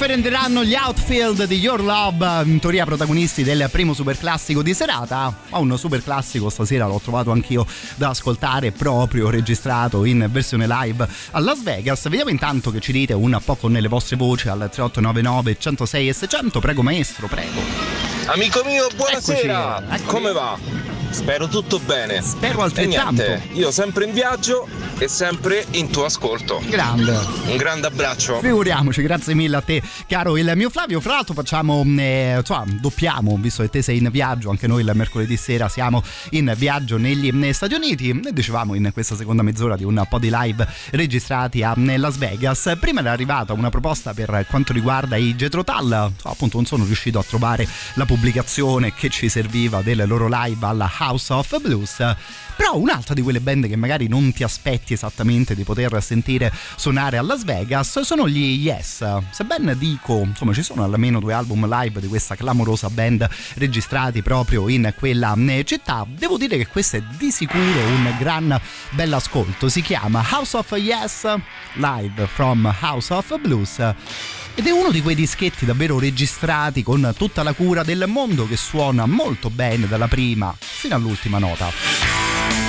Offenderanno 0.05 0.63
gli 0.65 0.75
outfield 0.75 1.45
di 1.45 1.59
Your 1.59 1.83
Love, 1.83 2.43
in 2.45 2.59
teoria 2.59 2.85
protagonisti 2.85 3.43
del 3.43 3.69
primo 3.73 3.95
superclassico 3.95 4.63
di 4.63 4.75
serata. 4.75 5.35
Ma 5.49 5.57
un 5.57 5.79
superclassico 5.79 6.51
stasera 6.51 6.87
l'ho 6.87 7.01
trovato 7.03 7.31
anch'io 7.31 7.67
da 7.95 8.11
ascoltare, 8.11 8.71
proprio 8.71 9.31
registrato 9.31 10.05
in 10.05 10.29
versione 10.31 10.67
live 10.67 11.09
a 11.31 11.41
Las 11.41 11.63
Vegas. 11.63 12.07
Vediamo 12.09 12.29
intanto 12.29 12.71
che 12.71 12.81
ci 12.81 12.93
dite 12.93 13.15
un 13.15 13.41
po' 13.43 13.57
con 13.57 13.73
le 13.73 13.89
vostre 13.89 14.17
voci 14.17 14.49
al 14.49 14.69
3899 14.71 15.57
106 15.59 16.09
e 16.09 16.13
600. 16.13 16.61
Prego 16.61 16.83
maestro, 16.83 17.27
prego. 17.27 17.61
Amico 18.27 18.63
mio, 18.63 18.87
buonasera! 18.95 19.79
Eccoci, 19.79 19.95
eccoci. 19.95 20.05
Come 20.05 20.33
va? 20.33 20.74
Spero 21.15 21.47
tutto 21.47 21.79
bene. 21.79 22.21
Spero 22.23 22.59
E 22.59 22.63
altrettanto. 22.65 23.23
niente, 23.23 23.49
io 23.53 23.71
sempre 23.71 24.05
in 24.05 24.13
viaggio 24.13 24.67
e 24.99 25.07
sempre 25.07 25.65
in 25.71 25.89
tuo 25.89 26.07
ascolto. 26.07 26.61
Grande. 26.67 27.17
Un 27.47 27.57
grande 27.57 27.87
abbraccio. 27.87 28.41
Figuriamoci, 28.41 29.01
grazie 29.01 29.33
mille 29.35 29.57
a 29.57 29.61
te, 29.61 29.81
caro 30.09 30.37
il 30.37 30.53
mio 30.57 30.71
Flavio. 30.71 31.01
Fra 31.01 31.15
l'altro 31.15 31.33
facciamo, 31.33 31.85
eh, 31.99 32.35
insomma, 32.39 32.65
doppiamo, 32.69 33.39
visto 33.41 33.63
che 33.63 33.71
te 33.71 33.81
sei 33.81 33.99
in 33.99 34.09
viaggio, 34.11 34.51
anche 34.51 34.67
noi 34.67 34.83
il 34.83 34.91
mercoledì 34.93 35.37
sera 35.37 35.69
siamo 35.69 36.03
in 36.31 36.53
viaggio 36.57 36.97
negli 36.99 37.31
eh, 37.45 37.53
Stati 37.53 37.75
Uniti. 37.75 38.13
Ne 38.13 38.33
dicevamo 38.33 38.75
in 38.75 38.91
questa 38.93 39.15
seconda 39.15 39.43
mezz'ora 39.43 39.77
di 39.77 39.85
un 39.85 40.05
po' 40.09 40.19
di 40.19 40.31
live 40.33 40.67
registrati 40.91 41.63
a 41.63 41.75
eh, 41.79 41.97
Las 41.97 42.19
Vegas. 42.19 42.77
Prima 42.81 43.01
era 43.01 43.13
arrivata 43.13 43.53
una 43.53 43.71
proposta 43.71 44.13
per 44.13 44.47
quanto 44.51 44.73
riguarda 44.73 45.15
i 45.15 45.35
Jetro. 45.37 45.63
Insomma, 45.65 46.11
appunto 46.25 46.57
non 46.57 46.67
sono 46.67 46.85
riuscito 46.85 47.21
a 47.21 47.23
trovare 47.23 47.67
la 47.95 48.05
pubblicazione 48.05 48.93
che 48.93 49.09
ci 49.11 49.29
serviva 49.29 49.81
del 49.81 50.03
loro 50.07 50.29
live 50.29 50.67
alla 50.67 50.91
House 51.05 51.33
of 51.33 51.61
Blues. 51.61 51.97
Però 52.57 52.77
un'altra 52.77 53.15
di 53.15 53.21
quelle 53.21 53.41
band 53.41 53.69
che 53.69 53.77
magari 53.77 54.09
non 54.09 54.33
ti 54.33 54.43
aspetti 54.43 54.93
esattamente 54.93 55.55
di 55.55 55.65
poter 55.65 56.03
sentire 56.03 56.53
suonare 56.77 57.19
a 57.19 57.23
Las 57.23 57.45
Vegas 57.45 58.01
sono 58.01 58.29
gli 58.29 58.63
Yes. 58.65 59.05
Sebbene 59.31 59.77
dico, 59.77 60.21
insomma, 60.21 60.53
ci 60.53 60.63
sono 60.63 60.85
almeno 60.85 61.21
due 61.21 61.35
album 61.35 61.69
live 61.69 62.01
di 62.01 62.07
questa 62.07 62.37
clamorosa 62.37 62.89
band 62.89 63.29
registrati 63.55 64.23
proprio 64.23 64.69
in 64.69 64.95
quella 64.97 65.35
eh, 65.49 65.65
città, 65.65 66.07
devo 66.09 66.39
dire 66.39 66.57
che 66.57 66.67
questo 66.67 66.97
è 66.97 67.03
di 67.19 67.31
sicuro 67.31 67.61
un 67.61 68.15
gran 68.19 68.59
bell'ascolto. 68.91 69.69
Si 69.69 69.83
chiama 69.83 70.25
House 70.31 70.57
of 70.57 70.71
Yes 70.73 71.27
Live 71.75 72.27
from 72.27 72.73
House 72.81 73.13
of 73.13 73.39
Blues. 73.41 73.95
Ed 74.57 74.69
è 74.69 74.71
uno 74.71 74.93
di 74.93 75.03
quei 75.03 75.17
dischetti 75.17 75.67
davvero 75.67 75.99
registrati 75.99 76.85
con 76.85 77.13
tutta 77.17 77.43
la 77.43 77.55
cura 77.55 77.83
del 77.83 78.05
mondo 78.07 78.47
che 78.47 78.57
suona 78.57 79.05
molto 79.05 79.51
bene 79.51 79.89
dalla 79.89 80.07
prima 80.07 80.55
fino 80.59 80.95
all'ultima 80.95 81.39
nota. 81.39 82.64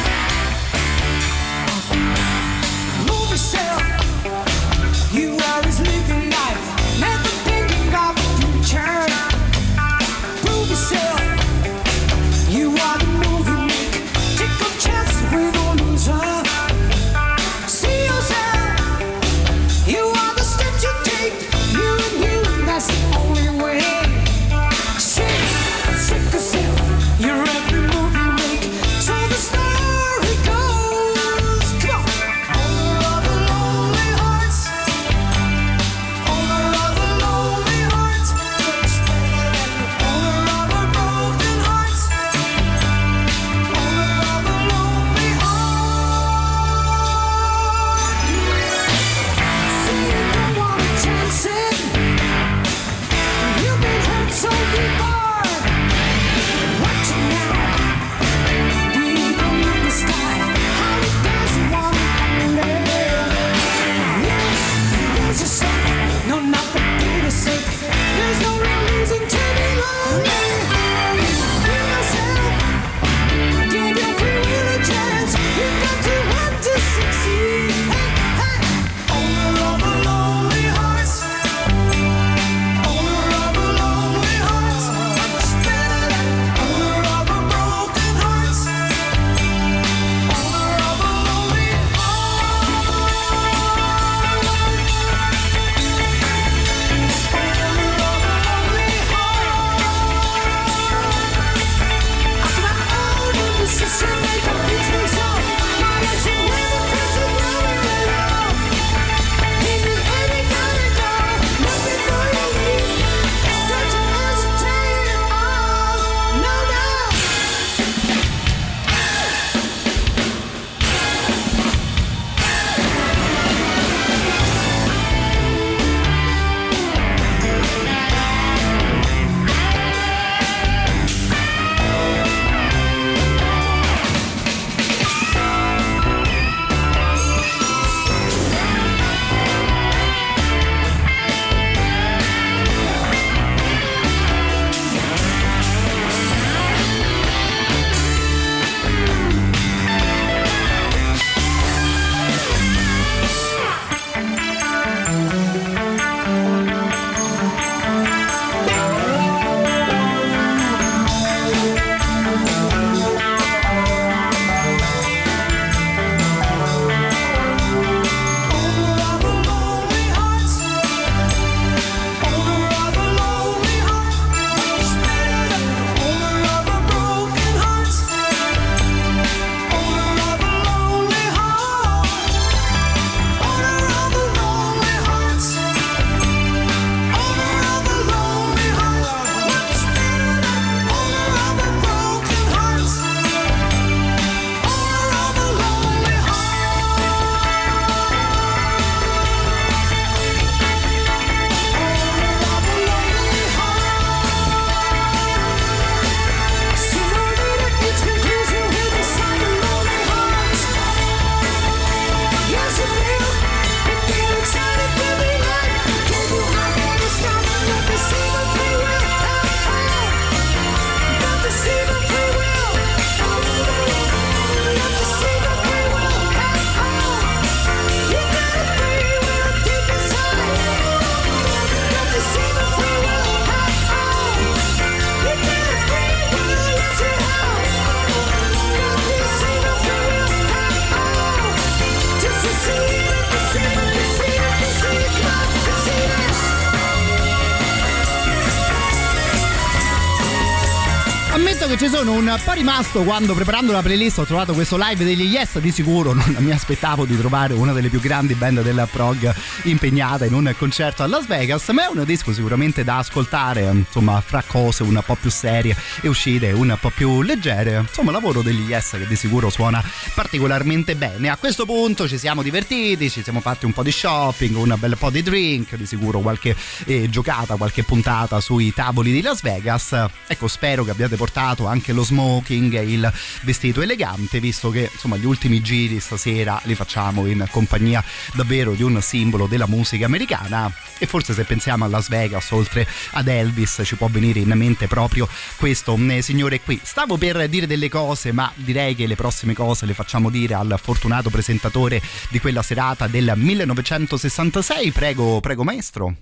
Rimasto 252.56 253.04
quando 253.04 253.34
preparando 253.34 253.74
la 253.74 253.82
playlist 253.82 254.18
ho 254.20 254.24
trovato 254.24 254.54
questo 254.54 254.78
live 254.80 255.04
degli 255.04 255.24
Yes, 255.24 255.60
di 255.60 255.72
sicuro 255.72 256.14
non 256.14 256.36
mi 256.40 256.52
aspettavo 256.52 257.04
di 257.04 257.18
trovare 257.18 257.54
una 257.54 257.74
delle 257.74 257.90
più 257.90 258.00
grandi 258.00 258.34
band 258.34 258.62
della 258.62 258.86
prog 258.86 259.34
impegnata 259.64 260.24
in 260.24 260.34
un 260.34 260.54
concerto 260.58 261.04
a 261.04 261.08
Las 261.08 261.28
Vegas, 261.28 261.68
ma 261.70 261.84
è 261.84 261.90
un 261.94 262.06
disco 262.06 262.32
sicuramente 262.32 262.86
da 262.86 263.00
ascoltare, 263.00 263.64
insomma, 263.64 264.22
fra 264.22 264.42
cose 264.48 264.84
un 264.84 265.02
po' 265.06 265.16
più 265.16 265.30
serie 265.30 265.76
e 266.00 266.08
uscite 266.08 266.54
un 266.54 266.78
po' 266.80 266.92
più 266.92 267.22
leggere. 267.24 267.80
Insomma, 267.80 268.12
lavoro 268.12 268.42
degli 268.42 268.70
Yes 268.70 268.92
che 268.92 269.06
di 269.06 269.18
sicuro 269.18 269.50
suona 269.50 269.84
particolarmente 270.16 270.96
bene. 270.96 271.28
A 271.30 271.36
questo 271.36 271.66
punto 271.66 272.08
ci 272.08 272.18
siamo 272.18 272.42
divertiti, 272.42 273.10
ci 273.10 273.22
siamo 273.22 273.42
fatti 273.42 273.66
un 273.66 273.74
po' 273.74 273.84
di 273.84 273.92
shopping, 273.92 274.56
un 274.56 274.74
bel 274.80 274.98
po' 274.98 275.10
di 275.10 275.22
drink, 275.22 275.76
di 275.76 275.86
sicuro 275.86 276.22
qualche 276.22 276.56
eh, 276.86 277.10
giocata, 277.10 277.58
qualche 277.58 277.84
puntata 277.84 278.40
sui 278.40 278.74
tavoli 278.74 279.12
di 279.12 279.22
Las 279.22 279.42
Vegas. 279.42 280.08
Ecco, 280.26 280.48
spero 280.48 280.86
che 280.86 280.92
abbiate 280.92 281.18
portato 281.18 281.68
anche 281.68 281.92
lo 281.92 282.04
smoking 282.04 282.74
e 282.76 282.94
il 282.94 283.14
vestito 283.42 283.82
elegante, 283.82 284.40
visto 284.40 284.70
che 284.70 284.90
insomma 284.92 285.18
gli 285.18 285.26
ultimi 285.26 285.62
giri 285.62 286.00
stasera 286.00 286.62
li 286.64 286.76
facciamo 286.76 287.28
in 287.28 287.46
compagnia 287.52 288.02
davvero 288.34 288.72
di 288.72 288.84
un 288.84 289.02
simbolo 289.02 289.48
della 289.48 289.68
musica 289.68 290.06
americana 290.06 290.74
e 290.98 291.06
forse 291.08 291.34
se 291.34 291.44
pensiamo 291.44 291.84
a 291.84 291.88
Las 291.90 292.08
Vegas 292.08 292.50
oltre 292.52 292.88
ad 293.12 293.28
Elvis 293.28 293.82
ci 293.84 293.98
può 293.98 294.08
venire 294.08 294.40
in 294.40 294.54
mente 294.56 294.88
proprio 294.88 295.28
questo 295.58 296.00
eh, 296.08 296.22
signore 296.22 296.62
qui. 296.62 296.80
Stavo 296.82 297.18
per 297.18 297.50
dire 297.50 297.68
delle 297.68 297.90
cose, 297.90 298.32
ma 298.32 298.50
direi 298.56 298.96
che 298.96 299.08
le 299.08 299.16
prossime 299.16 299.54
cose 299.54 299.86
le 299.86 299.94
facciamo 299.94 300.04
dire 300.30 300.54
al 300.54 300.80
fortunato 300.82 301.30
presentatore 301.30 302.02
di 302.30 302.40
quella 302.40 302.62
serata 302.62 303.08
del 303.08 303.34
1966. 303.36 304.92
Prego, 304.92 305.40
prego 305.40 305.64
maestro. 305.64 306.16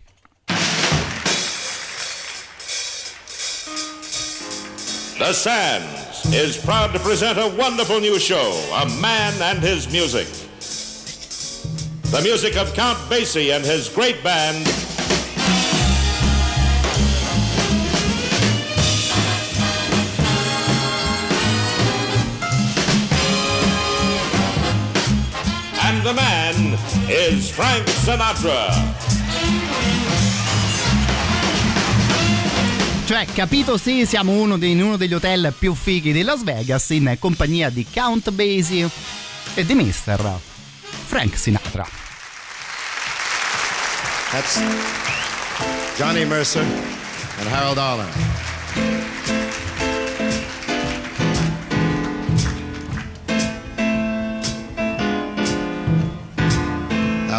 The 5.17 5.33
Sands 5.33 6.25
is 6.33 6.57
proud 6.57 6.91
to 6.93 6.99
present 6.99 7.37
a 7.37 7.47
wonderful 7.47 7.99
new 7.99 8.19
show, 8.19 8.51
A 8.73 8.85
Man 8.99 9.33
and 9.41 9.63
His 9.63 9.87
Music. 9.87 10.27
The 12.13 12.21
music 12.21 12.57
of 12.57 12.73
Count 12.75 12.99
Basie 13.09 13.55
and 13.55 13.65
his 13.65 13.89
great 13.89 14.21
band. 14.23 14.92
Man 26.73 27.09
is 27.09 27.49
Frank 27.49 27.87
Sinatra. 27.87 28.71
Cioè, 33.05 33.25
capito 33.33 33.77
sì, 33.77 34.05
siamo 34.05 34.31
uno 34.31 34.57
dei- 34.57 34.71
in 34.71 34.81
uno 34.81 34.97
degli 34.97 35.13
hotel 35.13 35.53
più 35.57 35.75
fighi 35.75 36.11
di 36.13 36.23
Las 36.23 36.43
Vegas 36.43 36.89
in 36.91 37.17
compagnia 37.19 37.69
di 37.69 37.85
Count 37.93 38.31
Basie 38.31 38.89
e 39.53 39.65
di 39.65 39.73
Mr. 39.73 40.39
Frank 41.05 41.37
Sinatra. 41.37 41.85
That's 44.31 44.59
Johnny 45.97 46.25
Mercer 46.25 46.63
and 47.39 47.47
Harold 47.51 47.77
Arlen. 47.77 48.07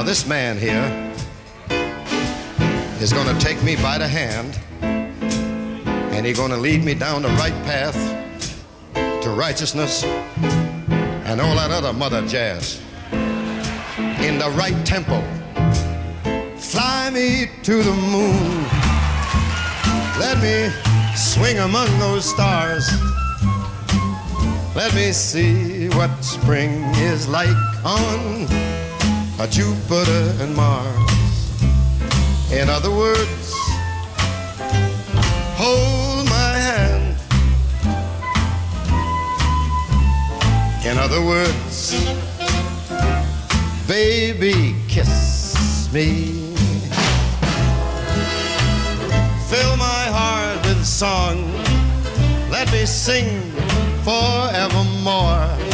This 0.05 0.27
man 0.27 0.59
here 0.59 0.85
is 3.01 3.11
going 3.11 3.27
to 3.27 3.43
take 3.43 3.63
me 3.63 3.75
by 3.77 3.97
the 3.97 4.07
hand 4.07 4.59
and 4.83 6.27
he's 6.27 6.37
going 6.37 6.51
to 6.51 6.59
lead 6.59 6.85
me 6.85 6.93
down 6.93 7.23
the 7.23 7.29
right 7.29 7.55
path 7.65 7.95
to 9.23 9.31
righteousness 9.31 10.05
and 10.05 11.41
all 11.41 11.57
that 11.57 11.71
other 11.71 11.93
mother 11.95 12.21
jazz 12.27 12.83
in 14.21 14.39
the 14.39 14.53
right 14.59 14.77
tempo. 14.85 15.23
Fly 16.59 17.09
me 17.09 17.47
to 17.63 17.83
the 17.83 17.95
moon. 17.95 18.63
Let 20.21 20.39
me 20.43 20.71
swing 21.17 21.61
among 21.61 21.89
those 21.99 22.29
stars. 22.29 22.87
Let 24.77 24.95
me 24.95 25.13
see 25.13 25.89
what 25.91 26.11
spring 26.23 26.83
is 26.97 27.27
like 27.27 27.57
on 27.87 28.74
a 29.41 29.49
Jupiter 29.49 30.33
and 30.41 30.55
Mars. 30.55 31.53
In 32.53 32.69
other 32.71 32.91
words, 32.91 33.53
hold 35.57 36.29
my 36.29 36.53
hand. 36.57 37.17
In 40.87 40.99
other 40.99 41.21
words, 41.21 41.95
baby, 43.89 44.77
kiss 44.89 45.93
me. 45.93 46.55
Fill 49.49 49.77
my 49.77 50.05
heart 50.15 50.65
with 50.65 50.85
song. 50.85 51.51
Let 52.51 52.71
me 52.71 52.87
sing 52.87 53.41
forevermore. 54.05 55.74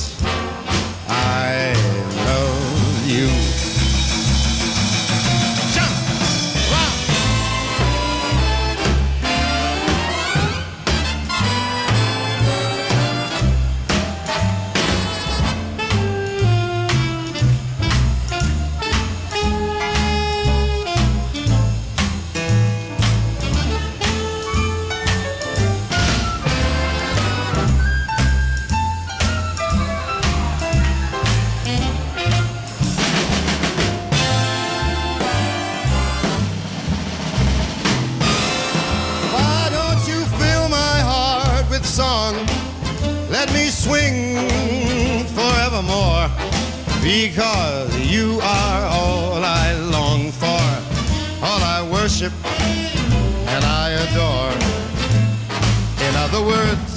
other 56.33 56.45
words, 56.45 56.90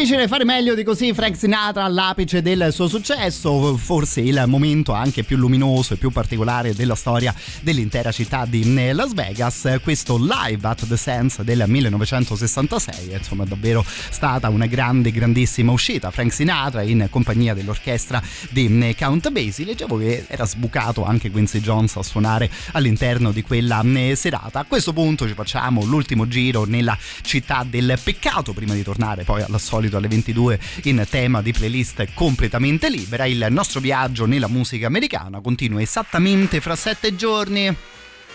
Difficile 0.00 0.28
fare 0.28 0.46
meglio 0.46 0.74
di 0.74 0.82
così 0.82 1.12
Frank 1.12 1.36
Sinatra 1.36 1.84
all'apice 1.84 2.40
del 2.40 2.70
suo 2.72 2.88
successo, 2.88 3.76
forse 3.76 4.22
il 4.22 4.44
momento 4.46 4.92
anche 4.92 5.24
più 5.24 5.36
luminoso 5.36 5.92
e 5.92 5.98
più 5.98 6.08
particolare 6.08 6.74
della 6.74 6.94
storia 6.94 7.34
dell'intera 7.60 8.10
città 8.10 8.46
di 8.46 8.92
Las 8.94 9.12
Vegas, 9.12 9.78
questo 9.82 10.16
live 10.16 10.66
at 10.66 10.86
the 10.86 10.96
Sands 10.96 11.42
del 11.42 11.64
1966, 11.66 13.10
è 13.10 13.16
insomma 13.18 13.44
davvero 13.44 13.84
stata 13.86 14.48
una 14.48 14.64
grande 14.64 15.10
grandissima 15.10 15.70
uscita, 15.70 16.10
Frank 16.10 16.32
Sinatra 16.32 16.80
in 16.80 17.06
compagnia 17.10 17.52
dell'orchestra 17.52 18.22
di 18.48 18.94
Count 18.98 19.28
Basie, 19.28 19.66
leggevo 19.66 19.98
che 19.98 20.24
era 20.28 20.46
sbucato 20.46 21.04
anche 21.04 21.30
Quincy 21.30 21.60
Jones 21.60 21.96
a 21.96 22.02
suonare 22.02 22.50
all'interno 22.72 23.32
di 23.32 23.42
quella 23.42 23.82
eh, 23.82 24.14
serata. 24.16 24.60
A 24.60 24.64
questo 24.64 24.94
punto 24.94 25.28
ci 25.28 25.34
facciamo 25.34 25.84
l'ultimo 25.84 26.26
giro 26.26 26.64
nella 26.64 26.96
città 27.20 27.66
del 27.68 27.98
peccato 28.02 28.54
prima 28.54 28.72
di 28.72 28.82
tornare 28.82 29.24
poi 29.24 29.42
alla 29.42 29.58
solita 29.58 29.88
solito 29.90 29.96
alle 29.96 30.08
22 30.08 30.60
in 30.84 31.04
tema 31.10 31.42
di 31.42 31.52
playlist 31.52 32.14
completamente 32.14 32.88
libera. 32.88 33.26
Il 33.26 33.46
nostro 33.50 33.80
viaggio 33.80 34.26
nella 34.26 34.48
musica 34.48 34.86
americana 34.86 35.40
continua 35.40 35.82
esattamente 35.82 36.60
fra 36.60 36.76
sette 36.76 37.16
giorni. 37.16 37.74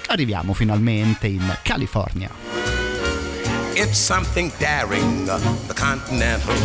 Arriviamo 0.08 0.54
finalmente 0.54 1.28
in 1.28 1.58
California. 1.64 2.30
It's 3.78 3.98
something 4.00 4.54
daring, 4.58 5.26
the 5.68 5.74
continental, 5.74 6.56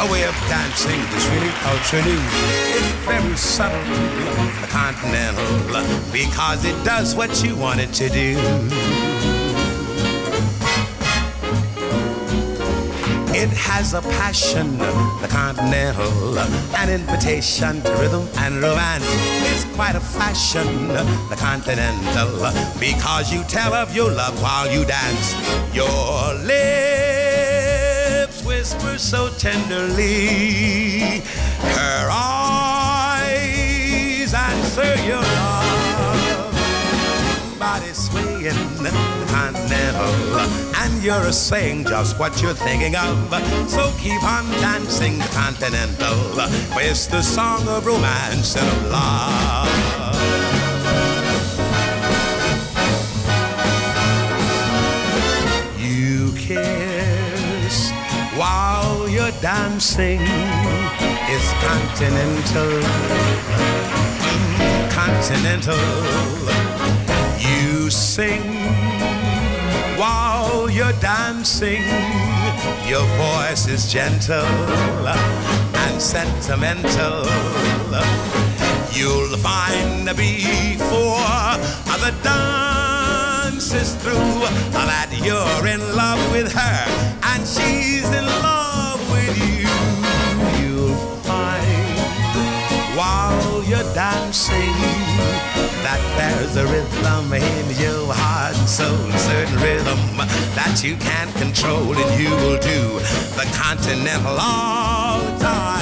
a 0.00 0.10
way 0.10 0.24
of 0.26 0.34
dancing 0.48 1.00
that's 1.10 1.28
really 1.28 1.52
ultra 1.64 2.02
new. 2.02 2.20
It's 2.74 3.06
very 3.06 3.36
subtle, 3.36 3.78
the 4.60 4.66
continental, 4.66 5.44
because 6.10 6.64
it 6.64 6.74
does 6.82 7.14
what 7.14 7.44
you 7.44 7.54
want 7.54 7.78
it 7.78 7.92
to 7.92 8.08
do. 8.08 9.29
It 13.42 13.48
has 13.56 13.94
a 13.94 14.02
passion, 14.02 14.76
the 14.76 15.28
continental, 15.30 16.38
an 16.76 16.90
invitation 16.90 17.80
to 17.80 17.90
rhythm 17.92 18.28
and 18.36 18.60
romance. 18.60 19.06
It's 19.48 19.64
quite 19.74 19.94
a 19.94 20.00
fashion, 20.00 20.88
the 20.88 21.36
continental, 21.38 22.52
because 22.78 23.32
you 23.32 23.42
tell 23.44 23.72
of 23.72 23.96
your 23.96 24.10
love 24.10 24.38
while 24.42 24.70
you 24.70 24.84
dance. 24.84 25.32
Your 25.74 26.34
lips 26.44 26.90
whisper 28.44 28.98
so 28.98 29.30
tenderly, 29.38 31.22
her 31.78 32.10
eyes 32.12 33.24
answer 34.34 34.96
your 35.02 35.22
love. 35.22 36.52
Body 37.58 37.94
swaying, 37.94 38.84
continental, 39.40 40.12
and 40.82 41.02
you're 41.02 41.32
saying 41.32 41.84
just 41.86 42.18
what 42.18 42.42
you're 42.42 42.60
thinking 42.68 42.94
of. 42.94 43.14
So 43.70 43.90
keep 43.98 44.22
on 44.22 44.44
dancing 44.60 45.18
continental, 45.40 46.18
it's 46.76 47.06
the 47.06 47.22
song 47.22 47.66
of 47.66 47.86
romance 47.86 48.56
and 48.56 48.68
of 48.68 48.90
love. 48.90 49.68
You 55.78 56.32
kiss 56.36 57.90
while 58.36 59.08
you're 59.08 59.36
dancing. 59.40 60.20
It's 61.32 61.50
continental, 61.68 62.72
continental. 64.90 65.80
You 67.38 67.88
sing 67.90 68.42
while 70.00 70.70
you're 70.70 70.98
dancing. 71.00 71.84
Your 72.88 73.04
voice 73.20 73.68
is 73.68 73.92
gentle 73.92 75.06
and 75.84 76.00
sentimental. 76.00 77.26
You'll 78.96 79.36
find 79.36 80.06
before 80.16 81.52
the 82.04 82.14
dance 82.22 83.74
is 83.74 83.94
through 83.96 84.40
that 84.72 85.10
you're 85.22 85.66
in 85.66 85.82
love 85.94 86.20
with 86.32 86.50
her 86.50 86.80
and 87.30 87.46
she's 87.46 88.08
in 88.20 88.24
love 88.48 89.00
with 89.12 89.36
you. 89.44 89.68
You'll 90.60 90.96
find 91.28 92.96
while 92.96 93.62
you're 93.64 93.94
dancing 93.94 95.29
that 95.82 96.00
there's 96.16 96.56
a 96.56 96.66
rhythm 96.66 97.32
in 97.32 97.66
your 97.80 98.12
heart 98.12 98.56
and 98.56 98.68
soul, 98.68 99.10
certain 99.12 99.56
rhythm 99.60 99.98
that 100.54 100.82
you 100.84 100.96
can't 100.96 101.34
control 101.36 101.96
and 101.96 102.20
you 102.20 102.30
will 102.30 102.58
do 102.58 103.00
the 103.36 103.46
continental 103.54 104.36
all 104.38 105.20
the 105.20 105.38
time. 105.38 105.80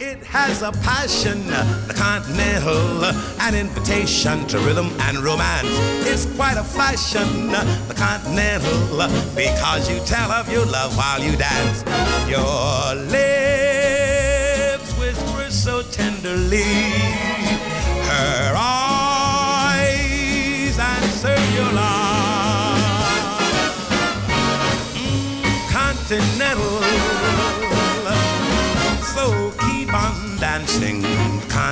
It 0.00 0.22
has 0.24 0.62
a 0.62 0.72
passion, 0.72 1.46
the 1.46 1.94
continental, 1.94 3.04
an 3.40 3.54
invitation 3.54 4.46
to 4.48 4.58
rhythm 4.60 4.90
and 5.00 5.18
romance. 5.18 5.68
It's 6.06 6.26
quite 6.36 6.56
a 6.56 6.64
fashion, 6.64 7.48
the 7.88 7.94
continental, 7.94 9.08
because 9.34 9.88
you 9.90 10.00
tell 10.04 10.30
of 10.30 10.50
your 10.50 10.66
love 10.66 10.96
while 10.96 11.22
you 11.22 11.36
dance. 11.36 11.84
Your 12.28 12.94
lips 13.10 14.92
whisper 14.98 15.50
so 15.50 15.82
tenderly, 15.82 16.64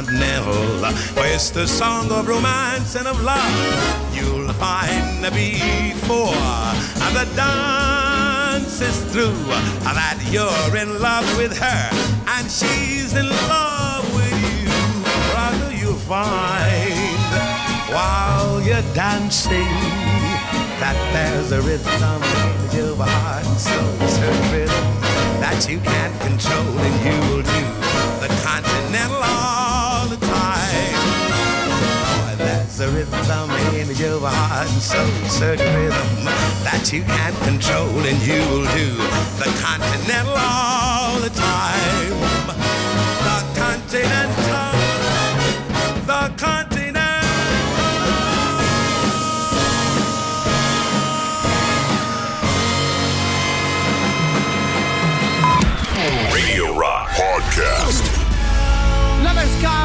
continental. 0.04 0.82
Where 1.14 1.34
it's 1.34 1.50
the 1.50 1.66
song 1.66 2.10
of 2.10 2.28
romance 2.28 2.94
and 2.96 3.06
of 3.06 3.22
love. 3.22 4.14
You'll 4.14 4.52
find 4.54 5.22
before 5.32 6.34
and 7.02 7.16
the 7.16 7.28
dance 7.36 8.80
is 8.80 9.04
through 9.12 9.32
that 9.84 10.18
you're 10.30 10.76
in 10.76 11.00
love 11.00 11.26
with 11.36 11.56
her 11.56 11.88
and 12.26 12.50
she's 12.50 13.14
in 13.14 13.28
love 13.28 14.04
with 14.14 14.38
you. 14.42 14.68
Brother, 15.32 15.74
you'll 15.74 15.94
find 15.94 16.92
while 17.92 18.60
you're 18.62 18.94
dancing 18.94 19.74
that 20.80 20.96
there's 21.12 21.52
a 21.52 21.62
rhythm 21.62 22.22
in 22.72 22.76
your 22.76 22.96
heart 22.96 23.44
certain 23.58 24.52
rhythm 24.52 25.00
that 25.40 25.66
you 25.68 25.78
can't 25.80 26.20
control 26.20 26.78
and 26.78 26.94
you 27.04 27.34
will 27.34 27.42
do 27.42 27.62
the 28.20 28.28
continental 28.42 29.61
rhythm 33.02 33.50
in 33.74 33.96
your 33.96 34.20
heart 34.20 34.68
and 34.70 34.82
soul, 34.82 35.06
certain 35.28 35.66
rhythm 35.76 36.24
that 36.62 36.90
you 36.92 37.02
can't 37.02 37.36
control 37.42 37.98
and 37.98 38.18
you 38.22 38.38
will 38.50 38.66
do 38.76 38.94
the 39.38 39.50
continental 39.60 40.34
all 40.36 41.18
the 41.18 41.30
time. 41.30 42.10
The 43.26 43.60
continental, 43.60 44.71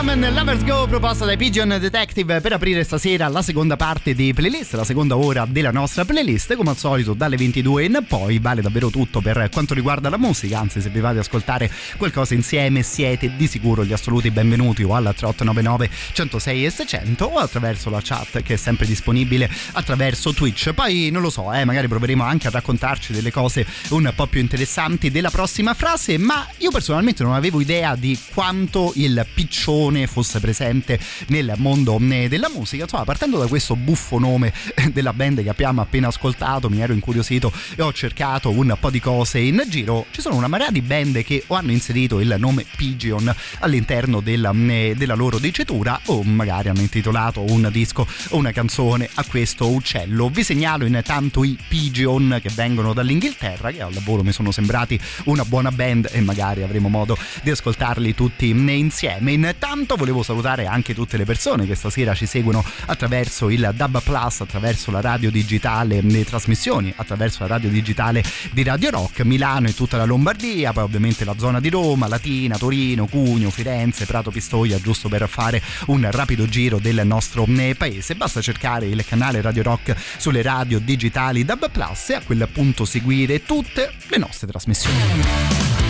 And 0.09 0.33
Lovers 0.33 0.63
Go 0.63 0.87
proposta 0.87 1.25
dai 1.25 1.35
Pigeon 1.35 1.77
Detective 1.79 2.39
per 2.39 2.53
aprire 2.53 2.83
stasera 2.85 3.27
la 3.27 3.41
seconda 3.41 3.75
parte 3.75 4.13
di 4.13 4.33
playlist, 4.33 4.73
la 4.75 4.85
seconda 4.85 5.17
ora 5.17 5.45
della 5.45 5.71
nostra 5.71 6.05
playlist. 6.05 6.55
Come 6.55 6.69
al 6.69 6.77
solito 6.77 7.13
dalle 7.13 7.35
22 7.35 7.83
in 7.83 8.05
poi 8.07 8.39
vale 8.39 8.61
davvero 8.61 8.89
tutto 8.89 9.19
per 9.19 9.49
quanto 9.51 9.73
riguarda 9.73 10.09
la 10.09 10.17
musica, 10.17 10.59
anzi 10.59 10.79
se 10.79 10.89
vi 10.89 11.01
fate 11.01 11.19
ascoltare 11.19 11.69
qualcosa 11.97 12.35
insieme 12.35 12.83
siete 12.83 13.35
di 13.35 13.47
sicuro 13.47 13.83
gli 13.83 13.91
assoluti 13.91 14.31
benvenuti 14.31 14.83
o 14.83 14.95
al 14.95 15.13
3899 15.13 15.89
106 16.13 16.65
e 16.65 16.69
600 16.69 17.25
o 17.25 17.37
attraverso 17.37 17.89
la 17.89 17.99
chat 18.01 18.41
che 18.41 18.53
è 18.53 18.57
sempre 18.57 18.85
disponibile 18.85 19.49
attraverso 19.73 20.33
Twitch. 20.33 20.71
Poi 20.73 21.09
non 21.11 21.21
lo 21.21 21.29
so, 21.29 21.51
eh, 21.51 21.65
magari 21.65 21.89
proveremo 21.89 22.23
anche 22.23 22.47
a 22.47 22.51
raccontarci 22.51 23.11
delle 23.11 23.31
cose 23.31 23.65
un 23.89 24.11
po' 24.15 24.27
più 24.27 24.39
interessanti 24.39 25.11
della 25.11 25.29
prossima 25.29 25.73
frase, 25.73 26.17
ma 26.17 26.47
io 26.59 26.71
personalmente 26.71 27.23
non 27.23 27.33
avevo 27.33 27.59
idea 27.59 27.95
di 27.95 28.17
quanto 28.33 28.93
il 28.95 29.25
piccione 29.33 29.96
fosse 30.05 30.39
presente 30.39 30.99
nel 31.29 31.53
mondo 31.57 31.99
eh, 32.11 32.27
della 32.27 32.49
musica. 32.49 32.83
Insomma, 32.83 33.05
partendo 33.05 33.39
da 33.39 33.47
questo 33.47 33.75
buffo 33.75 34.19
nome 34.19 34.53
della 34.91 35.13
band 35.13 35.41
che 35.41 35.49
abbiamo 35.49 35.81
appena 35.81 36.09
ascoltato, 36.09 36.69
mi 36.69 36.81
ero 36.81 36.93
incuriosito 36.93 37.51
e 37.75 37.81
ho 37.81 37.91
cercato 37.93 38.51
un 38.51 38.75
po' 38.79 38.89
di 38.91 38.99
cose 38.99 39.39
in 39.39 39.63
giro. 39.67 40.05
Ci 40.11 40.21
sono 40.21 40.35
una 40.35 40.47
marea 40.47 40.69
di 40.69 40.81
band 40.81 41.23
che 41.23 41.43
o 41.47 41.55
hanno 41.55 41.71
inserito 41.71 42.19
il 42.19 42.35
nome 42.37 42.65
Pigeon 42.75 43.33
all'interno 43.59 44.19
della, 44.19 44.51
eh, 44.51 44.93
della 44.95 45.15
loro 45.15 45.39
dicitura 45.39 45.99
o 46.05 46.21
magari 46.23 46.69
hanno 46.69 46.81
intitolato 46.81 47.41
un 47.41 47.69
disco 47.71 48.05
o 48.29 48.37
una 48.37 48.51
canzone 48.51 49.09
a 49.15 49.23
questo 49.23 49.69
uccello. 49.69 50.29
Vi 50.29 50.43
segnalo 50.43 50.85
intanto 50.85 51.43
i 51.43 51.57
Pigeon 51.67 52.39
che 52.41 52.49
vengono 52.53 52.93
dall'Inghilterra, 52.93 53.71
che 53.71 53.81
al 53.81 53.93
lavoro 53.93 54.23
mi 54.23 54.31
sono 54.31 54.51
sembrati 54.51 54.99
una 55.25 55.45
buona 55.45 55.71
band 55.71 56.09
e 56.11 56.21
magari 56.21 56.63
avremo 56.63 56.89
modo 56.89 57.17
di 57.41 57.51
ascoltarli 57.51 58.13
tutti 58.13 58.49
insieme. 58.49 59.31
Intanto 59.31 59.86
volevo 59.95 60.23
salutare 60.23 60.65
anche 60.65 60.93
tutte 60.93 61.17
le 61.17 61.25
persone 61.25 61.65
che 61.65 61.75
stasera 61.75 62.13
ci 62.13 62.25
seguono 62.25 62.63
attraverso 62.85 63.49
il 63.49 63.71
DAB 63.73 64.01
Plus, 64.01 64.41
attraverso 64.41 64.91
la 64.91 65.01
radio 65.01 65.31
digitale, 65.31 66.01
le 66.01 66.25
trasmissioni, 66.25 66.93
attraverso 66.95 67.39
la 67.41 67.47
radio 67.47 67.69
digitale 67.69 68.23
di 68.51 68.63
Radio 68.63 68.89
Rock, 68.89 69.21
Milano 69.21 69.67
e 69.67 69.73
tutta 69.73 69.97
la 69.97 70.05
Lombardia, 70.05 70.73
poi 70.73 70.83
ovviamente 70.83 71.25
la 71.25 71.35
zona 71.38 71.59
di 71.59 71.69
Roma, 71.69 72.07
Latina, 72.07 72.57
Torino, 72.57 73.07
Cugno, 73.07 73.49
Firenze, 73.49 74.05
Prato 74.05 74.31
Pistoia, 74.31 74.79
giusto 74.79 75.09
per 75.09 75.27
fare 75.29 75.61
un 75.88 76.07
rapido 76.11 76.47
giro 76.47 76.79
del 76.79 77.01
nostro 77.05 77.45
eh, 77.45 77.75
paese. 77.77 78.15
Basta 78.15 78.41
cercare 78.41 78.88
il 78.88 79.05
canale 79.05 79.41
Radio 79.41 79.63
Rock 79.63 79.95
sulle 80.17 80.41
radio 80.41 80.79
digitali 80.79 81.45
DAB 81.45 81.69
Plus 81.71 82.09
e 82.09 82.15
a 82.15 82.21
quel 82.21 82.47
punto 82.51 82.85
seguire 82.85 83.43
tutte 83.43 83.93
le 84.07 84.17
nostre 84.17 84.47
trasmissioni. 84.47 85.86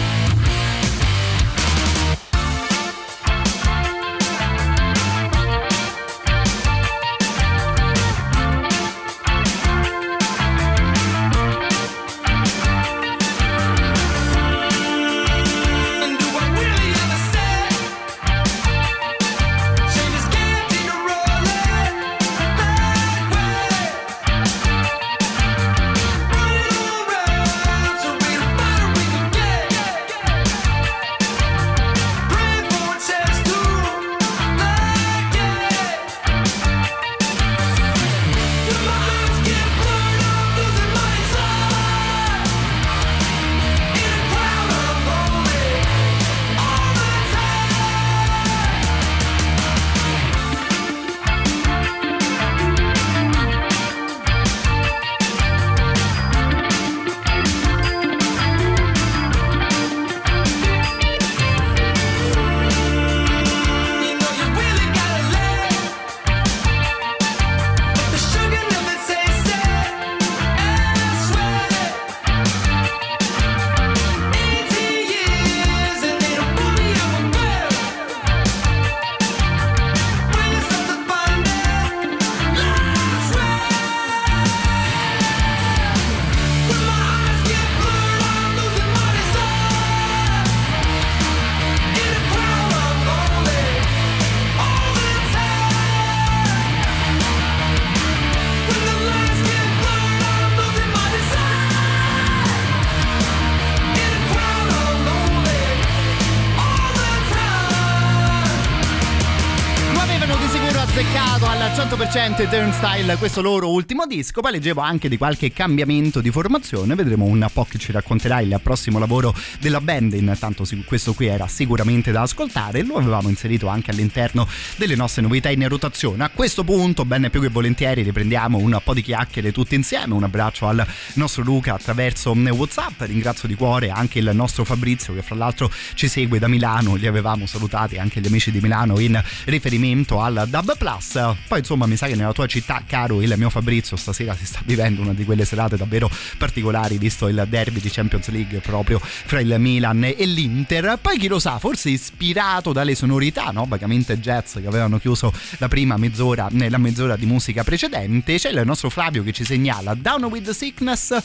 100% 112.18 112.50
Turnstile 112.50 113.16
questo 113.18 113.44
loro 113.44 113.70
ultimo 113.70 114.08
disco. 114.08 114.42
Poi 114.42 114.54
leggevo 114.54 114.82
anche 114.82 115.08
di 115.08 115.18
qualche 115.18 115.54
cambiamento 115.54 116.20
di 116.20 116.32
formazione. 116.32 116.96
Vedremo 116.96 117.26
un 117.26 117.48
po' 117.54 117.68
che 117.70 117.78
ci 117.78 117.92
racconterà 117.92 118.40
il 118.40 118.60
prossimo 118.64 118.98
lavoro 118.98 119.36
della 119.60 119.80
band. 119.80 120.14
Intanto 120.14 120.66
questo 120.84 121.14
qui 121.14 121.28
era 121.28 121.48
sicuramente 121.48 122.12
da 122.12 122.24
ascoltare. 122.24 122.82
Lo 122.82 122.96
avevamo 122.96 123.30
inserito 123.30 123.68
anche 123.68 123.92
all'interno 123.92 124.48
delle 124.78 124.96
nostre 124.96 125.22
novità 125.22 125.52
in 125.52 125.68
rotazione. 125.68 126.24
A 126.24 126.32
questo 126.34 126.64
punto 126.64 127.06
bene 127.06 127.30
più 127.30 127.40
che 127.40 127.50
volentieri 127.50 128.02
riprendiamo 128.02 128.58
un 128.58 128.82
po' 128.84 128.96
di 128.96 129.04
chiacchiere 129.04 129.52
tutti 129.52 129.76
insieme. 129.76 130.16
Un 130.16 130.24
abbraccio 130.24 130.68
al 130.68 130.84
nostro 131.14 131.44
Luca 131.44 131.76
attraverso 131.76 132.32
Whatsapp. 132.32 133.00
Ringrazio 133.02 133.48
di 133.48 133.54
cuore 133.54 133.92
anche 133.92 134.18
il 134.18 134.32
nostro 134.34 134.64
Fabrizio 134.64 135.14
che 135.14 135.22
fra 135.22 135.36
l'altro 135.36 135.72
ci 135.94 136.08
segue 136.08 136.40
da 136.40 136.48
Milano. 136.48 136.96
Li 136.96 137.06
avevamo 137.06 137.46
salutati 137.46 138.00
anche 138.00 138.22
gli 138.22 138.28
amici 138.28 138.50
di 138.50 138.60
Milano 138.60 138.98
in 138.98 139.22
riferimento 139.46 140.20
al 140.20 140.48
Dub 140.50 140.76
Plus. 140.80 141.12
Poi 141.48 141.60
insomma 141.60 141.86
mi 141.86 141.96
sa 141.96 142.06
che 142.08 142.16
nella 142.16 142.34
tua 142.34 142.48
città 142.48 142.84
caro 142.86 143.22
il 143.22 143.34
mio 143.38 143.50
Fabrizio 143.50 143.96
stasera 143.96 144.36
si 144.36 144.46
sta 144.46 144.62
vivendo 144.66 145.02
una 145.02 145.14
di 145.14 145.26
quelle 145.26 145.46
serate 145.46 145.78
davvero 145.78 146.10
particolari 146.38 146.98
visto 146.98 147.28
il 147.28 147.46
derby 147.48 147.80
di 147.80 147.90
Champions 147.90 148.30
League 148.30 148.60
proprio 148.60 149.00
fra 149.02 149.40
il 149.40 149.56
Milan 149.60 150.04
e 150.04 150.26
l'Inter 150.26 150.98
poi 151.02 151.18
chi 151.18 151.28
lo 151.28 151.40
sa 151.40 151.60
forse 151.60 151.90
ispirato 151.90 152.74
dalle 152.74 152.96
sonorità 152.96 153.52
no? 153.52 153.66
vagamente 153.68 154.20
jazz 154.20 154.58
che 154.60 154.68
avevano 154.68 155.00
chiuso 155.00 155.34
la 155.58 155.68
prima 155.68 155.98
mezz'ora 155.98 156.48
nella 156.52 156.78
mezz'ora 156.78 157.16
di 157.16 157.26
musica 157.26 157.64
precedente 157.64 158.38
c'è 158.38 158.50
il 158.50 158.62
nostro 158.66 158.90
Flavio 158.90 159.24
che 159.24 159.32
ci 159.32 159.44
segnala 159.44 159.94
Down 159.94 160.24
with 160.26 160.46
the 160.46 160.54
Sickness 160.54 161.16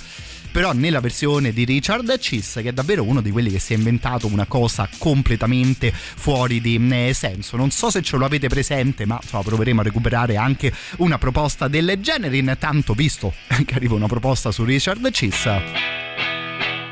però 0.52 0.72
nella 0.72 1.00
versione 1.00 1.52
di 1.52 1.64
Richard 1.64 2.18
Chiss 2.18 2.60
che 2.60 2.68
è 2.68 2.72
davvero 2.72 3.02
uno 3.02 3.20
di 3.20 3.30
quelli 3.30 3.50
che 3.50 3.58
si 3.58 3.72
è 3.72 3.76
inventato 3.76 4.26
una 4.26 4.44
cosa 4.46 4.88
completamente 4.98 5.92
fuori 5.92 6.60
di 6.60 6.80
eh, 6.90 7.12
senso 7.14 7.56
non 7.56 7.70
so 7.70 7.90
se 7.90 8.02
ce 8.02 8.16
lo 8.16 8.24
avete 8.24 8.48
presente 8.48 9.06
ma 9.06 9.18
insomma, 9.20 9.42
proveremo 9.42 9.80
a 9.80 9.84
recuperare 9.84 10.36
anche 10.36 10.72
una 10.98 11.18
proposta 11.18 11.68
del 11.68 11.98
genere 12.00 12.36
intanto 12.36 12.92
visto 12.92 13.32
che 13.64 13.74
arriva 13.74 13.94
una 13.94 14.06
proposta 14.06 14.52
su 14.52 14.64
Richard 14.64 15.10
Chiss 15.10 15.48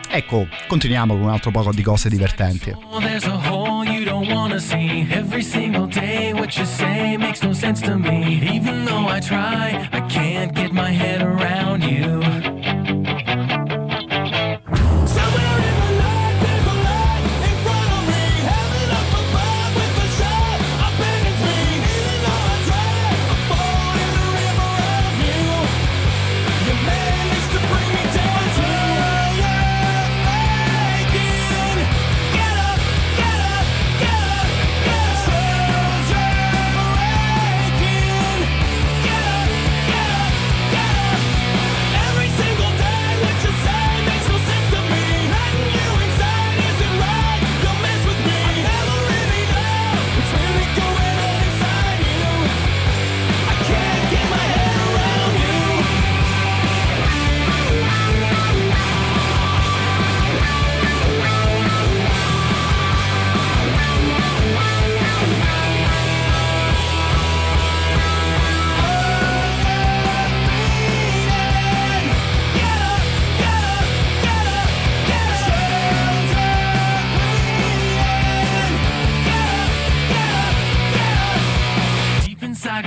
ecco 0.09 0.49
continuiamo 0.67 1.15
con 1.15 1.25
un 1.25 1.31
altro 1.31 1.51
poco 1.51 1.73
di 1.73 1.83
cose 1.83 2.09
divertenti 2.09 2.75
There's 3.01 3.27
a 3.27 3.37
hole 3.37 3.71
you 4.01 4.05
don't 4.05 4.29
wanna 4.33 4.61
see. 4.61 5.07
Every 5.11 5.43
single 5.43 5.87
day, 5.87 6.33
what 6.33 6.57
you 6.57 6.65
say 6.65 7.17
makes 7.17 7.43
no 7.43 7.53
sense 7.53 7.81
to 7.83 7.99
me. 7.99 8.41
Even 8.55 8.85
though 8.85 9.07
I 9.07 9.21
try, 9.21 9.89
I 9.93 10.01
can't 10.09 10.55
get 10.55 10.73
my 10.73 10.91
head 10.91 11.23
around 11.23 11.83
you. 11.83 12.50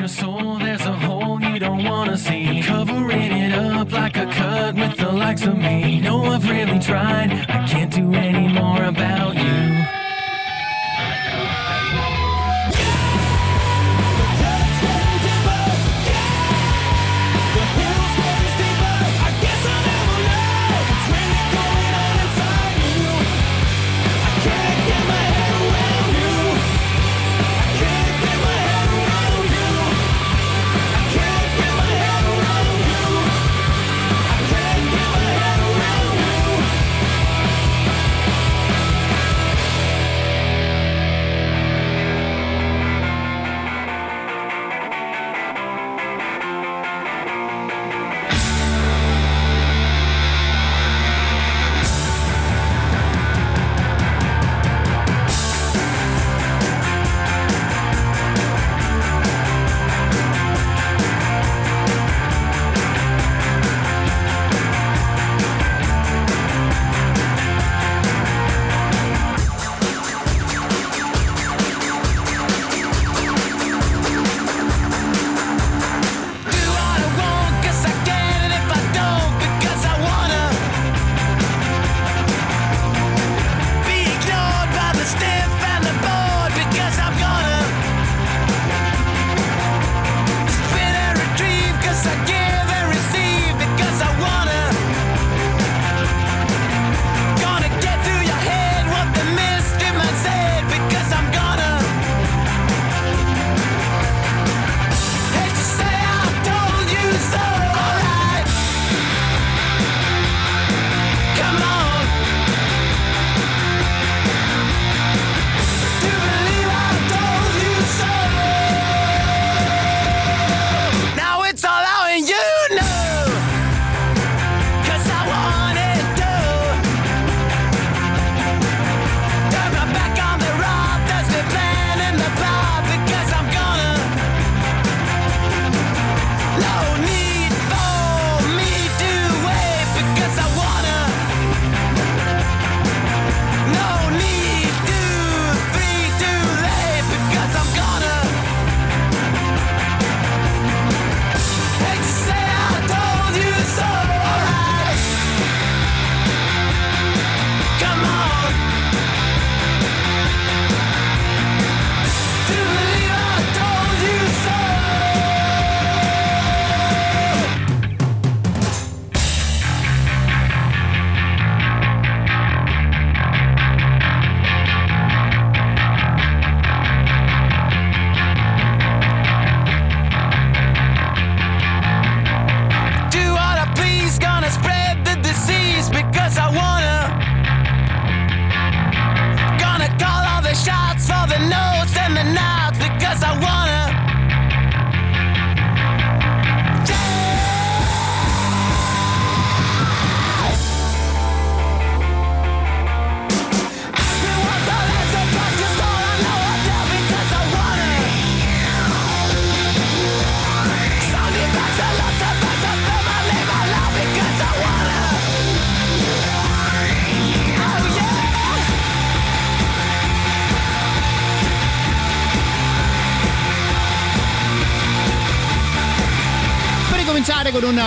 Your 0.03 0.09
soul, 0.09 0.57
there's 0.57 0.81
a 0.81 0.91
hole 0.91 1.41
you 1.41 1.57
don't 1.59 1.85
wanna 1.85 2.17
see. 2.17 2.61
Covering 2.61 3.31
it 3.31 3.53
up 3.53 3.89
like 3.93 4.17
a 4.17 4.25
cut 4.25 4.75
with 4.75 4.97
the 4.97 5.09
likes 5.09 5.45
of 5.45 5.57
me. 5.57 6.01
No, 6.01 6.25
I've 6.25 6.43
really 6.49 6.77
tried. 6.79 7.31
I 7.47 7.65
can't 7.65 7.89
do 7.89 8.13
any 8.13 8.49
more 8.49 8.83
about 8.83 9.33
you. 9.35 10.02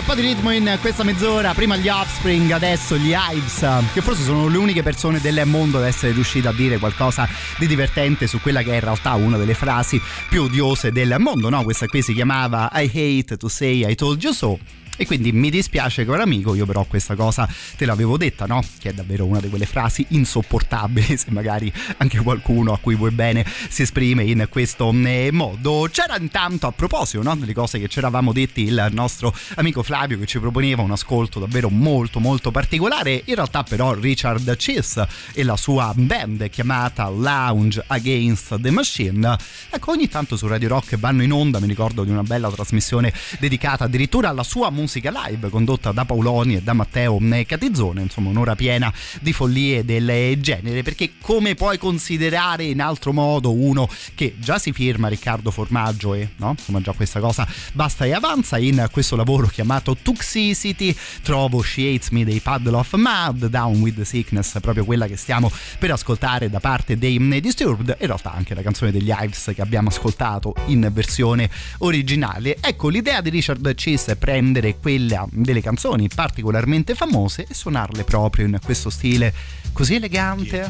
Po' 0.07 0.15
di 0.15 0.23
ritmo 0.23 0.53
in 0.53 0.79
questa 0.81 1.03
mezz'ora. 1.03 1.53
Prima 1.53 1.77
gli 1.77 1.89
Offspring, 1.89 2.53
adesso 2.53 2.97
gli 2.97 3.13
Hives, 3.13 3.67
che 3.93 4.01
forse 4.03 4.23
sono 4.23 4.47
le 4.47 4.57
uniche 4.57 4.85
persone 4.85 5.21
del 5.21 5.43
mondo 5.47 5.79
ad 5.79 5.85
essere 5.85 6.13
riuscite 6.13 6.47
a 6.47 6.53
dire 6.53 6.79
qualcosa 6.79 7.29
di 7.59 7.67
divertente 7.67 8.29
su 8.29 8.41
quella 8.41 8.63
che 8.63 8.71
è 8.71 8.75
in 8.75 8.81
realtà 8.81 9.15
una 9.15 9.37
delle 9.37 9.55
frasi 9.55 10.01
più 10.29 10.43
odiose 10.43 10.93
del 10.93 11.17
mondo, 11.19 11.49
no? 11.49 11.65
Questa 11.65 11.87
qui 11.87 12.03
si 12.03 12.15
chiamava 12.15 12.71
I 12.73 12.85
hate 12.85 13.37
to 13.37 13.49
say 13.49 13.91
I 13.91 13.97
told 13.97 14.23
you 14.23 14.33
so. 14.33 14.57
E 14.97 15.05
quindi 15.07 15.33
mi 15.33 15.51
dispiace 15.51 16.07
caro 16.07 16.23
amico, 16.23 16.55
io 16.55 16.65
però 16.67 16.85
questa 16.85 17.15
cosa 17.17 17.49
te 17.77 17.85
l'avevo 17.85 18.17
detta, 18.17 18.47
no? 18.47 18.63
Che 18.87 18.93
è 18.93 18.95
davvero 18.95 19.25
una 19.25 19.41
di 19.41 19.49
quelle 19.49 19.67
frasi 19.67 20.07
insopportabili, 20.11 21.17
se 21.19 21.27
magari 21.31 21.73
anche 21.97 22.21
qualcuno 22.21 22.73
a 22.73 22.79
cui 22.79 22.95
vuoi 22.95 23.11
bene 23.11 23.45
si 23.69 23.83
esprime 23.83 24.23
in 24.23 24.47
questo 24.49 24.93
eh, 24.93 25.31
modo. 25.33 25.89
C'era 25.91 26.17
intanto 26.17 26.69
a 26.69 26.71
proposito, 26.71 27.21
no? 27.21 27.35
Delle 27.35 27.53
cose 27.53 27.81
che 27.81 27.89
ci 27.89 27.99
eravamo 27.99 28.33
detti 28.33 28.63
il 28.63 28.87
nostro 28.93 29.35
amico 29.57 29.83
Flavio 29.83 30.21
che 30.21 30.27
ci 30.27 30.39
proponeva 30.39 30.83
un 30.83 30.93
ascolto 30.93 31.41
davvero 31.41 31.69
molto 31.69 32.21
molto 32.21 32.53
particolare. 32.53 33.23
In 33.25 33.35
realtà 33.35 33.65
però 33.65 33.93
Richard 33.93 34.55
Chess 34.57 35.05
e 35.33 35.43
la 35.43 35.57
sua 35.57 35.93
band 35.97 36.49
chiamata 36.49 37.09
Lounge 37.09 37.83
Against 37.89 38.61
the 38.61 38.71
Machine. 38.71 39.37
Ecco, 39.69 39.91
ogni 39.91 40.07
tanto 40.07 40.37
su 40.37 40.47
Radio 40.47 40.69
Rock 40.69 40.97
vanno 40.97 41.25
in 41.25 41.33
onda, 41.33 41.59
mi 41.59 41.67
ricordo 41.67 42.05
di 42.05 42.11
una 42.11 42.23
bella 42.23 42.49
trasmissione 42.53 43.13
dedicata 43.41 43.83
addirittura 43.83 44.29
alla 44.29 44.45
sua 44.45 44.71
musica 44.71 45.11
live 45.27 45.49
condotta 45.49 45.91
da 45.91 46.05
Paoloni 46.05 46.55
e 46.55 46.63
da 46.63 46.73
Matteo 46.73 47.19
Catizzone, 47.45 48.03
insomma 48.03 48.29
un'ora 48.29 48.55
piena 48.55 48.75
di 49.21 49.33
follie 49.33 49.85
del 49.85 50.41
genere, 50.41 50.83
perché 50.83 51.13
come 51.21 51.55
puoi 51.55 51.79
considerare 51.79 52.65
in 52.65 52.81
altro 52.81 53.13
modo 53.13 53.53
uno 53.53 53.89
che 54.15 54.37
già 54.39 54.59
si 54.59 54.73
firma 54.73 55.09
Riccardo 55.09 55.51
Formaggio 55.51 56.15
e 56.15 56.31
no? 56.37 56.55
insomma 56.57 56.81
già 56.81 56.93
questa 56.93 57.21
cosa 57.21 57.47
basta 57.73 58.05
e 58.05 58.13
avanza 58.13 58.59
in 58.59 58.89
questo 58.91 59.17
lavoro 59.17 59.47
chiamato 59.47 59.97
Toxicity 60.01 60.95
trovo 61.23 61.63
She 61.63 61.95
Hates 61.95 62.11
Me 62.11 62.25
dei 62.25 62.41
Paddle 62.41 62.77
of 62.77 62.95
Mud, 62.95 63.47
Down 63.47 63.81
with 63.81 63.97
the 63.97 64.05
Sickness, 64.05 64.59
proprio 64.61 64.85
quella 64.85 65.07
che 65.07 65.17
stiamo 65.17 65.51
per 65.79 65.91
ascoltare 65.91 66.51
da 66.51 66.61
parte 66.61 66.97
dei 66.97 67.19
Disturbed, 67.41 67.97
in 68.01 68.07
realtà 68.07 68.33
anche 68.33 68.55
la 68.55 68.63
canzone 68.63 68.91
degli 68.91 69.11
Hives 69.11 69.53
che 69.55 69.61
abbiamo 69.61 69.89
ascoltato 69.89 70.55
in 70.67 70.89
versione 70.93 71.51
originale. 71.79 72.57
Ecco, 72.61 72.89
l'idea 72.89 73.21
di 73.21 73.31
Richard 73.31 73.73
Chase 73.75 74.13
è 74.13 74.17
prendere 74.17 74.79
quella 74.79 75.27
delle 75.31 75.61
canzoni 75.61 76.09
particolarmente 76.13 76.95
famose 76.95 77.47
e 77.49 77.55
suonarle 77.55 78.05
proprio 78.05 78.47
in 78.47 78.59
questo 78.67 78.91
stile 78.91 79.33
così 79.73 79.95
elegante. 79.95 80.69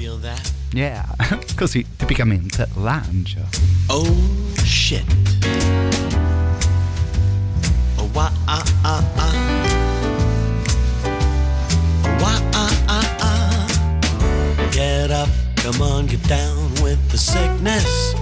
Yeah, 0.72 1.04
così 1.56 1.84
tipicamente 1.96 2.68
lounge. 2.74 3.42
Oh 3.86 4.06
shit. 4.62 5.02
Oh 7.96 8.08
wah 8.12 8.30
ah 8.44 8.62
ah 8.82 9.02
ah. 9.16 9.32
Oh 12.02 12.16
wah 12.20 12.40
ah 12.52 12.70
ah 12.86 13.16
ah. 13.20 13.66
Get 14.70 15.10
up, 15.10 15.28
come 15.56 15.80
on, 15.80 16.06
get 16.06 16.20
down 16.28 16.70
with 16.82 16.98
the 17.10 17.16
sickness. 17.16 18.14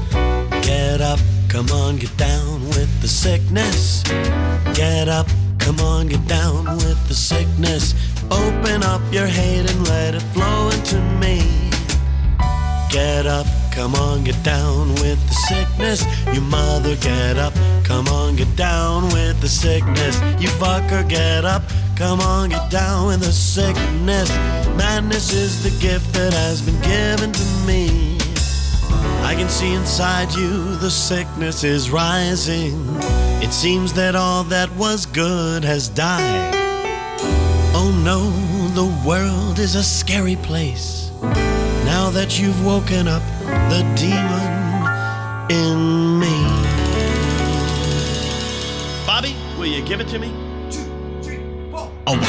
Get 0.63 1.01
up, 1.01 1.19
come 1.49 1.69
on, 1.73 1.97
get 1.97 2.15
down 2.17 2.65
with 2.69 2.89
the 3.01 3.09
sickness. 3.09 4.03
Get 4.75 5.09
up, 5.09 5.27
come 5.65 5.81
on, 5.81 6.07
get 6.09 6.27
down 6.27 6.67
with 6.77 7.09
the 7.09 7.15
sickness. 7.15 7.95
Open 8.31 8.83
up 8.83 9.01
your 9.11 9.27
hate 9.27 9.71
and 9.71 9.89
let 9.89 10.15
it 10.15 10.23
flow 10.35 10.69
into 10.69 11.01
me. 11.19 11.41
Get 12.91 13.27
up, 13.27 13.47
come 13.73 13.95
on, 13.95 14.25
get 14.25 14.41
down 14.43 14.89
with 14.97 15.19
the 15.27 15.35
sickness. 15.49 16.05
You 16.35 16.43
mother, 16.43 16.97
get 16.97 17.39
up, 17.39 17.55
come 17.83 18.07
on, 18.09 18.37
get 18.37 18.55
down 18.57 19.05
with 19.05 19.41
the 19.41 19.49
sickness. 19.49 20.21
You 20.39 20.49
fucker, 20.61 21.09
get 21.09 21.47
up, 21.47 21.63
come 21.97 22.21
on, 22.21 22.51
get 22.51 22.71
down 22.71 23.07
with 23.07 23.21
the 23.21 23.33
sickness. 23.33 24.29
Madness 24.77 25.33
is 25.33 25.63
the 25.63 25.71
gift 25.81 26.13
that 26.13 26.35
has 26.35 26.61
been 26.61 26.81
given 26.83 27.33
to 27.33 27.47
me. 27.67 28.19
I 29.25 29.35
can 29.35 29.49
see 29.49 29.73
inside 29.73 30.35
you 30.35 30.77
the 30.77 30.91
sickness 30.91 31.65
is 31.65 31.91
rising. 31.91 33.24
It 33.45 33.53
seems 33.53 33.93
that 33.93 34.17
all 34.17 34.43
that 34.45 34.73
was 34.75 35.05
good 35.05 35.65
has 35.65 35.91
died. 35.91 36.55
Oh 37.75 37.91
no, 38.03 38.31
the 38.73 38.87
world 39.07 39.59
is 39.59 39.75
a 39.75 39.85
scary 39.85 40.37
place. 40.37 41.11
Now 41.85 42.09
that 42.09 42.41
you've 42.41 42.65
woken 42.65 43.07
up 43.07 43.21
the 43.69 43.83
demon 44.01 44.49
in 45.51 46.19
me. 46.19 46.43
Bobby, 49.07 49.37
will 49.59 49.67
you 49.67 49.83
give 49.85 50.01
it 50.01 50.09
to 50.09 50.19
me? 50.19 50.33
Oh. 52.07 52.17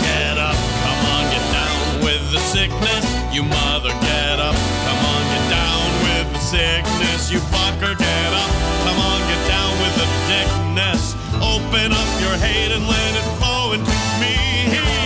Get 0.00 0.38
up, 0.38 0.56
come 0.84 1.04
on, 1.12 1.24
get 1.30 1.44
down 1.52 2.00
with 2.04 2.22
the 2.32 2.38
sickness. 2.40 3.04
You 3.34 3.42
mother, 3.42 3.90
get 4.00 4.40
up, 4.40 4.54
come 4.56 5.04
on, 5.12 5.22
get 5.28 5.50
down 5.50 5.84
with 6.04 6.32
the 6.32 6.38
sickness. 6.38 7.30
You 7.30 7.38
fucker, 7.38 7.96
get 7.96 8.32
up, 8.32 8.50
Open 11.72 11.90
up 11.90 12.20
your 12.20 12.36
hate 12.36 12.70
and 12.70 12.86
let 12.86 13.14
it 13.16 13.38
flow 13.38 13.72
into 13.72 13.90
me. 14.20 15.01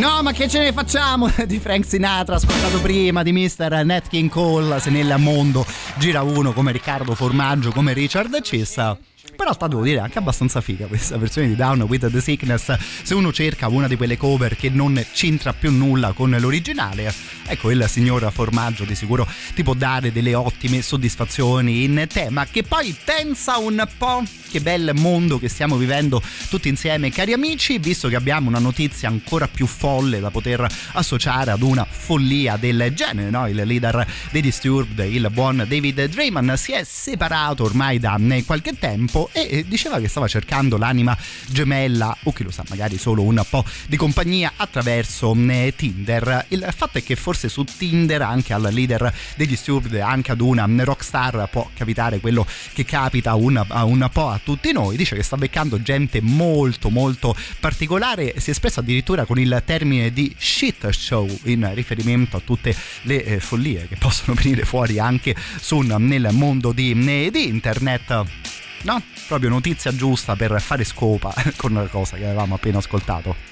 No, 0.00 0.22
ma 0.22 0.32
che 0.32 0.48
ce 0.48 0.60
ne 0.60 0.72
facciamo 0.72 1.30
di 1.46 1.58
Frank 1.58 1.84
Sinatra, 1.84 2.36
ascoltato 2.36 2.80
prima 2.80 3.22
di 3.22 3.32
Mr. 3.32 3.82
Nat 3.84 4.08
King 4.08 4.30
Cole, 4.30 4.80
se 4.80 4.88
nel 4.88 5.16
mondo 5.18 5.66
gira 5.98 6.22
uno 6.22 6.54
come 6.54 6.72
Riccardo 6.72 7.14
Formaggio, 7.14 7.70
come 7.70 7.92
Richard 7.92 8.40
Cessa. 8.40 8.96
Però 9.22 9.34
in 9.50 9.56
realtà 9.56 9.68
devo 9.68 9.82
dire 9.82 10.00
anche 10.00 10.18
abbastanza 10.18 10.60
figa 10.60 10.86
questa 10.86 11.16
versione 11.18 11.48
di 11.48 11.54
Down 11.54 11.82
with 11.82 12.10
the 12.10 12.20
Sickness. 12.20 12.76
Se 13.02 13.14
uno 13.14 13.32
cerca 13.32 13.68
una 13.68 13.86
di 13.86 13.96
quelle 13.96 14.16
cover 14.16 14.56
che 14.56 14.70
non 14.70 15.02
c'entra 15.12 15.52
più 15.52 15.70
nulla 15.70 16.12
con 16.12 16.30
l'originale, 16.38 17.12
ecco 17.46 17.70
il 17.70 17.84
signor 17.88 18.30
Formaggio 18.32 18.84
di 18.84 18.94
sicuro 18.94 19.26
ti 19.54 19.62
può 19.62 19.74
dare 19.74 20.10
delle 20.10 20.34
ottime 20.34 20.80
soddisfazioni 20.80 21.84
in 21.84 22.06
tema. 22.10 22.46
Che 22.46 22.62
poi 22.62 22.96
pensa 23.04 23.58
un 23.58 23.86
po' 23.98 24.22
che 24.50 24.60
bel 24.60 24.92
mondo 24.94 25.38
che 25.38 25.48
stiamo 25.48 25.76
vivendo 25.76 26.20
tutti 26.48 26.68
insieme, 26.68 27.10
cari 27.10 27.32
amici, 27.32 27.78
visto 27.78 28.08
che 28.08 28.16
abbiamo 28.16 28.48
una 28.48 28.58
notizia 28.58 29.08
ancora 29.08 29.46
più 29.48 29.66
folle 29.66 30.18
da 30.18 30.30
poter 30.30 30.66
associare 30.92 31.50
ad 31.52 31.62
una 31.62 31.86
follia 31.88 32.56
del 32.56 32.92
genere, 32.94 33.30
no? 33.30 33.46
Il 33.46 33.62
leader 33.64 34.06
dei 34.30 34.40
Disturbed, 34.42 35.10
il 35.10 35.28
buon 35.30 35.64
David 35.68 36.06
Draymond, 36.06 36.54
si 36.54 36.72
è 36.72 36.82
separato 36.84 37.64
ormai 37.64 37.98
da 37.98 38.18
qualche 38.44 38.76
tempo 38.78 39.09
e 39.32 39.64
diceva 39.66 39.98
che 39.98 40.08
stava 40.08 40.28
cercando 40.28 40.76
l'anima 40.76 41.16
gemella 41.46 42.16
o 42.24 42.32
chi 42.32 42.44
lo 42.44 42.50
sa, 42.50 42.64
magari 42.68 42.98
solo 42.98 43.22
un 43.22 43.42
po' 43.48 43.64
di 43.86 43.96
compagnia 43.96 44.52
attraverso 44.56 45.34
eh, 45.34 45.72
Tinder. 45.76 46.46
Il 46.48 46.66
fatto 46.74 46.98
è 46.98 47.02
che 47.02 47.16
forse 47.16 47.48
su 47.48 47.64
Tinder 47.64 48.22
anche 48.22 48.52
al 48.52 48.68
leader 48.70 49.12
dei 49.36 49.46
Disturbed, 49.46 49.94
anche 50.00 50.32
ad 50.32 50.40
una 50.40 50.66
rockstar 50.84 51.48
può 51.50 51.68
capitare 51.74 52.20
quello 52.20 52.46
che 52.72 52.84
capita 52.84 53.34
un, 53.34 53.64
un 53.68 54.08
po' 54.12 54.28
a 54.28 54.40
tutti 54.42 54.72
noi. 54.72 54.96
Dice 54.96 55.16
che 55.16 55.22
sta 55.22 55.36
beccando 55.36 55.82
gente 55.82 56.20
molto 56.20 56.90
molto 56.90 57.34
particolare, 57.58 58.34
si 58.38 58.48
è 58.48 58.52
espresso 58.52 58.80
addirittura 58.80 59.24
con 59.24 59.38
il 59.38 59.62
termine 59.64 60.12
di 60.12 60.34
shit 60.38 60.88
show 60.90 61.28
in 61.44 61.70
riferimento 61.74 62.36
a 62.36 62.40
tutte 62.44 62.74
le 63.02 63.24
eh, 63.24 63.40
follie 63.40 63.88
che 63.88 63.96
possono 63.96 64.34
venire 64.34 64.64
fuori 64.64 64.98
anche 64.98 65.34
su, 65.60 65.80
nel 65.80 66.28
mondo 66.32 66.72
di, 66.72 66.94
di 67.30 67.46
internet. 67.48 68.58
No, 68.82 69.02
proprio 69.28 69.50
notizia 69.50 69.94
giusta 69.94 70.36
per 70.36 70.60
fare 70.60 70.84
scopa 70.84 71.34
con 71.56 71.74
la 71.74 71.86
cosa 71.86 72.16
che 72.16 72.24
avevamo 72.24 72.54
appena 72.54 72.78
ascoltato. 72.78 73.49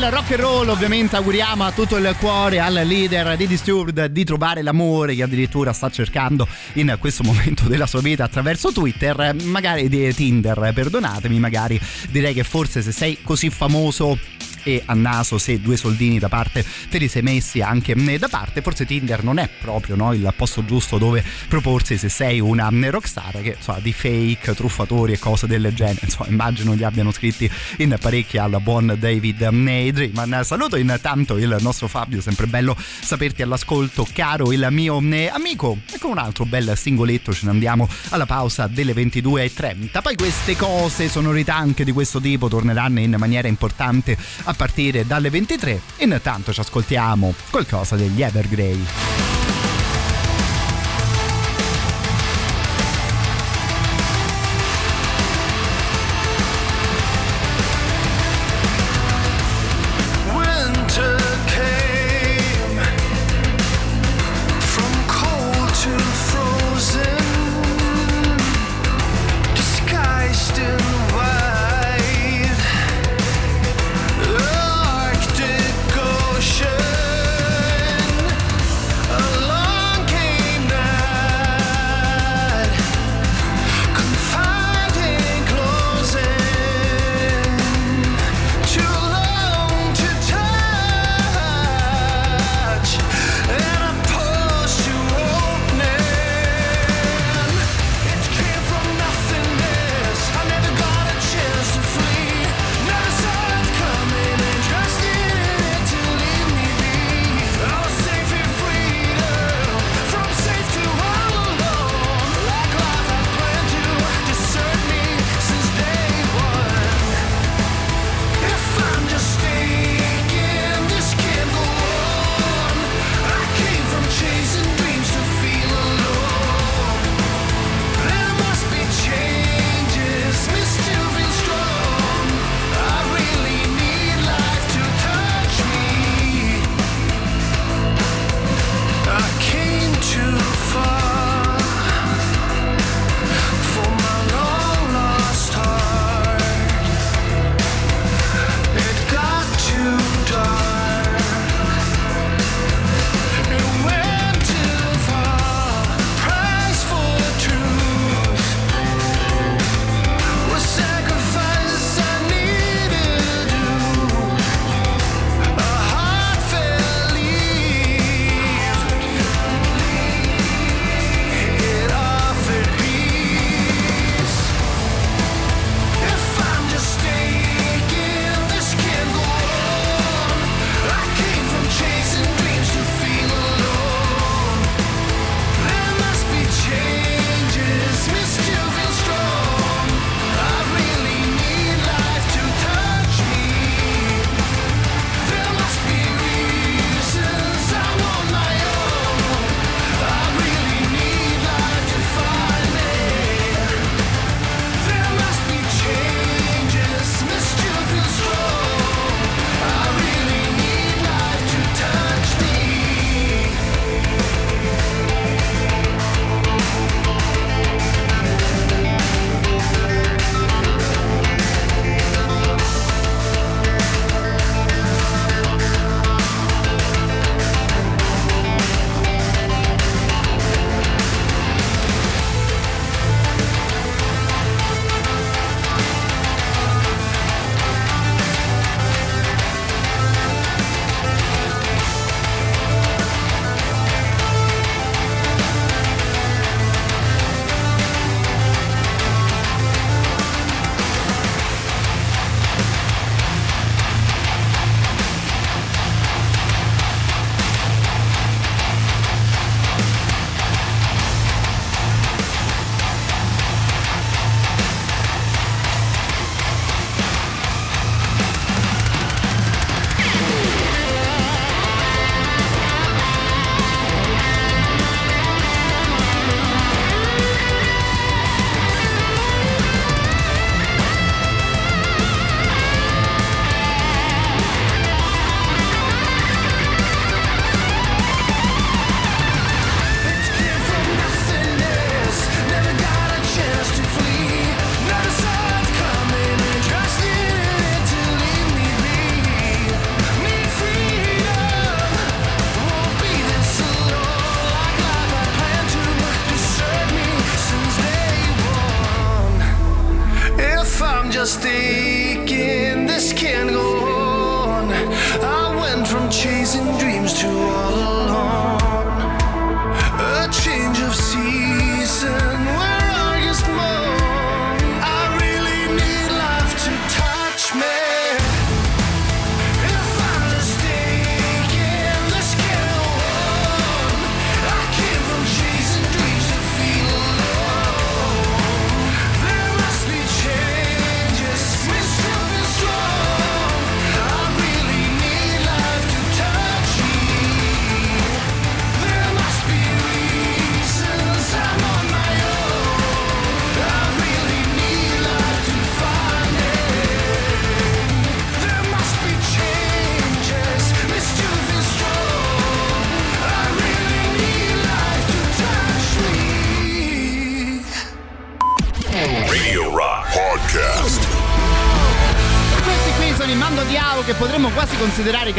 del 0.00 0.12
rock 0.12 0.30
and 0.30 0.40
roll 0.40 0.68
ovviamente 0.68 1.16
auguriamo 1.16 1.62
a 1.62 1.72
tutto 1.72 1.98
il 1.98 2.16
cuore 2.18 2.58
al 2.58 2.72
leader 2.72 3.36
di 3.36 3.46
Disturbed 3.46 4.06
di 4.06 4.24
trovare 4.24 4.62
l'amore 4.62 5.14
che 5.14 5.22
addirittura 5.22 5.74
sta 5.74 5.90
cercando 5.90 6.48
in 6.74 6.96
questo 6.98 7.22
momento 7.22 7.68
della 7.68 7.86
sua 7.86 8.00
vita 8.00 8.24
attraverso 8.24 8.72
Twitter, 8.72 9.34
magari 9.42 9.90
di 9.90 10.12
Tinder, 10.14 10.72
perdonatemi, 10.74 11.38
magari 11.38 11.78
direi 12.08 12.32
che 12.32 12.44
forse 12.44 12.80
se 12.80 12.92
sei 12.92 13.18
così 13.22 13.50
famoso 13.50 14.18
e 14.62 14.82
a 14.84 14.94
naso 14.94 15.38
se 15.38 15.60
due 15.60 15.76
soldini 15.76 16.18
da 16.18 16.28
parte 16.28 16.64
te 16.88 16.98
li 16.98 17.08
sei 17.08 17.22
messi 17.22 17.60
anche 17.60 17.96
mm, 17.96 18.16
da 18.16 18.28
parte. 18.28 18.62
Forse 18.62 18.86
Tinder 18.86 19.22
non 19.22 19.38
è 19.38 19.48
proprio 19.48 19.96
no, 19.96 20.12
il 20.12 20.32
posto 20.36 20.64
giusto 20.64 20.98
dove 20.98 21.24
proporsi 21.48 21.96
se 21.96 22.08
sei 22.08 22.40
una 22.40 22.70
mm, 22.70 22.84
rockstar 22.86 23.40
che 23.42 23.54
insomma 23.56 23.78
di 23.80 23.92
fake 23.92 24.54
truffatori 24.54 25.12
e 25.12 25.18
cose 25.18 25.46
del 25.46 25.72
genere. 25.74 26.00
Insomma 26.02 26.28
immagino 26.28 26.72
li 26.72 26.84
abbiano 26.84 27.12
scritti 27.12 27.50
in 27.78 27.96
parecchi 28.00 28.38
al 28.38 28.58
buon 28.62 28.96
David 28.98 29.48
mm, 29.50 29.88
Dream 29.88 30.34
eh, 30.34 30.44
saluto 30.44 30.76
intanto 30.76 31.36
il 31.36 31.56
nostro 31.60 31.88
Fabio 31.88 32.20
sempre 32.20 32.46
bello 32.46 32.76
saperti 32.76 33.42
all'ascolto. 33.42 34.06
Caro 34.12 34.52
il 34.52 34.66
mio 34.70 34.96
amico 34.96 35.78
e 35.92 35.98
con 35.98 36.10
un 36.10 36.18
altro 36.18 36.44
bel 36.44 36.72
singoletto 36.76 37.32
ce 37.32 37.44
ne 37.44 37.50
andiamo 37.50 37.88
alla 38.10 38.26
pausa 38.26 38.66
delle 38.66 38.92
22.30 38.92 40.02
poi 40.02 40.16
queste 40.16 40.56
cose 40.56 41.08
sonorità 41.08 41.56
anche 41.56 41.84
di 41.84 41.92
questo 41.92 42.20
tipo 42.20 42.48
torneranno 42.48 43.00
in 43.00 43.14
maniera 43.18 43.48
importante 43.48 44.16
a 44.50 44.54
partire 44.54 45.06
dalle 45.06 45.30
23 45.30 45.80
e 45.96 46.04
intanto 46.04 46.52
ci 46.52 46.60
ascoltiamo 46.60 47.34
qualcosa 47.50 47.96
degli 47.96 48.20
Evergrey. 48.20 49.39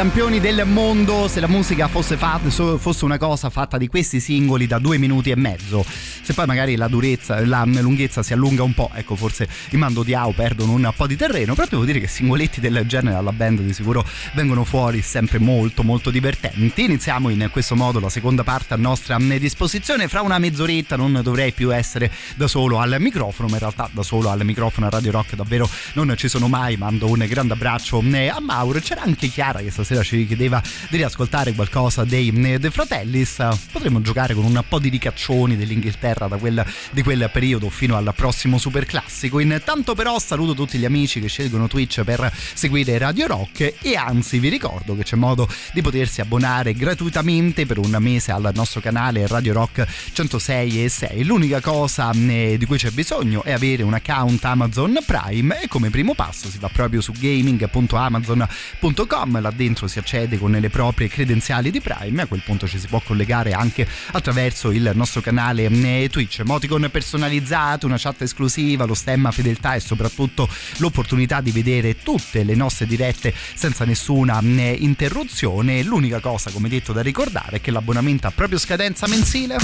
Campioni 0.01 0.39
del 0.39 0.63
mondo 0.65 1.27
se 1.27 1.39
la 1.39 1.47
musica 1.47 1.87
fosse, 1.87 2.17
fatta, 2.17 2.49
fosse 2.49 3.05
una 3.05 3.19
cosa 3.19 3.51
fatta 3.51 3.77
di 3.77 3.87
questi 3.87 4.19
singoli 4.19 4.65
da 4.65 4.79
due 4.79 4.97
minuti 4.97 5.29
e 5.29 5.35
mezzo. 5.35 5.85
Se 6.23 6.33
poi 6.33 6.45
magari 6.45 6.75
la 6.75 6.87
durezza, 6.87 7.43
la 7.45 7.65
lunghezza 7.65 8.21
si 8.21 8.31
allunga 8.31 8.61
un 8.61 8.75
po', 8.75 8.91
ecco 8.93 9.15
forse 9.15 9.47
i 9.71 9.77
Mando 9.77 10.03
Diao 10.03 10.31
perdono 10.33 10.73
un 10.73 10.93
po' 10.95 11.07
di 11.07 11.15
terreno, 11.15 11.55
però 11.55 11.67
devo 11.67 11.83
dire 11.83 11.99
che 11.99 12.07
singoletti 12.07 12.59
del 12.59 12.83
genere 12.85 13.15
alla 13.15 13.31
band 13.31 13.61
di 13.61 13.73
sicuro 13.73 14.05
vengono 14.33 14.63
fuori 14.63 15.01
sempre 15.01 15.39
molto 15.39 15.81
molto 15.81 16.11
divertenti. 16.11 16.83
Iniziamo 16.83 17.29
in 17.29 17.49
questo 17.51 17.75
modo 17.75 17.99
la 17.99 18.09
seconda 18.09 18.43
parte 18.43 18.75
a 18.75 18.77
nostra 18.77 19.17
disposizione, 19.17 20.07
fra 20.07 20.21
una 20.21 20.37
mezz'oretta 20.37 20.95
non 20.95 21.21
dovrei 21.23 21.53
più 21.53 21.73
essere 21.73 22.11
da 22.35 22.47
solo 22.47 22.79
al 22.79 22.97
microfono, 22.99 23.47
ma 23.47 23.55
in 23.55 23.59
realtà 23.59 23.89
da 23.91 24.03
solo 24.03 24.29
al 24.29 24.45
microfono 24.45 24.85
a 24.85 24.89
Radio 24.89 25.11
Rock 25.11 25.35
davvero 25.35 25.67
non 25.93 26.13
ci 26.15 26.27
sono 26.27 26.47
mai, 26.47 26.77
mando 26.77 27.07
un 27.09 27.25
grande 27.27 27.53
abbraccio 27.53 27.99
eh, 28.13 28.27
a 28.27 28.39
Mauro. 28.39 28.79
C'era 28.79 29.01
anche 29.01 29.27
Chiara 29.27 29.59
che 29.59 29.71
stasera 29.71 30.03
ci 30.03 30.27
chiedeva 30.27 30.61
di 30.89 30.97
riascoltare 30.97 31.53
qualcosa 31.53 32.03
dei 32.03 32.29
eh, 32.29 32.59
The 32.59 32.69
Fratellis. 32.69 33.43
Potremmo 33.71 34.01
giocare 34.01 34.35
con 34.35 34.45
un 34.45 34.63
po' 34.67 34.77
di 34.77 34.89
ricaccioni 34.89 35.57
dell'Inghilterra 35.57 36.10
da 36.27 36.37
quel, 36.37 36.63
di 36.91 37.03
quel 37.03 37.29
periodo 37.31 37.69
fino 37.69 37.95
al 37.95 38.13
prossimo 38.15 38.57
super 38.57 38.85
classico. 38.85 39.39
Intanto 39.39 39.95
però 39.95 40.19
saluto 40.19 40.53
tutti 40.53 40.77
gli 40.77 40.85
amici 40.85 41.19
che 41.19 41.27
scelgono 41.27 41.67
Twitch 41.67 42.03
per 42.03 42.31
seguire 42.53 42.97
Radio 42.97 43.27
Rock 43.27 43.75
e 43.81 43.95
anzi 43.95 44.39
vi 44.39 44.49
ricordo 44.49 44.95
che 44.95 45.03
c'è 45.03 45.15
modo 45.15 45.47
di 45.73 45.81
potersi 45.81 46.21
abbonare 46.21 46.73
gratuitamente 46.73 47.65
per 47.65 47.77
un 47.77 47.95
mese 47.99 48.31
al 48.31 48.51
nostro 48.53 48.81
canale 48.81 49.27
Radio 49.27 49.53
Rock 49.53 49.85
106 50.13 50.83
e 50.83 50.89
6. 50.89 51.23
L'unica 51.23 51.61
cosa 51.61 52.11
eh, 52.11 52.55
di 52.57 52.65
cui 52.65 52.77
c'è 52.77 52.89
bisogno 52.91 53.43
è 53.43 53.51
avere 53.51 53.83
un 53.83 53.93
account 53.93 54.43
Amazon 54.45 54.97
Prime 55.05 55.61
e 55.61 55.67
come 55.67 55.89
primo 55.89 56.15
passo 56.15 56.49
si 56.49 56.57
va 56.57 56.69
proprio 56.69 57.01
su 57.01 57.11
gaming.amazon.com, 57.17 59.41
là 59.41 59.51
dentro 59.51 59.87
si 59.87 59.99
accede 59.99 60.37
con 60.37 60.51
le 60.51 60.69
proprie 60.69 61.07
credenziali 61.07 61.71
di 61.71 61.79
Prime, 61.81 62.23
a 62.23 62.25
quel 62.25 62.41
punto 62.43 62.67
ci 62.67 62.77
si 62.79 62.87
può 62.87 62.99
collegare 63.01 63.53
anche 63.53 63.87
attraverso 64.11 64.71
il 64.71 64.91
nostro 64.93 65.21
canale 65.21 65.69
Twitch, 66.09 66.39
emoticon 66.39 66.89
personalizzate, 66.91 67.85
una 67.85 67.97
chat 67.97 68.21
esclusiva, 68.21 68.85
lo 68.85 68.93
stemma 68.93 69.31
fedeltà 69.31 69.75
e 69.75 69.79
soprattutto 69.79 70.47
l'opportunità 70.77 71.41
di 71.41 71.51
vedere 71.51 71.97
tutte 72.01 72.43
le 72.43 72.55
nostre 72.55 72.85
dirette 72.85 73.33
senza 73.53 73.85
nessuna 73.85 74.39
eh, 74.39 74.75
interruzione. 74.79 75.83
L'unica 75.83 76.19
cosa, 76.19 76.51
come 76.51 76.69
detto, 76.69 76.93
da 76.93 77.01
ricordare 77.01 77.57
è 77.57 77.61
che 77.61 77.71
l'abbonamento 77.71 78.27
ha 78.27 78.31
proprio 78.31 78.57
scadenza 78.57 79.07
mensile 79.07 79.57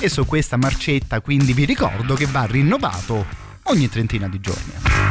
e 0.00 0.08
su 0.10 0.26
questa 0.26 0.58
marcetta 0.58 1.20
quindi 1.20 1.54
vi 1.54 1.64
ricordo 1.64 2.14
che 2.14 2.26
va 2.26 2.44
rinnovato 2.44 3.24
ogni 3.64 3.88
trentina 3.88 4.28
di 4.28 4.38
giorni. 4.38 5.03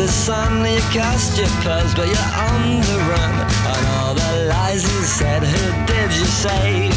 The 0.00 0.08
sun. 0.08 0.64
You 0.64 0.80
cast 0.96 1.36
your 1.36 1.52
pearls, 1.60 1.92
but 1.92 2.08
you're 2.08 2.32
on 2.48 2.80
the 2.80 2.98
run. 3.12 3.34
And 3.68 3.84
all 4.00 4.14
the 4.14 4.48
lies 4.48 4.82
you 4.82 5.02
said, 5.04 5.42
who 5.44 5.64
did 5.84 6.10
you 6.16 6.24
save? 6.24 6.96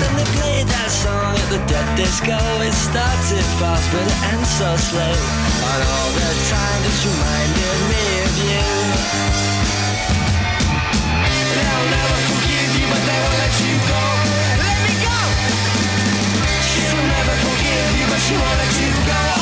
Then 0.00 0.12
they 0.18 0.26
played 0.34 0.66
that 0.66 0.90
song 0.90 1.38
at 1.38 1.48
the 1.54 1.62
dead 1.70 1.88
disco. 1.94 2.34
It 2.66 2.74
started 2.74 3.46
fast, 3.62 3.86
but 3.94 4.02
it 4.02 4.18
ends 4.34 4.50
so 4.58 4.70
slow. 4.74 5.14
And 5.70 5.82
all 5.86 6.10
the 6.18 6.30
time 6.50 6.80
just 6.82 7.06
reminded 7.06 7.78
me 7.90 8.04
of 8.26 8.34
you. 8.50 8.66
They'll 11.54 11.88
never 11.94 12.18
forgive 12.26 12.70
you, 12.74 12.86
but 12.90 13.02
they 13.06 13.18
won't 13.22 13.38
let 13.38 13.54
you 13.62 13.74
go. 13.86 14.02
Let 14.66 14.76
me 14.82 14.92
go. 14.98 15.20
She'll 16.58 17.06
never 17.06 17.34
forgive 17.46 17.90
you, 18.02 18.06
but 18.10 18.20
she 18.26 18.34
won't 18.34 18.58
let 18.58 18.74
you 18.82 18.90
go. 19.06 19.33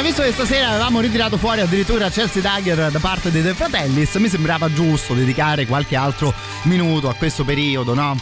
Insomma, 0.00 0.02
visto 0.02 0.22
che 0.22 0.32
stasera 0.32 0.70
avevamo 0.70 1.00
ritirato 1.00 1.36
fuori 1.36 1.60
addirittura 1.60 2.08
Chelsea 2.08 2.40
Dagger 2.40 2.90
da 2.90 2.98
parte 3.00 3.30
dei 3.30 3.42
De 3.42 3.52
Fratellis, 3.52 4.14
mi 4.14 4.30
sembrava 4.30 4.72
giusto 4.72 5.12
dedicare 5.12 5.66
qualche 5.66 5.94
altro 5.94 6.32
minuto 6.62 7.10
a 7.10 7.14
questo 7.14 7.44
periodo, 7.44 7.92
no? 7.92 8.16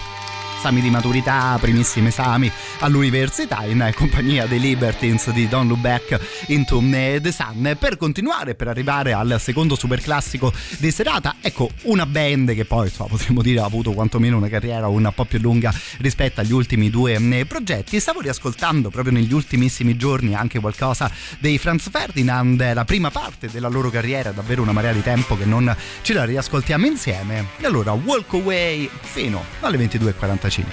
Esami 0.59 0.81
di 0.81 0.91
maturità, 0.91 1.57
primissimi 1.61 2.09
esami 2.09 2.51
all'università 2.81 3.63
in 3.65 3.93
compagnia 3.95 4.45
dei 4.47 4.59
Libertines 4.59 5.31
di 5.31 5.47
Don't 5.47 5.69
Look 5.69 5.79
Back 5.79 6.19
into 6.49 6.81
the 6.81 7.31
Sun. 7.31 7.77
Per 7.79 7.97
continuare 7.97 8.57
per 8.57 8.67
arrivare 8.67 9.13
al 9.13 9.37
secondo 9.41 9.77
superclassico 9.77 10.53
di 10.79 10.91
serata 10.91 11.37
ecco 11.41 11.71
una 11.83 12.07
band 12.07 12.55
che 12.55 12.65
poi 12.65 12.89
insomma, 12.89 13.11
potremmo 13.11 13.41
dire 13.41 13.61
ha 13.61 13.67
avuto 13.67 13.93
quantomeno 13.93 14.37
una 14.37 14.49
carriera 14.49 14.89
un 14.89 15.09
po' 15.15 15.25
più 15.27 15.39
lunga 15.39 15.73
rispetto 15.99 16.41
agli 16.41 16.53
ultimi 16.53 16.91
due 16.91 17.15
eh, 17.15 17.47
progetti. 17.47 18.01
Stavo 18.01 18.21
riascoltando 18.21 18.91
proprio 18.91 19.13
negli 19.13 19.33
ultimissimi 19.33 19.97
giorni 19.97 20.35
anche 20.35 20.59
qualcosa 20.59 21.09
dei 21.39 21.57
Franz 21.59 21.89
Ferdinand 21.89 22.75
la 22.75 22.85
prima 22.85 23.13
parte 23.13 23.49
della 23.49 23.69
loro 23.69 23.91
carriera 23.91 24.33
davvero 24.33 24.63
una 24.63 24.73
marea 24.73 24.93
di 24.93 25.03
tempo 25.03 25.37
che 25.37 25.45
non 25.45 25.75
ce 26.03 26.15
la 26.15 26.25
riascoltiamo 26.25 26.85
insieme. 26.85 27.47
E 27.59 27.65
allora 27.65 27.93
Walk 27.93 28.33
Away 28.33 28.91
fino 29.01 29.45
alle 29.61 29.79
22.45 29.79 30.48
My 30.49 30.65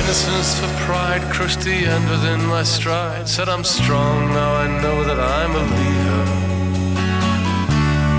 innocence 0.00 0.58
for 0.60 0.68
pride, 0.84 1.22
crushed 1.32 1.62
the 1.62 1.86
end 1.86 2.10
within 2.10 2.44
my 2.44 2.62
stride. 2.62 3.26
Said 3.26 3.48
I'm 3.48 3.64
strong, 3.64 4.34
now 4.34 4.52
I 4.52 4.66
know 4.82 5.02
that 5.04 5.18
I'm 5.18 5.52
a 5.56 5.64
leader. 5.78 6.24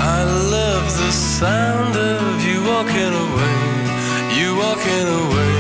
I 0.02 0.24
love 0.50 0.98
the 0.98 1.12
sound 1.12 1.96
of 1.96 2.44
you 2.44 2.64
walking 2.64 3.14
away, 3.28 3.60
you 4.38 4.56
walking 4.58 5.08
away. 5.22 5.56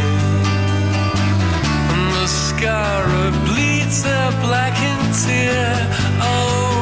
And 1.93 2.05
the 2.17 2.27
scar 2.27 3.05
bleeds 3.45 4.03
a 4.03 4.31
blackened 4.41 5.13
tear. 5.23 5.75
Oh, 6.21 6.74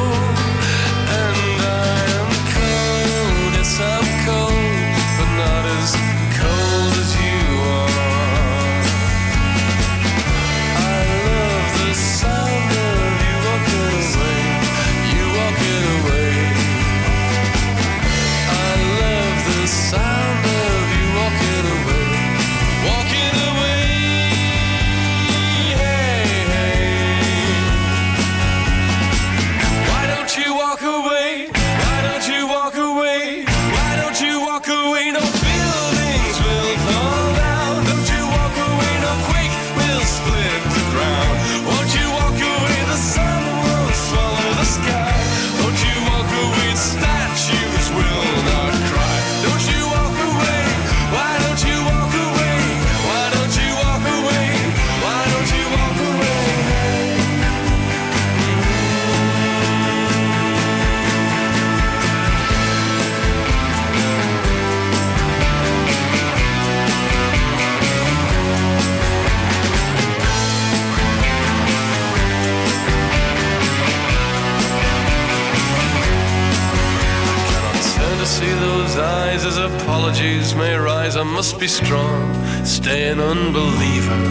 apologies 80.44 80.56
may 80.56 80.76
rise. 80.76 81.16
I 81.16 81.24
must 81.24 81.60
be 81.60 81.68
strong, 81.68 82.34
stay 82.66 83.10
an 83.10 83.20
unbeliever. 83.20 84.24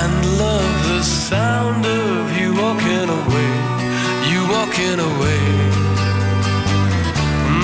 And 0.00 0.38
love 0.38 0.88
the 0.88 1.02
sound 1.02 1.84
of 1.84 2.38
you 2.38 2.54
walking 2.54 3.08
away, 3.20 3.52
you 4.30 4.40
walking 4.56 5.00
away. 5.10 5.44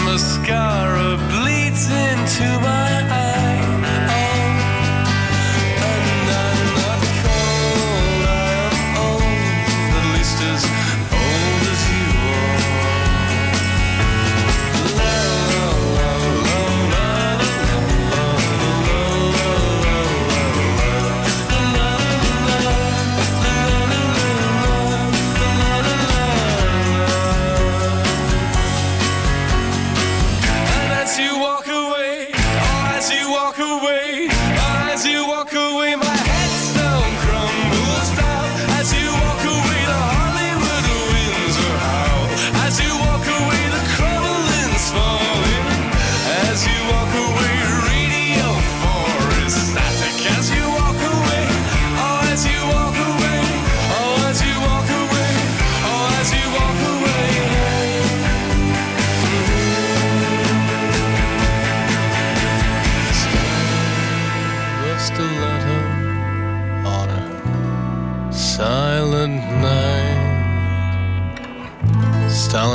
Mascara 0.04 1.16
bleeds 1.30 1.90
into 1.90 2.46
my 2.60 3.10
eye. 3.10 3.19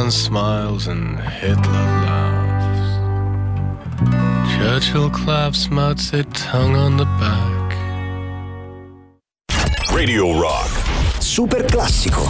Stalin 0.06 0.12
smiles 0.12 0.88
and 0.88 1.20
Hitler 1.20 1.72
laughs. 2.06 2.90
Churchill 4.56 5.10
claps 5.10 5.72
Mao 5.72 5.94
tongue 5.94 6.76
on 6.76 6.98
the 6.98 7.06
back. 7.20 7.74
Radio 9.92 10.40
Rock. 10.40 10.70
Super 11.20 11.64
classico. 11.64 12.24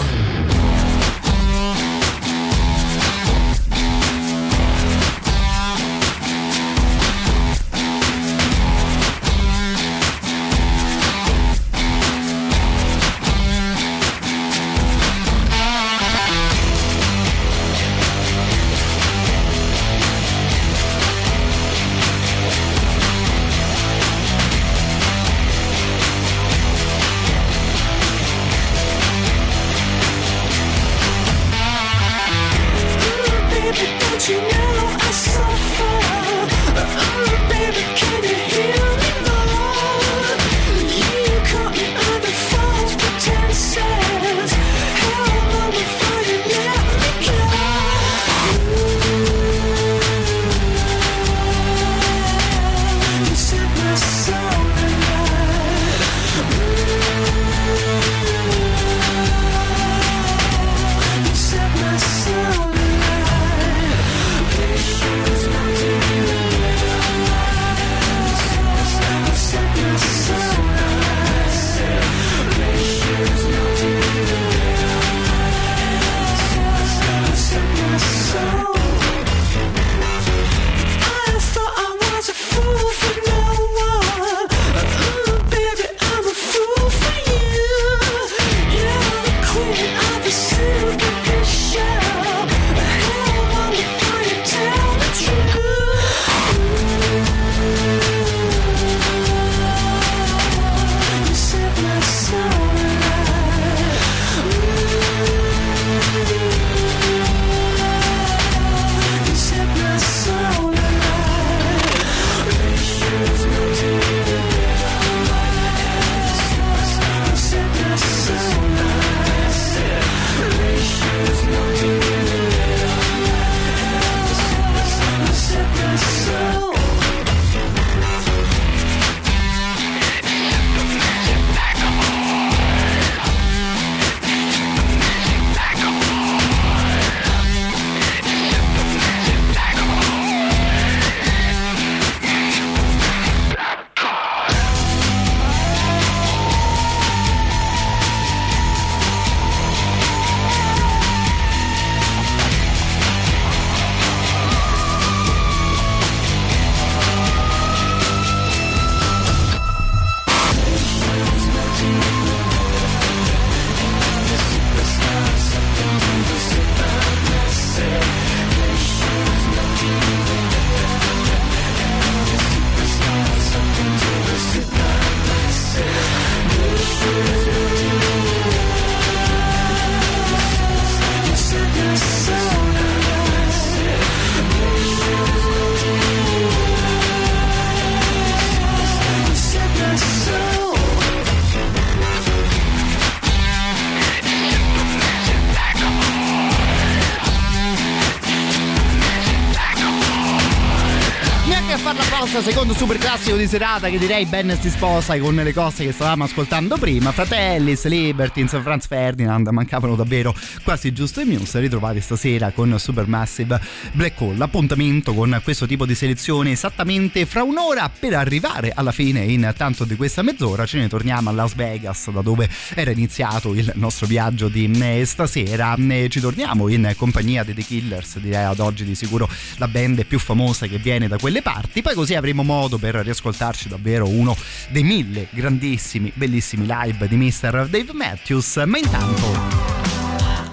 Classico 203.36 203.38
di 203.38 203.48
serata 203.48 203.90
che 203.90 203.98
direi 203.98 204.26
Ben 204.26 204.58
si 204.60 204.70
sposa 204.70 205.18
con 205.20 205.36
le 205.36 205.54
cose 205.54 205.86
che 205.86 205.92
stavamo 205.92 206.24
ascoltando 206.24 206.78
prima. 206.78 207.12
Fratellis, 207.12 207.86
Libertines, 207.86 208.60
Franz 208.62 208.88
Ferdinand, 208.88 209.48
mancavano 209.48 209.96
davvero 209.96 210.34
quasi 210.64 210.94
giusto 210.94 211.22
i 211.22 211.26
news. 211.26 211.58
Ritrovati 211.58 212.02
stasera 212.02 212.52
con 212.52 212.78
Supermassive 212.78 213.60
Black 213.94 214.20
Hole. 214.22 214.44
Appuntamento 214.44 215.14
con 215.14 215.40
questo 215.44 215.66
tipo 215.66 215.86
di 215.86 215.96
selezione 215.96 216.52
esattamente 216.52 217.26
fra 217.26 217.44
un'ora 217.44 217.90
per 217.98 218.14
arrivare 218.14 218.72
alla 218.74 218.92
fine 218.92 219.22
in 219.22 219.54
tanto 219.56 219.86
di 219.86 219.96
questa 219.96 220.22
mezz'ora. 220.22 220.66
Ce 220.66 220.78
ne 220.78 220.88
torniamo 220.88 221.30
a 221.30 221.34
Las 221.34 221.56
Vegas 221.56 222.10
da 222.12 222.22
dove 222.22 222.50
era 222.74 222.92
iniziato 222.92 223.54
il 223.54 223.72
nostro 223.76 224.08
viaggio 224.08 224.48
di 224.48 224.70
eh, 224.82 225.06
stasera. 225.06 225.76
Ci 226.08 226.20
torniamo 226.20 226.68
in 226.70 226.94
compagnia 226.96 227.44
dei 227.44 227.54
The 227.54 227.64
Killers, 227.64 228.20
direi 228.20 228.46
ad 228.46 228.60
oggi 228.60 228.84
di 228.84 228.96
sicuro 228.96 229.28
la 229.58 229.68
band 229.68 230.06
più 230.06 230.20
famosa 230.20 230.68
che 230.68 230.78
viene 230.78 231.08
da 231.08 231.18
quelle 231.18 231.42
parti. 231.42 231.82
Poi 231.82 231.94
così 231.94 232.16
avremo 232.16 232.44
modo 232.44 232.78
per 232.78 233.04
riascoltarci 233.26 233.70
davvero 233.70 234.08
uno 234.08 234.36
dei 234.70 234.84
mille 234.84 235.28
grandissimi, 235.32 236.12
bellissimi 236.14 236.66
live 236.66 237.08
di 237.08 237.16
Mr. 237.16 237.68
Dave 237.68 237.94
Matthews. 237.94 238.62
Ma 238.66 238.78
intanto, 238.78 239.34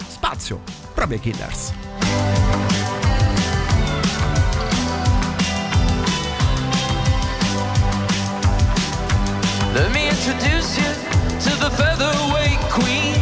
spazio 0.09 0.63
proprio 0.95 1.19
Killers. 1.19 1.73
introduce 10.25 10.77
you 10.79 10.93
to 11.41 11.51
the 11.59 11.71
featherweight 11.71 12.61
queen. 12.71 13.19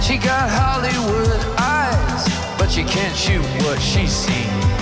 She 0.00 0.16
got 0.16 0.48
Hollywood 0.48 1.40
eyes, 1.58 2.28
but 2.56 2.76
you 2.76 2.84
can't 2.84 3.16
shoot 3.16 3.42
what 3.64 3.80
she's 3.80 4.12
seen. 4.12 4.79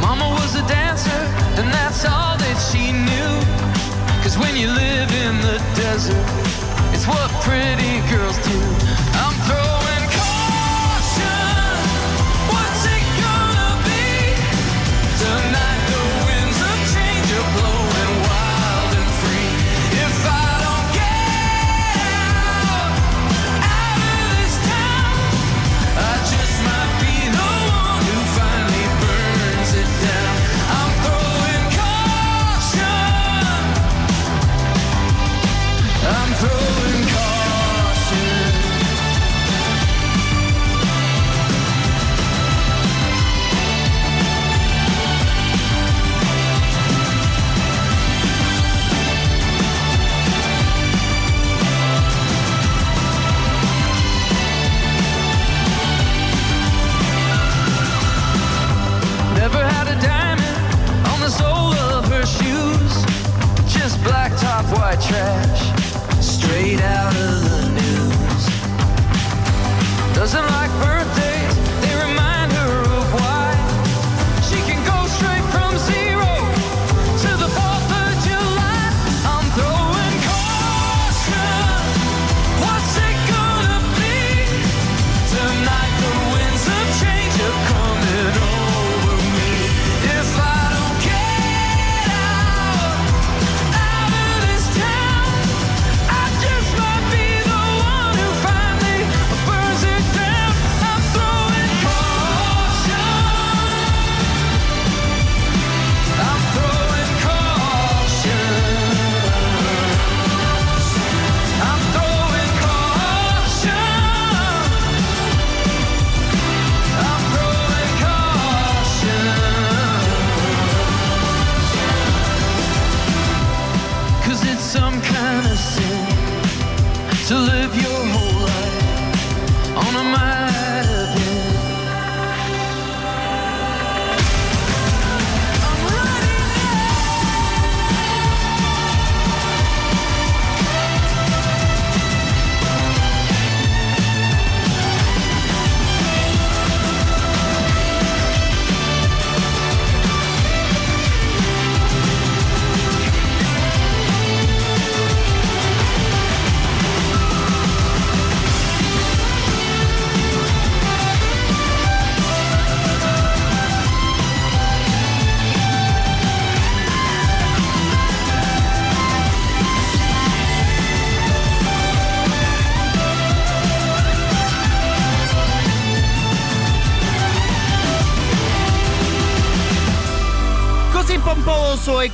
Mama 0.00 0.28
was 0.40 0.54
a 0.54 0.66
dancer, 0.66 1.22
and 1.58 1.72
that's 1.72 2.04
all 2.04 2.36
that 2.38 2.58
she 2.70 2.92
knew. 2.92 3.32
Cause 4.22 4.36
when 4.38 4.56
you 4.56 4.68
live 4.68 5.10
in 5.26 5.34
the 5.40 5.58
desert, 5.76 6.24
it's 6.92 7.06
what 7.06 7.30
pretty 7.42 8.00
girls 8.10 8.38
do. 8.46 9.29
Trash, 65.10 65.62
straight 66.22 66.80
out 66.80 67.14
of 67.16 67.42
the 67.50 67.62
news. 67.80 68.44
Doesn't 70.14 70.46
like 70.56 70.70
birthdays, 70.78 71.19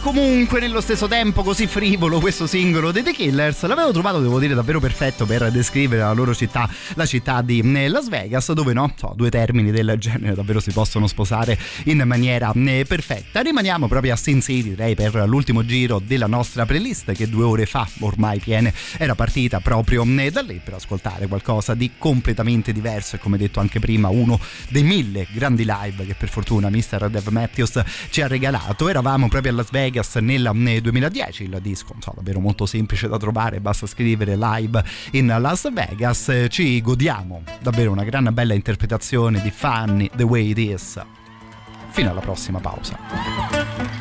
comunque 0.07 0.61
nello 0.61 0.81
stesso 0.81 1.09
tempo 1.09 1.43
così 1.43 1.67
frivolo 1.67 2.21
questo 2.21 2.47
singolo 2.47 2.93
dei 2.93 3.03
The 3.03 3.11
Killers 3.11 3.65
l'avevo 3.67 3.91
trovato 3.91 4.21
devo 4.21 4.39
dire 4.39 4.55
davvero 4.55 4.79
perfetto 4.79 5.27
per 5.27 5.51
descrivere 5.51 6.03
la 6.03 6.13
loro 6.13 6.33
città, 6.33 6.71
la 6.95 7.05
città 7.05 7.43
di 7.43 7.59
eh, 7.75 7.89
Las 7.89 8.09
Vegas 8.09 8.53
dove 8.53 8.73
no, 8.73 8.95
so, 8.95 9.15
due 9.17 9.31
termini 9.31 9.73
del 9.73 9.97
genere 9.99 10.37
davvero 10.37 10.61
si 10.61 10.71
possono 10.71 11.09
sposare 11.09 11.59
in 11.87 12.05
maniera 12.07 12.53
eh, 12.55 12.85
perfetta. 12.87 13.41
Rimaniamo 13.41 13.89
proprio 13.89 14.13
a 14.13 14.17
Sin 14.17 14.41
City 14.43 14.69
direi 14.69 14.95
per 14.95 15.25
l'ultimo 15.27 15.67
giro 15.67 16.01
della 16.01 16.29
nostra 16.29 16.65
playlist 16.65 17.11
che 17.11 17.29
due 17.29 17.43
ore 17.43 17.67
fa 17.67 17.89
ormai 17.99 18.39
piene 18.39 18.73
era 18.99 19.17
partita 19.17 19.59
proprio 19.59 20.05
eh, 20.05 20.31
da 20.31 20.43
lì 20.43 20.61
per 20.63 20.75
ascoltare 20.75 21.27
qualcosa 21.27 21.75
di 21.75 21.91
completamente 21.99 22.73
diverso 22.73 23.17
e 23.17 23.19
come 23.19 23.39
detto 23.39 23.59
anche 23.59 23.81
prima 23.81 24.09
uno 24.09 24.39
dei 24.69 24.85
mille 24.85 25.27
grandi 25.33 25.65
live 25.67 26.07
che 26.07 26.15
per 26.15 26.29
fortuna 26.29 26.71
Mr. 26.71 27.09
Dev 27.11 27.27
Matthews 27.27 27.83
ci 28.11 28.21
ha 28.21 28.29
regalato 28.29 28.89
eravamo 28.89 29.27
proprio 29.27 29.51
a 29.51 29.57
Las 29.57 29.71
Vegas 29.73 29.95
nel 30.21 30.53
eh, 30.67 30.81
2010 30.81 31.45
il 31.45 31.59
disco 31.61 31.95
so, 32.01 32.13
davvero 32.15 32.41
molto 32.41 32.67
semplice 32.67 33.09
da 33.09 33.17
trovare 33.17 33.61
basta 33.61 33.87
scrivere 33.87 34.37
live 34.37 34.85
in 35.13 35.35
Las 35.39 35.71
Vegas. 35.73 36.47
Ci 36.49 36.81
godiamo 36.81 37.43
davvero 37.61 37.91
una 37.91 38.05
gran 38.05 38.29
bella 38.33 38.55
interpretazione 38.55 39.41
di 39.41 39.51
Funny 39.51 40.11
The 40.15 40.25
Way 40.25 40.51
It 40.51 40.59
Is. 40.59 41.05
Fino 41.91 42.11
alla 42.11 42.21
prossima 42.21 42.61
pausa 42.61 43.96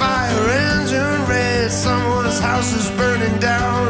fire 0.00 0.48
engine 0.48 1.28
red, 1.28 1.70
someone's 1.70 2.38
house 2.38 2.72
is 2.72 2.90
burning 2.96 3.38
down 3.38 3.88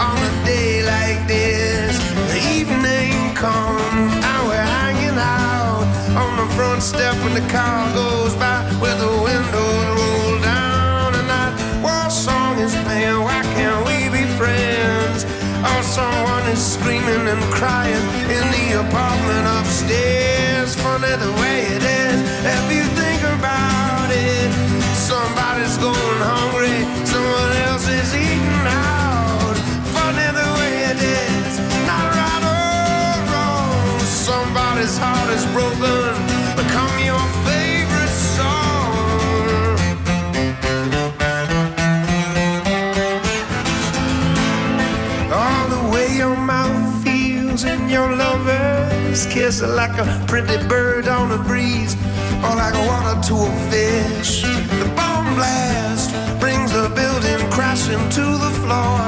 on 0.00 0.16
a 0.18 0.32
day 0.44 0.82
like 0.82 1.26
this. 1.26 1.96
The 2.32 2.40
evening 2.58 3.34
comes, 3.34 4.12
and 4.28 4.40
we're 4.48 4.70
hanging 4.80 5.18
out 5.18 5.86
on 6.22 6.32
the 6.36 6.48
front 6.54 6.82
step 6.82 7.14
when 7.24 7.34
the 7.34 7.46
car 7.52 7.92
goes 7.94 8.34
by, 8.36 8.58
with 8.82 8.98
the 8.98 9.12
windows 9.28 9.86
rolled 9.98 10.42
down, 10.42 11.14
and 11.18 11.28
that 11.34 11.52
war 11.82 12.10
song 12.10 12.58
is 12.58 12.74
playing. 12.84 13.20
Why 13.26 13.40
can't 13.56 13.80
we 13.88 13.96
be 14.16 14.24
friends? 14.36 15.24
Or 15.70 15.82
someone 15.82 16.44
is 16.52 16.62
screaming 16.74 17.26
and 17.32 17.44
crying 17.58 18.06
in 18.36 18.44
the 18.54 18.66
apartment 18.84 19.46
upstairs. 19.56 20.74
Funny 20.76 21.14
the 21.24 21.32
way 21.40 21.45
kiss, 49.36 49.60
like 49.62 49.96
a 49.98 50.24
pretty 50.26 50.56
bird 50.66 51.06
on 51.08 51.30
a 51.30 51.38
breeze, 51.38 51.94
or 52.42 52.54
like 52.56 52.74
water 52.88 53.20
to 53.28 53.34
a 53.34 53.52
fish. 53.70 54.42
The 54.80 54.88
bomb 54.96 55.34
blast 55.34 56.10
brings 56.40 56.72
the 56.72 56.88
building 57.00 57.50
crashing 57.50 58.04
to 58.16 58.24
the 58.44 58.52
floor. 58.62 58.98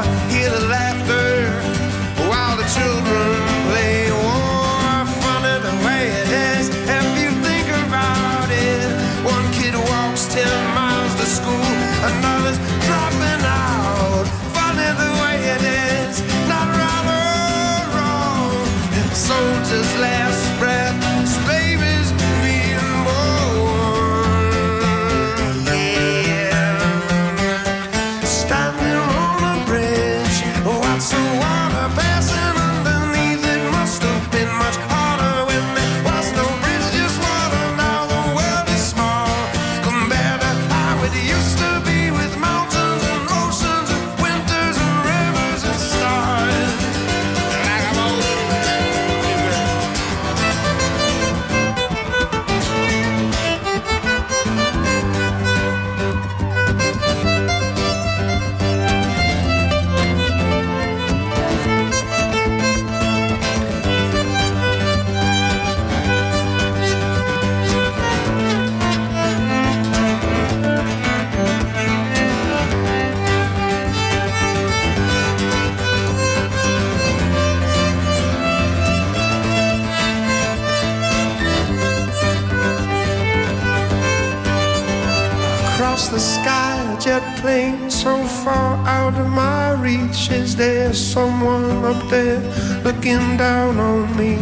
Far 88.48 88.76
out 88.98 89.14
of 89.22 89.28
my 89.28 89.72
reach. 89.72 90.30
Is 90.30 90.56
there 90.56 90.92
someone 90.94 91.84
up 91.84 92.00
there 92.08 92.40
looking 92.86 93.24
down 93.36 93.78
on 93.78 94.04
me? 94.20 94.34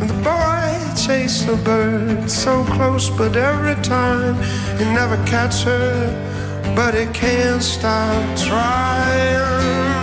And 0.00 0.08
the 0.12 0.20
boy 0.30 0.66
chased 1.04 1.48
a 1.48 1.56
bird 1.56 2.30
so 2.30 2.64
close, 2.76 3.10
but 3.10 3.36
every 3.36 3.78
time 3.82 4.34
he 4.78 4.84
never 5.00 5.18
catch 5.32 5.56
her, 5.70 5.92
but 6.78 6.92
he 6.94 7.06
can't 7.22 7.62
stop 7.62 8.22
trying. 8.48 9.93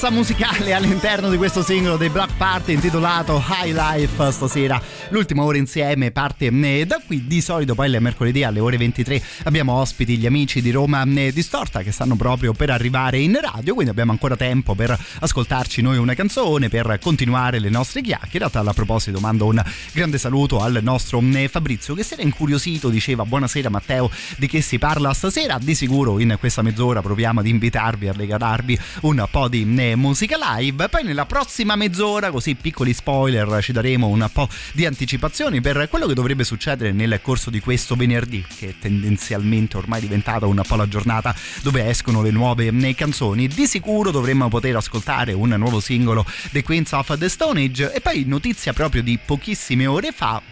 Frivolezza 0.00 0.10
musicale 0.10 0.72
all'interno 0.72 1.28
di 1.28 1.36
questo 1.36 1.62
singolo 1.62 1.98
dei 1.98 2.08
Black 2.08 2.34
Party 2.36 2.72
intitolato 2.72 3.42
High 3.46 3.74
Life 3.74 4.32
stasera. 4.32 4.80
L'ultima 5.10 5.42
ora 5.42 5.58
insieme 5.58 6.10
parte 6.10 6.46
eh, 6.46 6.86
da 6.86 7.00
qui. 7.04 7.26
Di 7.26 7.40
solito 7.42 7.74
poi 7.74 7.90
il 7.90 8.00
mercoledì 8.00 8.42
alle 8.42 8.60
ore 8.60 8.78
23 8.78 9.22
abbiamo 9.44 9.74
ospiti 9.74 10.16
gli 10.16 10.24
amici 10.24 10.62
di 10.62 10.70
Roma 10.70 11.02
eh, 11.02 11.32
Distorta 11.32 11.82
che 11.82 11.92
stanno 11.92 12.16
proprio 12.16 12.52
per 12.54 12.70
arrivare 12.70 13.18
in 13.18 13.38
radio, 13.40 13.74
quindi 13.74 13.90
abbiamo 13.90 14.12
ancora 14.12 14.36
tempo 14.36 14.74
per 14.74 14.98
ascoltarci 15.20 15.82
noi 15.82 15.98
una 15.98 16.14
canzone, 16.14 16.68
per 16.68 16.98
continuare 17.00 17.58
le 17.58 17.68
nostre 17.68 18.00
chiacchiere. 18.00 18.48
A 18.50 18.72
proposito 18.72 19.20
mando 19.20 19.46
un 19.46 19.62
grande 19.92 20.16
saluto 20.16 20.60
al 20.60 20.78
nostro 20.82 21.22
eh, 21.34 21.48
Fabrizio 21.48 21.94
che 21.94 22.04
si 22.04 22.14
era 22.14 22.22
incuriosito, 22.22 22.88
diceva 22.88 23.24
buonasera 23.24 23.68
Matteo, 23.68 24.10
di 24.38 24.46
che 24.46 24.62
si 24.62 24.78
parla 24.78 25.12
stasera? 25.12 25.58
Di 25.60 25.74
sicuro 25.74 26.18
in 26.20 26.36
questa 26.38 26.62
mezz'ora 26.62 27.02
proviamo 27.02 27.40
ad 27.40 27.46
invitarvi 27.46 28.08
a 28.08 28.12
regalarvi 28.12 28.78
un 29.02 29.26
po' 29.30 29.48
di 29.48 29.74
eh, 29.76 29.90
musica 30.00 30.36
live. 30.56 30.88
Poi 30.88 31.04
nella 31.04 31.26
prossima 31.26 31.76
mezz'ora, 31.76 32.30
così 32.30 32.56
piccoli 32.56 32.92
spoiler, 32.92 33.62
ci 33.62 33.70
daremo 33.70 34.08
un 34.08 34.28
po' 34.32 34.48
di 34.72 34.86
anticipazioni 34.86 35.60
per 35.60 35.86
quello 35.88 36.06
che 36.06 36.14
dovrebbe 36.14 36.42
succedere 36.42 36.90
nel 36.90 37.20
corso 37.22 37.50
di 37.50 37.60
questo 37.60 37.94
venerdì, 37.94 38.44
che 38.58 38.70
è 38.70 38.74
tendenzialmente 38.80 39.76
ormai 39.76 40.00
diventata 40.00 40.46
un 40.46 40.60
po' 40.66 40.76
la 40.76 40.88
giornata 40.88 41.34
dove 41.62 41.88
escono 41.88 42.22
le 42.22 42.30
nuove 42.30 42.66
eh, 42.66 42.94
canzoni. 42.94 43.46
Di 43.46 43.66
sicuro 43.66 44.10
dovremmo 44.10 44.48
poter 44.48 44.76
ascoltare 44.76 45.32
un 45.32 45.50
nuovo 45.50 45.78
singolo 45.78 46.24
The 46.50 46.62
Queens 46.62 46.92
of 46.92 47.16
the 47.18 47.28
Stone 47.28 47.62
Age 47.62 47.92
e 47.92 48.00
poi 48.00 48.24
notizia 48.26 48.72
proprio 48.72 49.02
di 49.02 49.18
pochissime 49.24 49.86
ore 49.86 50.10
fa 50.12 50.42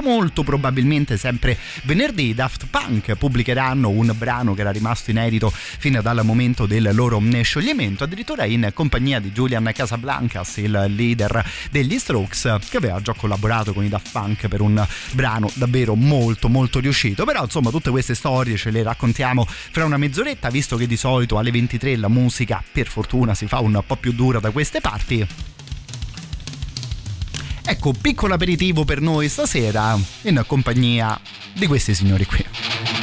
molto 0.00 0.42
probabilmente 0.42 1.16
sempre 1.16 1.56
venerdì 1.84 2.28
i 2.28 2.34
Daft 2.34 2.66
Punk 2.68 3.14
pubblicheranno 3.14 3.88
un 3.88 4.12
brano 4.16 4.54
che 4.54 4.60
era 4.60 4.70
rimasto 4.70 5.10
inedito 5.10 5.52
fino 5.52 6.02
dal 6.02 6.24
momento 6.24 6.66
del 6.66 6.90
loro 6.92 7.22
scioglimento 7.42 8.04
addirittura 8.04 8.44
in 8.44 8.70
compagnia 8.74 9.20
di 9.20 9.32
Julian 9.32 9.70
Casablancas 9.74 10.56
il 10.58 10.84
leader 10.88 11.44
degli 11.70 11.98
Strokes 11.98 12.58
che 12.68 12.76
aveva 12.76 13.00
già 13.00 13.14
collaborato 13.14 13.72
con 13.72 13.84
i 13.84 13.88
Daft 13.88 14.10
Punk 14.10 14.48
per 14.48 14.60
un 14.60 14.84
brano 15.12 15.50
davvero 15.54 15.94
molto 15.94 16.48
molto 16.48 16.80
riuscito. 16.80 17.24
Però 17.24 17.42
insomma 17.42 17.70
tutte 17.70 17.90
queste 17.90 18.14
storie 18.14 18.56
ce 18.56 18.70
le 18.70 18.82
raccontiamo 18.82 19.46
fra 19.46 19.84
una 19.84 19.96
mezz'oretta 19.96 20.50
visto 20.50 20.76
che 20.76 20.86
di 20.86 20.96
solito 20.96 21.38
alle 21.38 21.50
23 21.50 21.96
la 21.96 22.08
musica 22.08 22.62
per 22.70 22.86
fortuna 22.86 23.34
si 23.34 23.46
fa 23.46 23.60
un 23.60 23.82
po' 23.86 23.96
più 23.96 24.12
dura 24.12 24.40
da 24.40 24.50
queste 24.50 24.80
parti 24.80 25.54
Ecco, 27.68 27.92
piccolo 27.92 28.34
aperitivo 28.34 28.84
per 28.84 29.00
noi 29.00 29.28
stasera 29.28 29.98
in 30.22 30.44
compagnia 30.46 31.20
di 31.52 31.66
questi 31.66 31.94
signori 31.94 32.24
qui. 32.24 32.95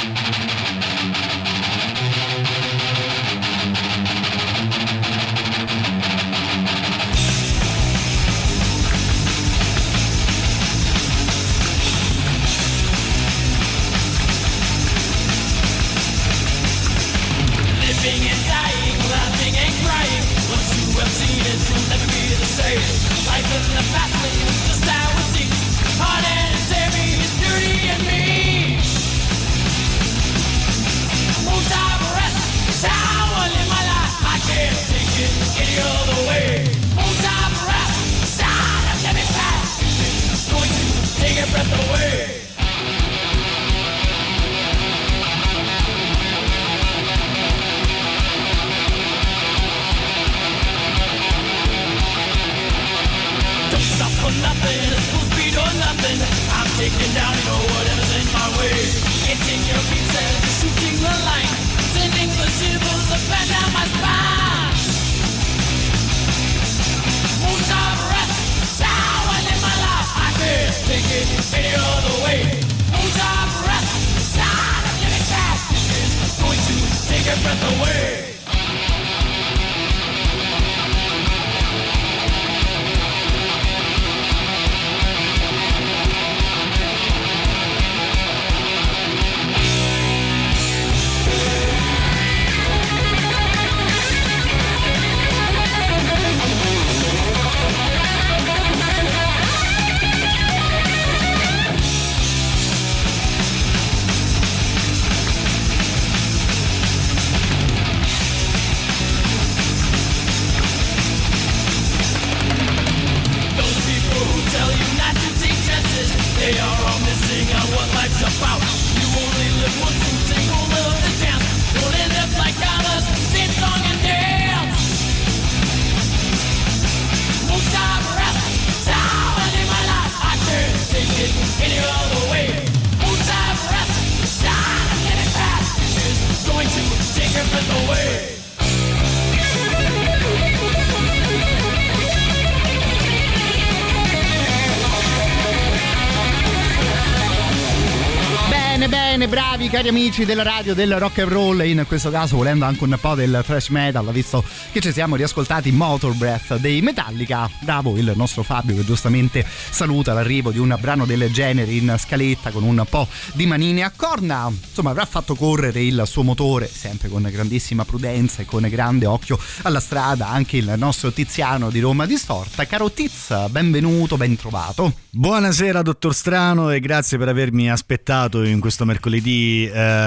Amici 150.15 150.25
della 150.25 150.43
radio 150.43 150.75
del 150.75 150.99
rock 150.99 151.19
and 151.19 151.31
roll 151.31 151.65
in 151.65 151.85
questo 151.87 152.11
caso 152.11 152.35
volendo 152.35 152.65
anche 152.65 152.83
un 152.83 152.95
po' 153.01 153.15
del 153.15 153.41
thrash 153.43 153.69
metal 153.69 154.11
visto 154.11 154.43
che 154.71 154.79
ci 154.79 154.91
siamo 154.91 155.15
riascoltati 155.15 155.71
Motor 155.71 156.13
Breath 156.13 156.57
dei 156.57 156.81
Metallica. 156.81 157.49
Bravo 157.61 157.97
il 157.97 158.13
nostro 158.15 158.43
Fabio 158.43 158.75
che 158.75 158.85
giustamente 158.85 159.43
saluta 159.47 160.13
l'arrivo 160.13 160.51
di 160.51 160.59
un 160.59 160.77
brano 160.79 161.05
del 161.05 161.31
genere 161.31 161.71
in 161.71 161.95
scaletta 161.97 162.51
con 162.51 162.61
un 162.61 162.85
po' 162.87 163.07
di 163.33 163.47
manine 163.47 163.81
a 163.81 163.91
corna. 163.95 164.51
Insomma 164.51 164.91
avrà 164.91 165.05
fatto 165.05 165.33
correre 165.33 165.81
il 165.81 166.03
suo 166.05 166.21
motore 166.21 166.67
sempre 166.67 167.09
con 167.09 167.27
grandissima 167.31 167.83
prudenza 167.83 168.43
e 168.43 168.45
con 168.45 168.67
grande 168.69 169.07
occhio 169.07 169.39
alla 169.63 169.79
strada 169.79 170.27
anche 170.27 170.57
il 170.57 170.71
nostro 170.77 171.11
Tiziano 171.11 171.71
di 171.71 171.79
Roma 171.79 172.05
Distorta 172.05 172.67
caro 172.67 172.91
Tiz 172.91 173.47
benvenuto 173.49 174.17
ben 174.17 174.35
trovato. 174.35 174.93
Buonasera 175.09 175.81
dottor 175.81 176.13
Strano 176.13 176.69
e 176.69 176.79
grazie 176.79 177.17
per 177.17 177.29
avermi 177.29 177.71
aspettato 177.71 178.43
in 178.43 178.59
questo 178.59 178.85
mercoledì 178.85 179.67
eh, 179.73 180.01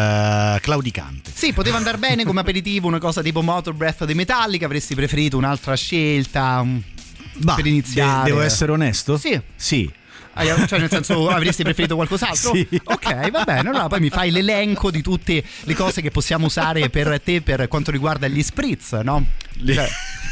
claudicante. 0.60 1.30
Sì, 1.34 1.52
poteva 1.52 1.76
andare 1.76 1.98
bene 1.98 2.24
come 2.24 2.40
aperitivo 2.46 2.86
una 2.88 2.98
cosa 2.98 3.22
tipo 3.22 3.42
Motor 3.42 3.74
Breath 3.74 4.04
di 4.04 4.14
Metallica, 4.14 4.64
avresti 4.66 4.94
preferito 4.94 5.36
un'altra 5.36 5.74
scelta 5.74 6.62
mm, 6.62 6.78
per 7.54 7.66
iniziare? 7.66 8.24
de- 8.24 8.30
devo 8.30 8.40
essere 8.42 8.72
onesto? 8.72 9.16
Sì. 9.16 9.40
Sì. 9.54 9.90
Ah, 10.38 10.66
Cioè, 10.66 10.78
nel 10.78 10.90
senso, 10.90 11.28
avresti 11.32 11.62
preferito 11.62 11.94
qualcos'altro? 11.94 12.52
Sì. 12.54 12.68
Ok, 12.84 13.30
va 13.30 13.44
bene. 13.44 13.68
Allora 13.70 13.86
poi 13.88 14.00
mi 14.00 14.10
fai 14.10 14.30
l'elenco 14.30 14.90
di 14.90 15.00
tutte 15.00 15.42
le 15.62 15.74
cose 15.74 16.02
che 16.02 16.10
possiamo 16.10 16.46
usare 16.46 16.90
per 16.90 17.20
te 17.22 17.40
per 17.40 17.68
quanto 17.68 17.90
riguarda 17.90 18.28
gli 18.28 18.42
spritz, 18.42 18.92
no? 19.02 19.24
Cioè, 19.64 19.88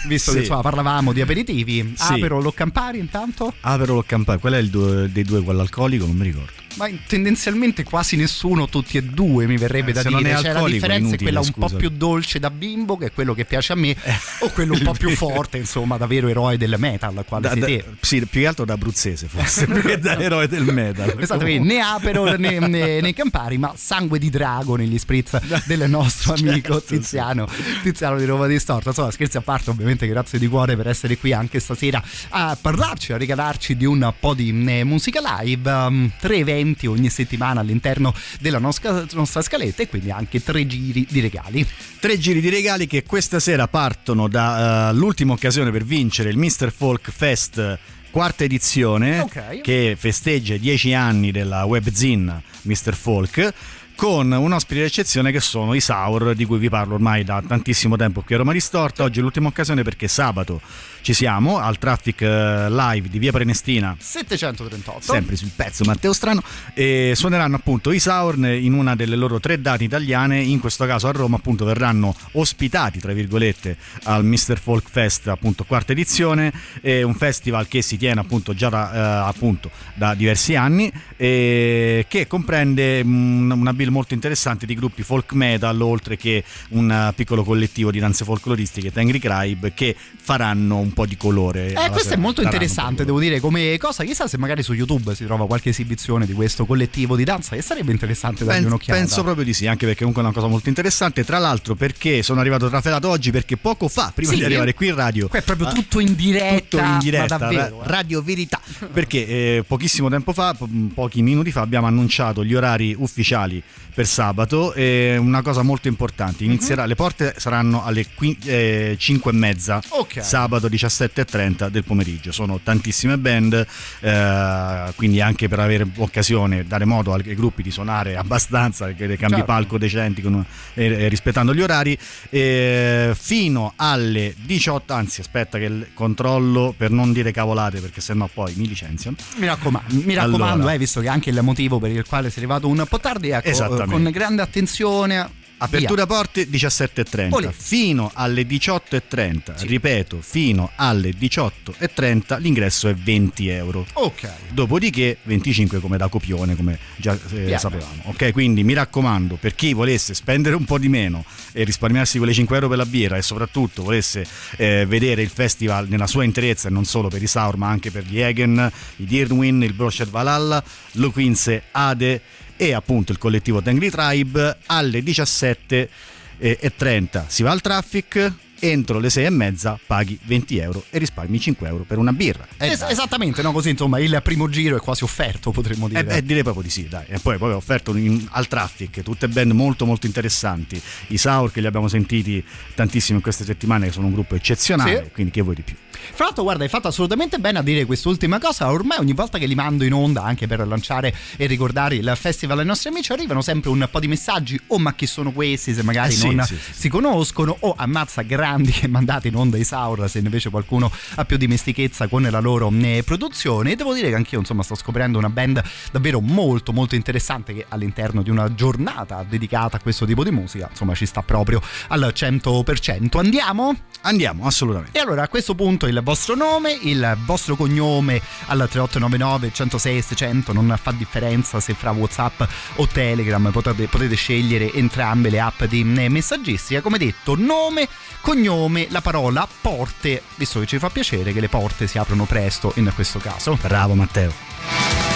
visto 0.06 0.30
Sì. 0.30 0.36
che 0.36 0.42
insomma 0.42 0.60
parlavamo 0.60 1.14
di 1.14 1.22
aperitivi, 1.22 1.94
Sì. 1.96 2.12
Aperol 2.12 2.44
o 2.44 2.52
Campari 2.52 2.98
intanto? 2.98 3.54
Aperol 3.60 4.04
Campari, 4.04 4.38
qual 4.40 4.52
è 4.52 4.58
il 4.58 4.68
due- 4.68 5.10
dei 5.10 5.24
due 5.24 5.42
quello 5.42 5.62
alcolico? 5.62 6.04
Non 6.04 6.16
mi 6.16 6.24
ricordo. 6.24 6.52
Ma 6.76 6.88
tendenzialmente 7.06 7.84
quasi 7.84 8.16
nessuno, 8.16 8.68
tutti 8.68 8.96
e 8.96 9.02
due 9.02 9.46
mi 9.46 9.56
verrebbe 9.56 9.90
Eh, 9.90 9.94
da 9.94 10.02
dire. 10.02 10.30
è 10.32 10.36
Cioè, 10.40 10.52
la 10.52 10.60
è 10.60 10.70
differenza 10.70 10.94
è 10.94 10.98
inutile, 10.98 11.16
quella 11.22 11.40
un 11.40 11.50
po' 11.52 11.66
scusa. 11.68 11.76
più 11.76 11.88
dolce 11.90 12.38
da 12.38 12.50
bimbo, 12.50 12.96
che 12.96 13.06
è 13.06 13.12
quello 13.12 13.34
che 13.34 13.44
piace 13.44 13.72
a 13.72 13.76
me, 13.76 13.96
o 14.40 14.48
quello 14.50 14.74
un 14.74 14.82
po' 14.82 14.92
più 14.92 15.10
forte, 15.14 15.58
insomma, 15.58 15.96
da 15.96 16.06
vero 16.06 16.28
eroe 16.28 16.56
del 16.56 16.74
metal, 16.78 17.24
quale 17.26 17.48
Da- 17.48 17.66
sei 17.66 17.76
da- 17.78 17.84
sì, 18.00 18.18
più 18.26 18.40
che 18.40 18.46
altro 18.46 18.64
da 18.64 18.74
abruzzese 18.74 19.26
forse, 19.28 19.66
più 19.70 19.80
che 19.82 19.98
da 19.98 20.18
eroe 20.18 20.48
del 20.48 20.64
metal. 20.64 21.14
Esatto, 21.24 21.44
né 21.44 21.78
Aperol 21.80 22.36
né, 22.38 22.58
né, 22.58 23.00
né 23.00 23.12
Campari, 23.14 23.56
ma 23.58 23.72
sangue 23.76 24.18
di 24.18 24.28
drago 24.30 24.76
negli 24.76 24.98
spritz 24.98 25.40
del 25.66 25.88
nostro 25.88 26.34
amico 26.34 26.82
Tiziano, 26.82 27.48
Tiziano 27.82 28.18
di 28.18 28.24
Roma 28.24 28.46
Distorta. 28.46 28.90
Insomma, 28.90 29.10
scherzi 29.10 29.36
a 29.36 29.40
parte, 29.40 29.70
ovviamente, 29.70 30.06
grazie 30.06 30.38
di 30.38 30.48
cuore 30.48 30.76
per 30.76 30.88
essere 30.88 31.16
qui 31.16 31.32
anche 31.32 31.60
stasera 31.60 32.02
a 32.30 32.56
parlarci, 32.60 33.12
a 33.12 33.16
regalarci 33.16 33.76
di 33.76 33.84
un 33.86 34.12
po' 34.18 34.34
di 34.34 34.48
eh, 34.66 34.84
musica 34.84 35.20
live. 35.40 35.70
Um, 35.70 36.10
tre 36.20 36.36
eventi 36.36 36.62
differenti 36.64 36.86
ogni 36.86 37.10
settimana 37.10 37.60
all'interno 37.60 38.14
della 38.40 38.58
nostra, 38.58 39.04
nostra 39.12 39.42
scaletta 39.42 39.82
e 39.82 39.88
quindi 39.88 40.10
anche 40.10 40.42
tre 40.42 40.66
giri 40.66 41.06
di 41.08 41.20
regali. 41.20 41.66
Tre 42.00 42.18
giri 42.18 42.40
di 42.40 42.48
regali 42.48 42.86
che 42.86 43.04
questa 43.04 43.38
sera 43.38 43.68
partono 43.68 44.28
dall'ultima 44.28 45.34
occasione 45.34 45.70
per 45.70 45.84
vincere 45.84 46.30
il 46.30 46.38
Mr. 46.38 46.72
Folk 46.72 47.10
Fest 47.10 47.78
quarta 48.10 48.44
edizione 48.44 49.20
Ok. 49.20 49.60
che 49.60 49.96
festeggia 49.98 50.54
i 50.54 50.60
dieci 50.60 50.94
anni 50.94 51.32
della 51.32 51.64
webzine 51.64 52.42
Mr. 52.62 52.94
Folk 52.94 53.52
con 53.96 54.30
un 54.30 54.52
ospite 54.52 54.82
d'eccezione 54.82 55.32
che 55.32 55.40
sono 55.40 55.74
i 55.74 55.80
Saur 55.80 56.34
di 56.34 56.44
cui 56.44 56.58
vi 56.58 56.68
parlo 56.68 56.94
ormai 56.94 57.24
da 57.24 57.42
tantissimo 57.44 57.96
tempo 57.96 58.22
qui 58.22 58.36
a 58.36 58.38
Roma 58.38 58.52
Ristorta 58.52 59.02
oggi 59.02 59.18
è 59.18 59.22
l'ultima 59.22 59.48
occasione 59.48 59.82
perché 59.82 60.06
sabato 60.06 60.60
ci 61.04 61.12
siamo 61.12 61.58
al 61.58 61.76
Traffic 61.76 62.22
eh, 62.22 62.70
Live 62.70 63.10
di 63.10 63.18
Via 63.18 63.30
Prenestina 63.30 63.94
738. 63.98 65.02
sempre 65.02 65.36
sul 65.36 65.50
pezzo 65.54 65.84
Matteo 65.84 66.14
Strano 66.14 66.42
e 66.72 67.12
suoneranno 67.14 67.56
appunto 67.56 67.92
i 67.92 67.98
Saurn 67.98 68.46
in 68.46 68.72
una 68.72 68.96
delle 68.96 69.14
loro 69.14 69.38
tre 69.38 69.60
date 69.60 69.84
italiane 69.84 70.40
in 70.40 70.60
questo 70.60 70.86
caso 70.86 71.06
a 71.06 71.10
Roma 71.10 71.36
appunto 71.36 71.66
verranno 71.66 72.16
ospitati 72.32 73.00
tra 73.00 73.12
virgolette 73.12 73.76
al 74.04 74.24
Mr. 74.24 74.58
Folk 74.58 74.88
Fest 74.88 75.28
appunto 75.28 75.64
quarta 75.64 75.92
edizione 75.92 76.50
è 76.80 77.02
un 77.02 77.14
festival 77.14 77.68
che 77.68 77.82
si 77.82 77.98
tiene 77.98 78.20
appunto 78.20 78.54
già 78.54 78.70
da, 78.70 78.94
eh, 78.94 79.28
appunto 79.28 79.70
da 79.92 80.14
diversi 80.14 80.56
anni 80.56 80.90
e 81.18 82.06
che 82.08 82.26
comprende 82.26 83.04
mm, 83.04 83.50
una 83.50 83.74
bill 83.74 83.90
molto 83.90 84.14
interessante 84.14 84.64
di 84.64 84.74
gruppi 84.74 85.02
folk 85.02 85.32
metal 85.34 85.78
oltre 85.82 86.16
che 86.16 86.42
un 86.70 87.12
piccolo 87.14 87.44
collettivo 87.44 87.90
di 87.90 87.98
danze 87.98 88.24
folcloristiche 88.24 88.90
Tangri 88.90 89.18
Cribe 89.18 89.74
che 89.74 89.94
faranno 90.16 90.78
un 90.78 90.92
po' 90.94 91.06
di 91.06 91.16
colore 91.16 91.72
Eh, 91.74 91.90
questo 91.90 92.14
è 92.14 92.16
molto 92.16 92.40
interessante, 92.42 93.04
devo 93.04 93.20
dire, 93.20 93.40
come 93.40 93.76
cosa. 93.78 94.04
Chissà 94.04 94.26
se 94.26 94.38
magari 94.38 94.62
su 94.62 94.72
YouTube 94.72 95.14
si 95.14 95.24
trova 95.24 95.46
qualche 95.46 95.68
esibizione 95.70 96.24
di 96.26 96.32
questo 96.32 96.64
collettivo 96.66 97.16
di 97.16 97.24
danza, 97.24 97.54
che 97.56 97.62
sarebbe 97.62 97.92
interessante 97.92 98.44
dargli 98.44 98.58
Pen- 98.58 98.66
un'occhiata. 98.68 98.98
Penso 99.00 99.22
proprio 99.22 99.44
di 99.44 99.52
sì, 99.52 99.66
anche 99.66 99.84
perché 99.84 99.98
comunque 100.00 100.22
è 100.22 100.24
una 100.26 100.34
cosa 100.34 100.46
molto 100.46 100.68
interessante. 100.68 101.24
Tra 101.24 101.38
l'altro, 101.38 101.74
perché 101.74 102.22
sono 102.22 102.40
arrivato 102.40 102.68
trafelato 102.68 103.08
oggi, 103.08 103.30
perché 103.30 103.56
poco 103.56 103.88
fa, 103.88 104.10
prima 104.14 104.30
Sì? 104.32 104.38
di 104.38 104.44
arrivare 104.44 104.74
qui 104.74 104.88
in 104.88 104.94
radio, 104.94 105.28
Qua 105.28 105.38
è 105.38 105.42
proprio 105.42 105.68
ah, 105.68 105.72
tutto 105.72 106.00
in 106.00 106.14
diretta. 106.14 106.78
tutto 106.78 106.82
in 106.84 106.98
diretta, 106.98 107.36
davvero, 107.36 107.78
ra- 107.80 107.84
eh. 107.84 107.88
Radio 107.88 108.22
Verità. 108.22 108.60
Perché 108.92 109.26
eh, 109.26 109.64
pochissimo 109.66 110.08
tempo 110.08 110.32
fa, 110.32 110.54
po- 110.54 110.68
pochi 110.94 111.22
minuti 111.22 111.50
fa, 111.50 111.60
abbiamo 111.60 111.86
annunciato 111.86 112.44
gli 112.44 112.54
orari 112.54 112.94
ufficiali 112.96 113.62
per 113.94 114.06
sabato. 114.06 114.72
E 114.74 115.16
una 115.18 115.42
cosa 115.42 115.62
molto 115.62 115.88
importante: 115.88 116.44
inizierà, 116.44 116.84
le 116.86 116.94
porte 116.94 117.34
saranno 117.36 117.84
alle 117.84 118.06
qui- 118.14 118.36
eh, 118.44 118.96
5 118.98 119.30
e 119.30 119.34
mezza, 119.34 119.80
Ok. 119.90 120.22
sabato 120.24 120.68
17.30 120.86 121.68
del 121.68 121.84
pomeriggio. 121.84 122.32
Sono 122.32 122.60
tantissime 122.62 123.16
band, 123.18 123.66
eh, 124.00 124.92
quindi 124.96 125.20
anche 125.20 125.48
per 125.48 125.58
avere 125.60 125.86
occasione, 125.96 126.64
dare 126.64 126.84
modo 126.84 127.12
ai 127.14 127.34
gruppi 127.34 127.62
di 127.62 127.70
suonare 127.70 128.16
abbastanza, 128.16 128.86
dei 128.86 129.16
cambi 129.16 129.36
Certo. 129.36 129.44
palco 129.44 129.78
decenti 129.78 130.22
con- 130.22 130.44
e- 130.74 130.84
e 131.04 131.08
rispettando 131.08 131.54
gli 131.54 131.60
orari, 131.60 131.96
eh, 132.30 133.12
fino 133.18 133.72
alle 133.76 134.34
18, 134.36 134.92
anzi 134.92 135.20
aspetta 135.20 135.58
che 135.58 135.64
il 135.64 135.88
controllo 135.94 136.74
per 136.76 136.90
non 136.90 137.12
dire 137.12 137.32
cavolate 137.32 137.80
perché 137.80 138.00
sennò 138.00 138.28
poi 138.32 138.54
mi 138.56 138.66
licenziano. 138.68 139.16
Mi 139.36 139.46
raccomando, 139.46 139.94
mi 140.04 140.14
raccomando 140.14 140.54
Allora. 140.54 140.72
eh, 140.72 140.78
visto 140.78 141.00
che 141.00 141.08
anche 141.08 141.30
il 141.30 141.40
motivo 141.42 141.78
per 141.78 141.90
il 141.90 142.04
quale 142.06 142.28
sei 142.30 142.38
arrivato 142.44 142.68
un 142.68 142.84
po' 142.88 143.00
tardi, 143.00 143.30
ecco, 143.30 143.48
eh, 143.48 143.84
con 143.86 144.08
grande 144.10 144.42
attenzione. 144.42 145.42
Apertura 145.58 146.04
via. 146.04 146.14
porte 146.14 146.48
17.30 146.48 147.28
Olè. 147.32 147.50
fino 147.52 148.10
alle 148.12 148.42
18.30, 148.42 149.66
ripeto, 149.66 150.20
fino 150.20 150.70
alle 150.74 151.10
18.30 151.10 152.40
l'ingresso 152.40 152.88
è 152.88 152.94
20 152.94 153.48
euro. 153.48 153.86
Ok. 153.94 154.28
Dopodiché 154.50 155.18
25 155.22 155.80
come 155.80 155.96
da 155.96 156.08
copione, 156.08 156.56
come 156.56 156.78
già 156.96 157.16
eh, 157.32 157.56
sapevamo. 157.56 158.02
Ok, 158.04 158.32
quindi 158.32 158.64
mi 158.64 158.74
raccomando, 158.74 159.36
per 159.36 159.54
chi 159.54 159.72
volesse 159.72 160.12
spendere 160.14 160.56
un 160.56 160.64
po' 160.64 160.78
di 160.78 160.88
meno 160.88 161.24
e 161.52 161.64
risparmiarsi 161.64 162.18
quelle 162.18 162.32
5 162.32 162.54
euro 162.56 162.68
per 162.68 162.78
la 162.78 162.86
birra 162.86 163.16
e 163.16 163.22
soprattutto 163.22 163.82
volesse 163.82 164.26
eh, 164.56 164.84
vedere 164.86 165.22
il 165.22 165.30
festival 165.30 165.88
nella 165.88 166.06
sua 166.06 166.24
interezza 166.24 166.68
e 166.68 166.70
non 166.70 166.84
solo 166.84 167.08
per 167.08 167.22
i 167.22 167.26
Saur 167.26 167.56
ma 167.56 167.68
anche 167.68 167.90
per 167.90 168.04
gli 168.04 168.20
Egen, 168.20 168.70
i 168.96 169.04
Dirwin, 169.04 169.62
il 169.62 169.72
Brosher 169.72 170.08
Valhalla, 170.08 170.62
Luquinze, 170.92 171.64
Ade 171.70 172.20
e 172.56 172.72
appunto 172.72 173.12
il 173.12 173.18
collettivo 173.18 173.60
Tangri 173.62 173.90
Tribe 173.90 174.56
alle 174.66 175.00
17.30 175.02 177.24
si 177.26 177.42
va 177.42 177.50
al 177.50 177.60
traffic 177.60 178.32
entro 178.60 178.98
le 178.98 179.10
6 179.10 179.24
e 179.26 179.30
mezza 179.30 179.78
paghi 179.86 180.18
20 180.22 180.56
euro 180.58 180.84
e 180.88 180.96
risparmi 180.98 181.38
5 181.38 181.68
euro 181.68 181.84
per 181.84 181.98
una 181.98 182.12
birra 182.14 182.46
Eh, 182.56 182.68
Es- 182.68 182.80
esattamente, 182.88 183.42
no? 183.42 183.52
Così 183.52 183.68
insomma 183.70 183.98
il 183.98 184.18
primo 184.22 184.48
giro 184.48 184.76
è 184.76 184.80
quasi 184.80 185.04
offerto, 185.04 185.50
potremmo 185.50 185.86
dire. 185.88 186.00
Eh, 186.00 186.04
beh, 186.04 186.22
direi 186.22 186.42
proprio 186.42 186.62
di 186.62 186.70
sì, 186.70 186.88
dai. 186.88 187.04
E 187.08 187.18
poi, 187.18 187.36
poi 187.36 187.52
ho 187.52 187.56
offerto 187.56 187.94
in- 187.94 188.26
al 188.30 188.48
traffic 188.48 189.02
tutte 189.02 189.28
band 189.28 189.50
molto 189.52 189.84
molto 189.84 190.06
interessanti. 190.06 190.80
I 191.08 191.18
Saur 191.18 191.52
che 191.52 191.60
li 191.60 191.66
abbiamo 191.66 191.88
sentiti 191.88 192.42
tantissimo 192.74 193.18
in 193.18 193.22
queste 193.22 193.44
settimane, 193.44 193.86
che 193.86 193.92
sono 193.92 194.06
un 194.06 194.14
gruppo 194.14 194.34
eccezionale, 194.34 195.02
Sì. 195.04 195.10
quindi 195.12 195.32
che 195.32 195.42
vuoi 195.42 195.56
di 195.56 195.62
più? 195.62 195.74
Fra 196.12 196.24
l'altro, 196.26 196.42
guarda, 196.42 196.64
hai 196.64 196.68
fatto 196.68 196.88
assolutamente 196.88 197.38
bene 197.38 197.58
a 197.58 197.62
dire 197.62 197.84
quest'ultima 197.84 198.38
cosa. 198.38 198.70
Ormai 198.70 198.98
ogni 198.98 199.12
volta 199.12 199.38
che 199.38 199.46
li 199.46 199.54
mando 199.54 199.84
in 199.84 199.92
onda, 199.92 200.22
anche 200.22 200.46
per 200.46 200.66
lanciare 200.66 201.14
e 201.36 201.46
ricordare 201.46 201.96
il 201.96 202.12
festival 202.16 202.58
ai 202.58 202.64
nostri 202.64 202.90
amici, 202.90 203.12
arrivano 203.12 203.42
sempre 203.42 203.70
un 203.70 203.88
po' 203.90 204.00
di 204.00 204.08
messaggi. 204.08 204.60
Oh, 204.68 204.78
ma 204.78 204.94
chi 204.94 205.06
sono 205.06 205.32
questi? 205.32 205.74
Se 205.74 205.82
magari 205.82 206.14
Eh 206.14 206.32
non 206.32 206.44
sì, 206.44 206.56
sì, 206.56 206.72
si 206.72 206.88
conoscono, 206.88 207.56
o 207.60 207.74
ammazza 207.76 208.22
grandi 208.22 208.72
che 208.72 208.88
mandate 208.88 209.28
in 209.28 209.36
onda 209.36 209.56
i 209.56 209.64
Saur, 209.64 210.08
se 210.08 210.18
invece 210.18 210.50
qualcuno 210.50 210.90
ha 211.14 211.24
più 211.24 211.36
dimestichezza 211.36 212.08
con 212.08 212.22
la 212.22 212.40
loro 212.40 212.70
eh, 212.72 213.02
produzione. 213.04 213.72
E 213.72 213.76
devo 213.76 213.94
dire 213.94 214.08
che 214.08 214.14
anch'io, 214.14 214.38
insomma, 214.38 214.62
sto 214.62 214.74
scoprendo 214.74 215.18
una 215.18 215.30
band 215.30 215.62
davvero 215.92 216.20
molto, 216.20 216.72
molto 216.72 216.94
interessante 216.94 217.54
che 217.54 217.66
all'interno 217.68 218.22
di 218.22 218.30
una 218.30 218.52
giornata 218.54 219.24
dedicata 219.28 219.76
a 219.76 219.80
questo 219.80 220.04
tipo 220.06 220.24
di 220.24 220.30
musica, 220.30 220.68
insomma, 220.70 220.94
ci 220.94 221.06
sta 221.06 221.22
proprio 221.22 221.60
al 221.88 222.12
100%. 222.14 223.18
Andiamo? 223.18 223.74
Andiamo, 224.02 224.46
assolutamente. 224.46 224.98
E 224.98 225.00
allora 225.00 225.22
a 225.22 225.28
questo 225.28 225.54
punto 225.54 225.86
il 225.86 225.93
vostro 226.02 226.34
nome, 226.34 226.76
il 226.82 227.16
vostro 227.24 227.56
cognome 227.56 228.20
al 228.46 228.68
3899 228.68 229.52
106 229.52 230.02
600 230.02 230.52
non 230.52 230.74
fa 230.80 230.92
differenza 230.92 231.60
se 231.60 231.74
fra 231.74 231.90
Whatsapp 231.90 232.42
o 232.76 232.86
Telegram 232.86 233.50
potete, 233.50 233.86
potete 233.88 234.14
scegliere 234.14 234.72
entrambe 234.72 235.30
le 235.30 235.40
app 235.40 235.64
di 235.64 235.80
eh, 235.80 236.08
messaggistica. 236.08 236.80
Come 236.80 236.98
detto, 236.98 237.34
nome, 237.36 237.88
cognome, 238.20 238.86
la 238.90 239.00
parola 239.00 239.46
porte, 239.60 240.22
visto 240.36 240.60
che 240.60 240.66
ci 240.66 240.78
fa 240.78 240.90
piacere 240.90 241.32
che 241.32 241.40
le 241.40 241.48
porte 241.48 241.86
si 241.86 241.98
aprono 241.98 242.24
presto 242.24 242.72
in 242.76 242.90
questo 242.94 243.18
caso. 243.18 243.58
Bravo 243.60 243.94
Matteo. 243.94 245.13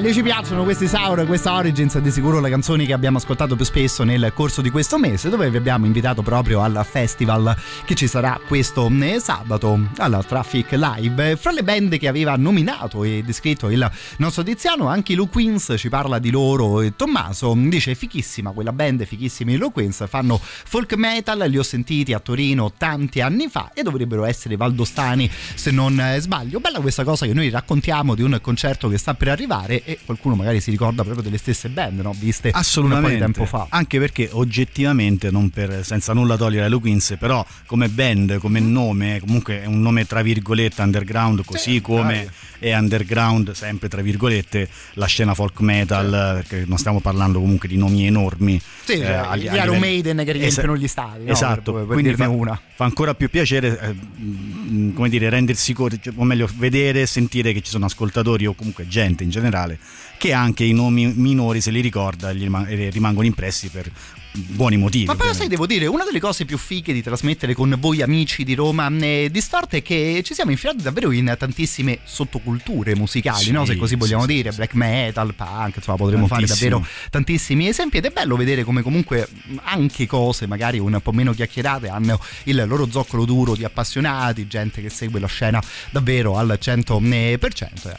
Belli, 0.00 0.14
ci 0.14 0.22
piacciono 0.22 0.62
questi 0.62 0.86
Sour, 0.86 1.26
questa 1.26 1.54
Origins, 1.54 1.98
di 1.98 2.12
sicuro 2.12 2.38
le 2.40 2.50
canzoni 2.50 2.86
che 2.86 2.92
abbiamo 2.92 3.18
ascoltato 3.18 3.56
più 3.56 3.64
spesso 3.64 4.04
nel 4.04 4.30
corso 4.32 4.62
di 4.62 4.70
questo 4.70 4.96
mese, 4.96 5.28
dove 5.28 5.50
vi 5.50 5.56
abbiamo 5.56 5.86
invitato 5.86 6.22
proprio 6.22 6.62
al 6.62 6.86
festival 6.88 7.56
che 7.84 7.96
ci 7.96 8.06
sarà 8.06 8.38
questo 8.46 8.88
eh, 9.00 9.18
sabato 9.18 9.88
alla 9.96 10.22
Traffic 10.22 10.72
Live. 10.72 11.36
Fra 11.36 11.50
le 11.50 11.64
band 11.64 11.98
che 11.98 12.06
aveva 12.06 12.36
nominato 12.36 13.02
e 13.02 13.22
descritto 13.24 13.70
il 13.70 13.90
nostro 14.18 14.44
Tiziano, 14.44 14.86
anche 14.86 15.12
i 15.12 15.14
Lou 15.16 15.28
Queens 15.28 15.74
ci 15.76 15.88
parla 15.88 16.20
di 16.20 16.30
loro 16.30 16.80
e 16.80 16.94
Tommaso 16.94 17.54
dice 17.56 17.96
fichissima 17.96 18.52
quella 18.52 18.72
band, 18.72 19.04
fichissimi 19.04 19.54
i 19.54 19.56
Lou 19.56 19.72
Queens, 19.72 20.06
fanno 20.08 20.40
folk 20.40 20.94
metal, 20.94 21.44
li 21.48 21.58
ho 21.58 21.62
sentiti 21.64 22.12
a 22.12 22.20
Torino 22.20 22.72
tanti 22.76 23.20
anni 23.20 23.48
fa 23.48 23.72
e 23.74 23.82
dovrebbero 23.82 24.24
essere 24.24 24.56
valdostani 24.56 25.28
se 25.54 25.72
non 25.72 25.98
eh, 25.98 26.20
sbaglio. 26.20 26.60
Bella 26.60 26.78
questa 26.78 27.02
cosa 27.02 27.26
che 27.26 27.34
noi 27.34 27.50
raccontiamo 27.50 28.14
di 28.14 28.22
un 28.22 28.38
concerto 28.40 28.88
che 28.88 28.98
sta 28.98 29.14
per 29.14 29.28
arrivare 29.28 29.82
e 29.88 29.98
qualcuno 30.04 30.34
magari 30.34 30.60
si 30.60 30.70
ricorda 30.70 31.02
proprio 31.02 31.22
delle 31.24 31.38
stesse 31.38 31.70
band, 31.70 32.00
no? 32.00 32.12
Viste 32.12 32.48
un 32.48 32.58
Assolutamente. 32.60 33.14
di 33.14 33.20
tempo 33.20 33.46
fa. 33.46 33.68
Anche 33.70 33.98
perché 33.98 34.28
oggettivamente, 34.30 35.30
non 35.30 35.48
per- 35.48 35.82
senza 35.82 36.12
nulla 36.12 36.36
togliere 36.36 36.64
ai 36.64 36.70
Lou 36.70 36.78
Queens, 36.78 37.16
però 37.18 37.42
come 37.64 37.88
band, 37.88 38.36
come 38.36 38.60
nome, 38.60 39.18
comunque 39.18 39.62
è 39.62 39.64
un 39.64 39.80
nome 39.80 40.04
tra 40.04 40.20
virgolette 40.20 40.82
underground, 40.82 41.42
così 41.42 41.80
come 41.80 42.30
è 42.58 42.74
underground, 42.76 43.52
sempre 43.52 43.88
tra 43.88 44.02
virgolette, 44.02 44.68
la 44.94 45.06
scena 45.06 45.34
folk 45.34 45.60
metal, 45.60 46.10
perché 46.42 46.64
non 46.66 46.78
stiamo 46.78 47.00
parlando 47.00 47.40
comunque 47.40 47.68
di 47.68 47.76
nomi 47.76 48.06
enormi. 48.06 48.60
Sì, 48.84 48.92
eh, 48.92 48.96
cioè, 48.98 49.12
agli- 49.12 49.48
gli 49.48 49.54
Iron 49.54 49.78
Maiden 49.78 50.22
che 50.24 50.32
riempiono 50.32 50.76
gli 50.76 50.88
stadi, 50.88 51.24
no? 51.24 51.32
Esatto, 51.32 51.72
Per- 51.72 51.84
per 51.84 51.92
quindi 51.94 52.14
fa, 52.14 52.28
una. 52.28 52.60
fa 52.74 52.84
ancora 52.84 53.14
più 53.14 53.28
piacere, 53.30 53.78
eh, 53.80 53.92
mh, 54.22 54.92
come 54.94 55.08
dire, 55.08 55.28
rendersi 55.28 55.72
conto, 55.72 55.96
cioè, 56.00 56.12
o 56.16 56.24
meglio, 56.24 56.48
vedere 56.56 57.02
e 57.02 57.06
sentire 57.06 57.52
che 57.52 57.60
ci 57.60 57.70
sono 57.70 57.86
ascoltatori 57.86 58.46
o 58.46 58.54
comunque 58.54 58.86
gente 58.88 59.24
in 59.24 59.30
generale 59.30 59.78
che 60.18 60.32
anche 60.32 60.64
i 60.64 60.72
nomi 60.72 61.12
minori 61.14 61.60
se 61.60 61.70
li 61.70 61.80
ricorda 61.80 62.30
e 62.30 62.36
e 62.68 62.90
rimangono 62.90 63.24
impressi 63.26 63.68
per 63.68 63.88
buoni 64.46 64.76
motivi. 64.76 65.04
Ma 65.06 65.14
però 65.14 65.32
sai, 65.32 65.48
devo 65.48 65.66
dire, 65.66 65.86
una 65.86 66.04
delle 66.04 66.20
cose 66.20 66.44
più 66.44 66.58
fighe 66.58 66.92
di 66.92 67.02
trasmettere 67.02 67.54
con 67.54 67.76
voi 67.78 68.02
amici 68.02 68.44
di 68.44 68.54
Roma 68.54 68.88
eh, 68.98 69.28
Distort 69.30 69.74
è 69.74 69.82
che 69.82 70.22
ci 70.24 70.34
siamo 70.34 70.50
infilati 70.50 70.82
davvero 70.82 71.10
in 71.10 71.34
tantissime 71.38 71.98
sottoculture 72.04 72.94
musicali, 72.94 73.44
Sì, 73.44 73.50
no? 73.50 73.64
se 73.64 73.76
così 73.76 73.94
sì, 73.94 73.98
vogliamo 73.98 74.22
sì, 74.22 74.34
dire, 74.34 74.52
black 74.52 74.74
metal, 74.74 75.34
punk, 75.34 75.76
insomma 75.76 75.96
potremmo 75.96 76.26
fare 76.26 76.46
davvero 76.46 76.84
tantissimi 77.10 77.68
esempi 77.68 77.98
ed 77.98 78.04
è 78.04 78.10
bello 78.10 78.36
vedere 78.36 78.64
come 78.64 78.82
comunque 78.82 79.28
mh, 79.30 79.56
anche 79.64 80.06
cose 80.06 80.46
magari 80.46 80.78
un 80.78 80.98
po' 81.02 81.12
meno 81.12 81.32
chiacchierate 81.32 81.88
hanno 81.88 82.20
il 82.44 82.64
loro 82.66 82.88
zoccolo 82.90 83.24
duro 83.24 83.54
di 83.54 83.64
appassionati, 83.64 84.46
gente 84.46 84.80
che 84.80 84.90
segue 84.90 85.20
la 85.20 85.26
scena 85.26 85.62
davvero 85.90 86.36
al 86.36 86.58
100%, 86.60 87.02
eh, 87.02 87.38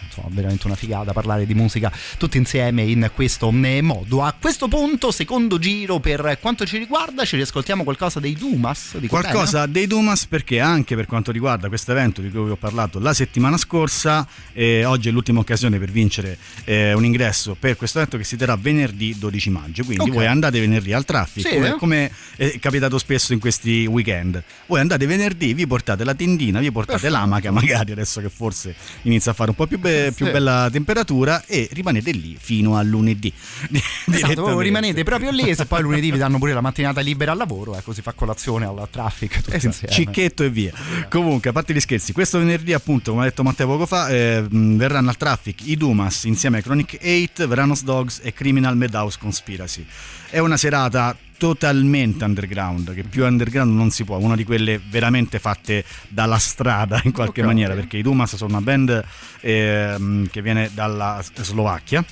insomma 0.06 0.28
veramente 0.30 0.68
una 0.68 0.76
figata 0.76 1.14
parlare 1.14 1.46
di 1.46 1.54
musica 1.54 1.92
tutti 2.18 2.38
insieme 2.38 2.84
in 2.84 3.10
questo 3.14 3.52
eh, 3.64 3.82
modo. 3.82 4.24
A 4.24 4.36
questo 4.40 4.68
punto, 4.68 5.12
secondo 5.12 5.60
giro 5.60 6.00
per 6.00 6.29
quanto 6.38 6.66
ci 6.66 6.78
riguarda, 6.78 7.26
ci 7.26 7.36
riascoltiamo 7.36 7.84
qualcosa 7.84 8.20
dei 8.20 8.34
Dumas? 8.34 8.98
Dico 8.98 9.20
Qualcosa 9.20 9.66
dei 9.66 9.88
Dumas 9.88 10.26
perché 10.26 10.60
anche 10.60 10.96
per 10.96 11.06
quanto 11.06 11.32
riguarda 11.32 11.68
questo 11.68 11.92
evento 11.92 12.22
di 12.22 12.30
cui 12.30 12.44
vi 12.44 12.50
ho 12.52 12.56
parlato 12.56 13.00
la 13.00 13.14
settimana 13.14 13.58
scorsa, 13.58 14.28
eh, 14.54 14.86
oggi 14.86 15.10
è 15.10 15.12
l'ultima 15.12 15.40
occasione 15.40 15.80
per 15.80 15.90
vincere 15.92 16.38
eh, 16.66 16.94
un 16.94 17.06
ingresso 17.06 17.56
per 17.60 17.76
questo 17.76 17.98
evento 17.98 18.18
che 18.18 18.24
si 18.24 18.36
terrà 18.38 18.56
venerdì 18.56 19.16
12 19.18 19.50
maggio. 19.50 19.84
Quindi 19.84 20.04
Ok. 20.10 20.16
voi 20.16 20.26
andate 20.28 20.60
venerdì 20.60 20.94
al 20.94 21.06
traffic, 21.06 21.48
Sì, 21.48 21.54
come, 21.56 21.68
eh? 21.68 21.76
come 21.78 22.12
è 22.36 22.60
capitato 22.60 22.98
spesso 22.98 23.34
in 23.34 23.40
questi 23.40 23.86
weekend. 23.86 24.42
Voi 24.68 24.80
andate 24.80 25.06
venerdì, 25.06 25.54
vi 25.54 25.66
portate 25.68 26.04
la 26.04 26.14
tendina, 26.14 26.60
vi 26.60 26.72
portate 26.72 27.00
Perfetto. 27.00 27.14
l'amaca, 27.22 27.52
magari 27.52 27.92
adesso 27.92 28.22
che 28.22 28.30
forse 28.30 28.76
inizia 29.04 29.32
a 29.32 29.34
fare 29.34 29.50
un 29.52 29.56
po' 29.56 29.68
più, 29.68 29.80
be- 29.80 30.12
più 30.16 30.26
Sì. 30.26 30.32
bella 30.32 30.70
temperatura 30.72 31.44
e 31.46 31.68
rimanete 31.72 32.12
lì 32.12 32.36
fino 32.40 32.76
a 32.78 32.82
lunedì. 32.84 33.32
Esatto, 34.20 34.42
voi 34.42 34.64
rimanete 34.64 35.04
proprio 35.04 35.32
lì 35.32 35.44
e 35.50 35.56
se 35.56 35.66
poi 35.66 35.82
lunedì 35.82 36.09
vi 36.12 36.18
danno 36.18 36.38
pure 36.38 36.54
la 36.54 36.62
mattinata 36.62 37.02
libera 37.02 37.32
al 37.32 37.38
lavoro, 37.38 37.76
ecco 37.76 37.94
si 37.94 38.02
fa 38.02 38.14
colazione 38.14 38.66
al 38.66 38.88
traffic 38.90 39.42
tutti 39.42 39.56
Esatto, 39.56 39.88
cicchetto 39.92 40.44
e 40.44 40.50
via. 40.50 40.72
Comunque, 41.10 41.50
a 41.50 41.54
parte 41.54 41.74
gli 41.74 41.80
scherzi, 41.80 42.14
questo 42.14 42.40
venerdì, 42.40 42.74
appunto, 42.74 43.12
come 43.12 43.24
ha 43.24 43.30
detto 43.30 43.44
Matteo 43.44 43.68
poco 43.68 43.86
fa, 43.86 44.10
eh, 44.10 44.46
verranno 44.50 45.10
al 45.10 45.18
traffic 45.18 45.68
i 45.68 45.76
Dumas 45.78 46.24
insieme 46.26 46.58
ai 46.58 46.64
Chronic 46.64 46.98
8, 47.02 47.48
Veranos 47.48 47.84
Dogs 47.84 48.20
e 48.24 48.34
Criminal 48.34 48.76
Madhouse 48.78 49.18
Conspiracy. 49.20 49.86
È 50.30 50.40
una 50.40 50.58
serata 50.58 51.16
totalmente 51.38 52.26
underground, 52.26 52.94
che 52.94 53.04
più 53.04 53.26
underground 53.26 53.74
non 53.74 53.90
si 53.92 54.04
può, 54.04 54.18
una 54.18 54.36
di 54.36 54.44
quelle 54.44 54.80
veramente 54.90 55.40
fatte 55.40 55.86
dalla 56.10 56.38
strada 56.38 57.00
in 57.06 57.14
qualche 57.14 57.40
Ok. 57.40 57.48
maniera, 57.48 57.74
perché 57.74 57.98
i 57.98 58.02
Dumas 58.02 58.36
sono 58.36 58.58
una 58.58 58.62
band 58.62 59.04
ehm, 59.42 60.28
che 60.28 60.42
viene 60.42 60.70
dalla 60.74 61.24
Slovacchia 61.34 62.04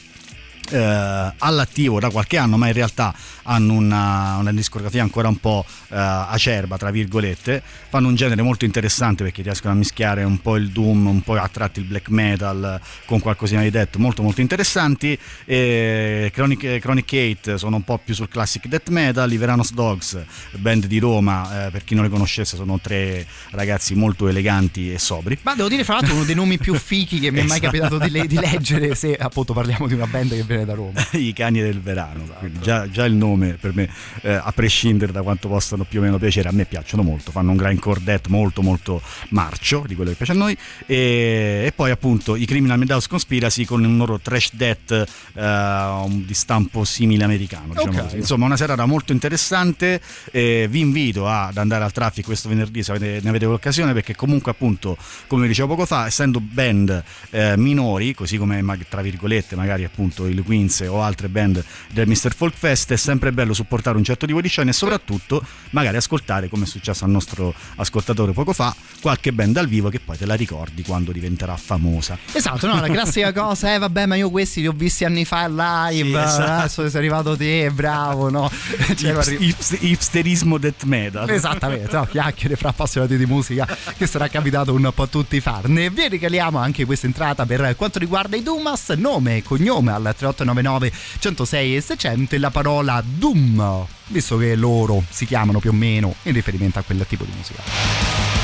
eh, 0.70 1.34
all'attivo 1.38 2.00
da 2.00 2.10
qualche 2.10 2.38
anno, 2.38 2.58
ma 2.58 2.68
in 2.68 2.74
realtà 2.74 3.14
hanno 3.44 3.74
una, 3.74 4.36
una 4.38 4.52
discografia 4.52 5.02
ancora 5.02 5.28
un 5.28 5.38
po' 5.40 5.66
eh, 5.90 5.96
acerba, 5.96 6.78
tra 6.78 6.92
virgolette. 6.92 7.62
Fanno 7.90 8.08
un 8.10 8.16
genere 8.16 8.42
molto 8.42 8.66
interessante 8.66 9.24
perché 9.24 9.42
riescono 9.42 9.74
a 9.74 9.76
mischiare 9.78 10.24
un 10.24 10.42
po' 10.42 10.58
il 10.58 10.70
doom, 10.70 11.08
un 11.08 11.22
po' 11.22 11.36
a 11.36 11.48
tratti 11.48 11.80
il 11.80 11.86
black 11.86 12.10
metal 12.10 12.80
con 13.06 13.20
qualcosina 13.20 13.62
di 13.62 13.70
death, 13.70 13.96
molto 13.98 14.22
molto 14.22 14.42
interessanti. 14.42 15.18
E 15.46 16.30
Chronic, 16.34 16.80
Chronic 16.80 17.38
8 17.42 17.58
sono 17.58 17.78
un 17.78 17.84
po' 17.84 17.98
più 18.04 18.14
sul 18.14 18.28
classic 18.28 18.68
death 18.68 18.90
metal. 18.90 19.32
I 19.32 19.38
Veranos 19.38 19.72
Dogs, 19.74 20.22
band 20.58 20.86
di 20.86 21.00
Roma, 21.00 21.68
eh, 21.68 21.72
per 21.72 21.84
chi 21.84 21.96
non 21.96 22.04
le 22.04 22.10
conoscesse, 22.10 22.56
sono 22.58 22.80
tre 22.80 23.26
ragazzi 23.52 23.96
molto 23.96 24.28
eleganti 24.28 24.92
e 24.92 25.00
sobri. 25.00 25.38
Ma 25.44 25.56
devo 25.56 25.70
dire, 25.70 25.84
fra 25.84 25.96
l'altro, 25.96 26.16
uno 26.16 26.24
dei 26.26 26.36
nomi 26.36 26.58
più 26.58 26.74
fichi 26.76 27.20
che 27.20 27.32
mi 27.32 27.40
è 27.40 27.44
mai 27.44 27.58
Esatto. 27.58 27.66
capitato 27.78 27.98
di, 27.98 28.10
le- 28.10 28.28
di 28.28 28.36
leggere, 28.38 28.94
se 28.96 29.16
appunto 29.16 29.54
parliamo 29.54 29.88
di 29.88 29.94
una 29.94 30.06
band 30.08 30.32
che 30.32 30.44
viene 30.44 30.57
da 30.66 30.74
Roma. 30.74 30.94
I 31.14 31.34
cani 31.34 31.62
del 31.62 31.82
verano, 31.82 32.24
quindi 32.40 32.60
già, 32.62 32.90
già 32.90 33.06
il 33.06 33.14
nome 33.14 33.54
per 33.54 33.74
me, 33.74 33.90
eh, 34.22 34.34
a 34.34 34.52
prescindere 34.54 35.12
da 35.12 35.22
quanto 35.22 35.48
possano 35.48 35.84
più 35.84 36.00
o 36.00 36.04
meno 36.04 36.18
piacere, 36.18 36.50
a 36.50 36.52
me 36.52 36.66
piacciono 36.66 37.04
molto, 37.04 37.32
fanno 37.32 37.52
un 37.52 37.58
grindcore 37.58 38.02
death 38.04 38.28
molto 38.28 38.62
molto 38.62 39.02
marcio, 39.30 39.84
di 39.88 39.96
quello 39.96 40.12
che 40.12 40.16
piace 40.18 40.32
a 40.32 40.36
noi, 40.36 40.58
e, 40.86 41.64
e 41.66 41.72
poi 41.76 41.92
appunto 41.92 42.36
i 42.36 42.46
Criminal 42.46 42.78
Madhouse 42.78 43.08
Conspiracy 43.08 43.66
con 43.66 43.84
un 43.84 43.98
loro 43.98 44.20
trash 44.20 44.54
death 44.54 45.06
eh, 45.34 46.06
di 46.08 46.34
stampo 46.34 46.84
simile 46.84 47.24
americano, 47.24 47.74
diciamo 47.74 47.98
Ok. 47.98 48.04
così. 48.04 48.18
insomma 48.18 48.46
una 48.46 48.58
serata 48.58 48.86
molto 48.86 49.12
interessante, 49.14 50.02
eh, 50.32 50.68
vi 50.70 50.80
invito 50.80 51.28
ad 51.28 51.58
andare 51.58 51.84
al 51.84 51.92
traffic 51.92 52.26
questo 52.26 52.50
venerdì 52.50 52.84
se 52.84 52.92
avete- 52.92 53.20
ne 53.22 53.30
avete 53.30 53.46
l'occasione, 53.46 53.94
perché 53.94 54.16
comunque 54.16 54.52
appunto, 54.52 54.98
come 55.28 55.48
dicevo 55.48 55.70
poco 55.70 55.86
fa, 55.86 56.06
essendo 56.06 56.40
band 56.40 57.04
eh, 57.32 57.56
minori, 57.58 58.14
così 58.14 58.38
come 58.38 58.64
tra 58.90 59.02
virgolette 59.02 59.56
magari 59.56 59.84
appunto 59.84 60.26
il 60.28 60.42
Queens 60.48 60.84
o 60.88 61.02
altre 61.04 61.28
band 61.28 61.64
del 61.92 62.08
Mr. 62.08 62.34
Folk 62.34 62.56
Fest, 62.58 62.92
è 62.94 62.96
sempre 62.96 63.32
bello 63.34 63.54
supportare 63.54 63.98
un 63.98 64.04
certo 64.04 64.26
tipo 64.26 64.40
di 64.42 64.48
scene 64.48 64.70
e 64.70 64.74
soprattutto 64.74 65.44
magari 65.72 65.98
ascoltare, 65.98 66.48
come 66.50 66.64
è 66.64 66.68
successo 66.68 67.04
al 67.04 67.12
nostro 67.12 67.54
ascoltatore 67.76 68.32
poco 68.32 68.54
fa, 68.54 68.74
qualche 69.02 69.34
band 69.34 69.54
dal 69.54 69.68
vivo 69.68 69.90
che 69.90 70.00
poi 70.00 70.18
te 70.18 70.26
la 70.26 70.36
ricordi 70.36 70.82
quando 70.84 71.12
diventerà 71.12 71.56
famosa. 71.58 72.18
Esatto, 72.32 72.66
no, 72.68 72.80
la 72.80 72.88
classica 72.88 73.32
cosa, 73.34 73.74
eh 73.74 73.78
vabbè, 73.78 74.06
ma 74.06 74.16
io 74.16 74.30
questi 74.30 74.62
li 74.62 74.68
ho 74.68 74.74
visti 74.74 75.04
anni 75.04 75.26
fa 75.26 75.48
live, 75.48 76.10
Sì, 76.10 76.26
esatto. 76.26 76.52
adesso 76.52 76.90
sei 76.90 77.00
arrivato 77.00 77.36
te, 77.36 77.70
bravo, 77.72 78.30
no? 78.30 78.50
Cioè, 78.96 79.12
Ips- 79.12 79.36
ips- 79.40 79.78
hipsterismo 79.82 80.58
death 80.58 80.84
metal. 80.84 81.30
Esattamente, 81.30 81.94
no, 81.96 82.06
chiacchiere 82.06 82.56
fra 82.56 82.70
appassionati 82.70 83.18
di 83.18 83.26
musica 83.26 83.68
che 83.98 84.08
sarà 84.08 84.28
capitato 84.30 84.74
un 84.74 84.90
po' 84.94 85.04
a 85.04 85.08
tutti 85.08 85.40
farne. 85.42 85.90
Vi 85.90 86.08
regaliamo 86.08 86.58
anche 86.58 86.86
questa 86.86 87.06
entrata 87.08 87.46
per 87.46 87.76
quanto 87.76 88.00
riguarda 88.00 88.36
i 88.38 88.44
Dumas, 88.44 88.90
nome 88.92 89.38
e 89.38 89.44
cognome 89.44 89.92
al 89.92 90.14
3899 90.38 90.92
106 91.20 91.76
e 91.76 91.82
600 91.82 92.36
e 92.36 92.38
la 92.38 92.52
parola 92.52 93.04
Doom, 93.06 93.86
visto 94.08 94.38
che 94.38 94.56
loro 94.56 95.04
si 95.10 95.26
chiamano 95.26 95.60
più 95.60 95.72
o 95.72 95.74
meno 95.74 96.16
in 96.24 96.34
riferimento 96.34 96.80
a 96.80 96.84
quel 96.84 97.06
tipo 97.08 97.24
di 97.24 97.32
musica. 97.36 98.37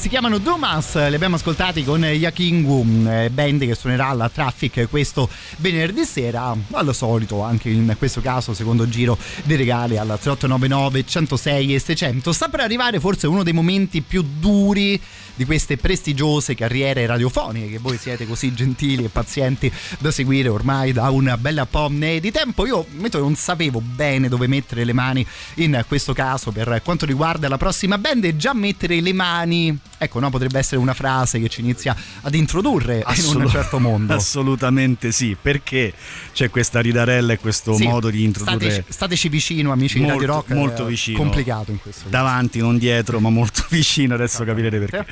Si 0.00 0.08
chiamano 0.08 0.38
Dumas, 0.38 0.94
li 0.94 1.14
abbiamo 1.14 1.36
ascoltati 1.36 1.84
con 1.84 2.02
Yakingu, 2.02 3.06
eh, 3.06 3.28
band 3.28 3.66
che 3.66 3.74
suonerà 3.74 4.06
alla 4.06 4.30
Traffic 4.30 4.88
questo 4.88 5.28
venerdì 5.58 6.06
sera, 6.06 6.56
al 6.70 6.94
solito 6.94 7.42
anche 7.42 7.68
in 7.68 7.94
questo 7.98 8.22
caso 8.22 8.54
secondo 8.54 8.88
giro 8.88 9.18
dei 9.44 9.58
regali 9.58 9.98
al 9.98 10.06
3899 10.06 11.04
106 11.04 11.74
e 11.74 11.78
600. 11.78 12.32
Sta 12.32 12.48
per 12.48 12.60
arrivare 12.60 12.98
forse 12.98 13.26
uno 13.26 13.42
dei 13.42 13.52
momenti 13.52 14.00
più 14.00 14.24
duri 14.38 14.98
di 15.34 15.44
queste 15.44 15.76
prestigiose 15.76 16.54
carriere 16.54 17.04
radiofoniche 17.04 17.68
che 17.68 17.78
voi 17.78 17.98
siete 17.98 18.26
così 18.26 18.54
gentili 18.54 19.04
e 19.04 19.08
pazienti 19.08 19.70
da 19.98 20.10
seguire 20.10 20.48
ormai 20.48 20.92
da 20.92 21.10
una 21.10 21.36
bella 21.36 21.66
po' 21.66 21.88
di 21.90 22.30
tempo. 22.30 22.64
Io 22.64 22.86
non 23.12 23.34
sapevo 23.34 23.82
bene 23.82 24.28
dove 24.28 24.46
mettere 24.46 24.84
le 24.84 24.94
mani 24.94 25.26
in 25.56 25.84
questo 25.86 26.14
caso 26.14 26.52
per 26.52 26.80
quanto 26.82 27.04
riguarda 27.04 27.48
la 27.48 27.58
prossima 27.58 27.98
band 27.98 28.24
e 28.24 28.36
già 28.36 28.54
mettere 28.54 29.00
le 29.00 29.12
mani, 29.12 29.78
ecco, 30.02 30.18
no, 30.18 30.30
potrebbe 30.30 30.58
essere 30.58 30.80
una 30.80 30.94
frase 30.94 31.38
che 31.40 31.48
ci 31.50 31.60
inizia 31.60 31.94
ad 32.22 32.34
introdurre 32.34 32.96
in 32.96 33.02
Assolu- 33.04 33.44
un 33.44 33.48
certo 33.50 33.78
mondo. 33.78 34.14
Assolutamente 34.14 35.12
sì, 35.12 35.36
perché 35.40 35.92
c'è 36.32 36.48
questa 36.48 36.80
ridarella 36.80 37.34
e 37.34 37.38
questo 37.38 37.74
Sì, 37.74 37.84
modo 37.84 38.08
di 38.08 38.24
introdurre 38.24 38.58
stateci, 38.70 38.84
stateci 38.92 39.28
vicino, 39.28 39.72
amici 39.72 39.98
di 39.98 40.04
molto, 40.04 40.18
Radio 40.20 40.32
Rock. 40.34 40.50
molto 40.52 40.86
è 40.86 40.88
vicino. 40.88 41.18
Complicato 41.18 41.70
in 41.70 41.80
questo 41.80 42.08
davanti, 42.08 42.58
non 42.60 42.78
dietro, 42.78 43.20
ma 43.20 43.28
molto 43.28 43.64
vicino. 43.70 44.14
Adesso 44.14 44.42
capirete 44.44 44.78
perché. 44.78 45.06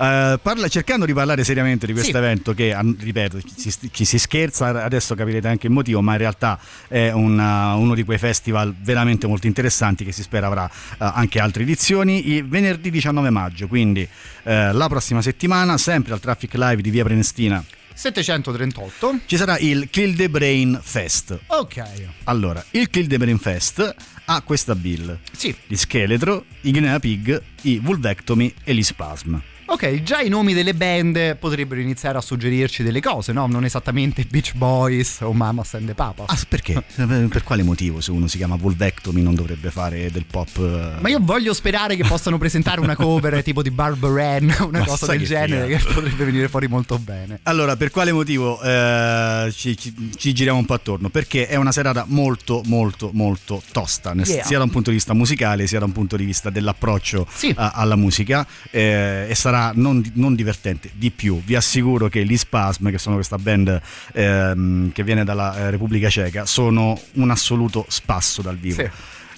Eh, 0.00 0.38
parla- 0.40 0.68
cercando 0.68 1.04
di 1.06 1.12
parlare 1.12 1.42
seriamente 1.42 1.84
di 1.86 1.92
questo 1.92 2.12
Sì. 2.12 2.16
evento, 2.16 2.54
che 2.54 2.76
ripeto, 2.98 3.40
ci, 3.42 3.70
si- 3.70 3.90
ci 3.92 4.04
si 4.04 4.18
scherza, 4.18 4.84
adesso 4.84 5.14
capirete 5.16 5.48
anche 5.48 5.66
il 5.66 5.72
motivo, 5.72 6.00
ma 6.02 6.12
in 6.12 6.18
realtà 6.18 6.58
è 6.86 7.10
una- 7.10 7.74
uno 7.74 7.94
di 7.96 8.04
quei 8.04 8.18
festival 8.18 8.74
veramente 8.80 9.26
molto 9.26 9.46
interessanti 9.48 10.04
che 10.04 10.12
si 10.12 10.22
spera 10.22 10.46
avrà 10.46 10.66
eh, 10.70 10.94
anche 10.98 11.40
altre 11.40 11.64
edizioni. 11.64 12.28
Il 12.34 12.46
venerdì 12.46 12.90
19 12.90 13.30
maggio, 13.30 13.66
quindi 13.66 14.06
eh, 14.44 14.72
la 14.72 14.88
prossima 14.88 15.20
settimana, 15.20 15.76
sempre 15.78 16.12
al 16.12 16.20
Traffic 16.20 16.54
Live 16.54 16.80
di 16.80 16.90
Via 16.90 17.02
Prenestina. 17.04 17.62
738. 17.92 19.20
Ci 19.26 19.36
sarà 19.36 19.58
il 19.58 19.88
Kill 19.90 20.14
the 20.14 20.30
Brain 20.30 20.78
Fest. 20.80 21.36
Ok. 21.48 21.82
Allora, 22.24 22.64
il 22.70 22.88
Kill 22.90 23.08
the 23.08 23.16
Brain 23.18 23.38
Fest 23.38 23.94
ha 24.26 24.40
questa 24.42 24.76
bill. 24.76 25.18
Sì. 25.32 25.52
Gli 25.66 25.74
scheletro, 25.74 26.44
i 26.60 26.70
Guinea 26.70 27.00
Pig, 27.00 27.42
i 27.62 27.80
Vulvectomy 27.82 28.54
e 28.62 28.74
gli 28.74 28.82
Spasm. 28.84 29.34
Ok, 29.70 30.02
già 30.02 30.20
i 30.20 30.30
nomi 30.30 30.54
delle 30.54 30.72
band 30.72 31.36
potrebbero 31.36 31.78
iniziare 31.82 32.16
a 32.16 32.22
suggerirci 32.22 32.82
delle 32.82 33.02
cose, 33.02 33.32
no? 33.32 33.46
Non 33.46 33.66
esattamente 33.66 34.24
Beach 34.24 34.54
Boys 34.54 35.18
o 35.20 35.32
Mamas 35.34 35.74
and 35.74 35.86
the 35.86 35.92
Papa. 35.94 36.24
Ah, 36.26 36.38
perché? 36.48 36.82
Per 37.28 37.42
quale 37.44 37.62
motivo 37.62 38.00
se 38.00 38.10
uno 38.10 38.26
si 38.28 38.38
chiama 38.38 38.56
Vulvectomy 38.56 39.20
non 39.20 39.34
dovrebbe 39.34 39.70
fare 39.70 40.10
del 40.10 40.24
pop? 40.24 40.48
eh? 40.56 41.00
Ma 41.02 41.08
io 41.10 41.18
voglio 41.20 41.52
sperare 41.52 41.96
che 41.96 42.04
possano 42.04 42.38
presentare 42.38 42.80
una 42.80 42.96
cover 42.96 43.42
tipo 43.44 43.60
di 43.60 43.70
Barbara 43.70 44.36
Ann, 44.36 44.50
una 44.60 44.78
Ma 44.78 44.84
cosa 44.86 45.04
del 45.06 45.18
che 45.18 45.24
genere 45.26 45.66
figata. 45.66 45.84
che 45.86 45.92
potrebbe 45.92 46.24
venire 46.24 46.48
fuori 46.48 46.66
molto 46.66 46.98
bene. 46.98 47.40
Allora, 47.42 47.76
per 47.76 47.90
quale 47.90 48.10
motivo 48.10 48.58
eh, 48.62 49.52
ci, 49.54 49.76
ci- 49.76 50.10
ci 50.16 50.32
giriamo 50.32 50.58
un 50.58 50.64
po' 50.64 50.74
attorno? 50.74 51.10
Perché 51.10 51.46
è 51.46 51.56
una 51.56 51.72
serata 51.72 52.04
molto, 52.08 52.62
molto, 52.64 53.10
molto 53.12 53.62
tosta, 53.70 54.12
Yeah. 54.18 54.44
sia 54.44 54.56
da 54.58 54.64
un 54.64 54.70
punto 54.70 54.88
di 54.90 54.96
vista 54.96 55.12
musicale, 55.12 55.66
sia 55.66 55.78
da 55.78 55.84
un 55.84 55.92
punto 55.92 56.16
di 56.16 56.24
vista 56.24 56.48
dell'approccio 56.50 57.26
a- 57.56 57.72
alla 57.74 57.96
musica, 57.96 58.46
eh, 58.70 59.26
e 59.28 59.34
sarà 59.34 59.56
non, 59.74 60.00
di- 60.00 60.12
non 60.14 60.34
divertente 60.34 60.90
di 60.94 61.10
più. 61.10 61.40
Vi 61.44 61.54
assicuro 61.54 62.08
che 62.08 62.24
gli 62.24 62.36
Spasm, 62.36 62.90
che 62.90 62.98
sono 62.98 63.16
questa 63.16 63.38
band 63.38 63.80
ehm, 64.12 64.92
che 64.92 65.02
viene 65.02 65.24
dalla 65.24 65.56
eh, 65.56 65.70
Repubblica 65.70 66.08
Ceca, 66.08 66.46
sono 66.46 67.00
un 67.14 67.30
assoluto 67.30 67.84
spasso 67.88 68.42
dal 68.42 68.56
vivo. 68.56 68.82
Sì. 68.82 68.90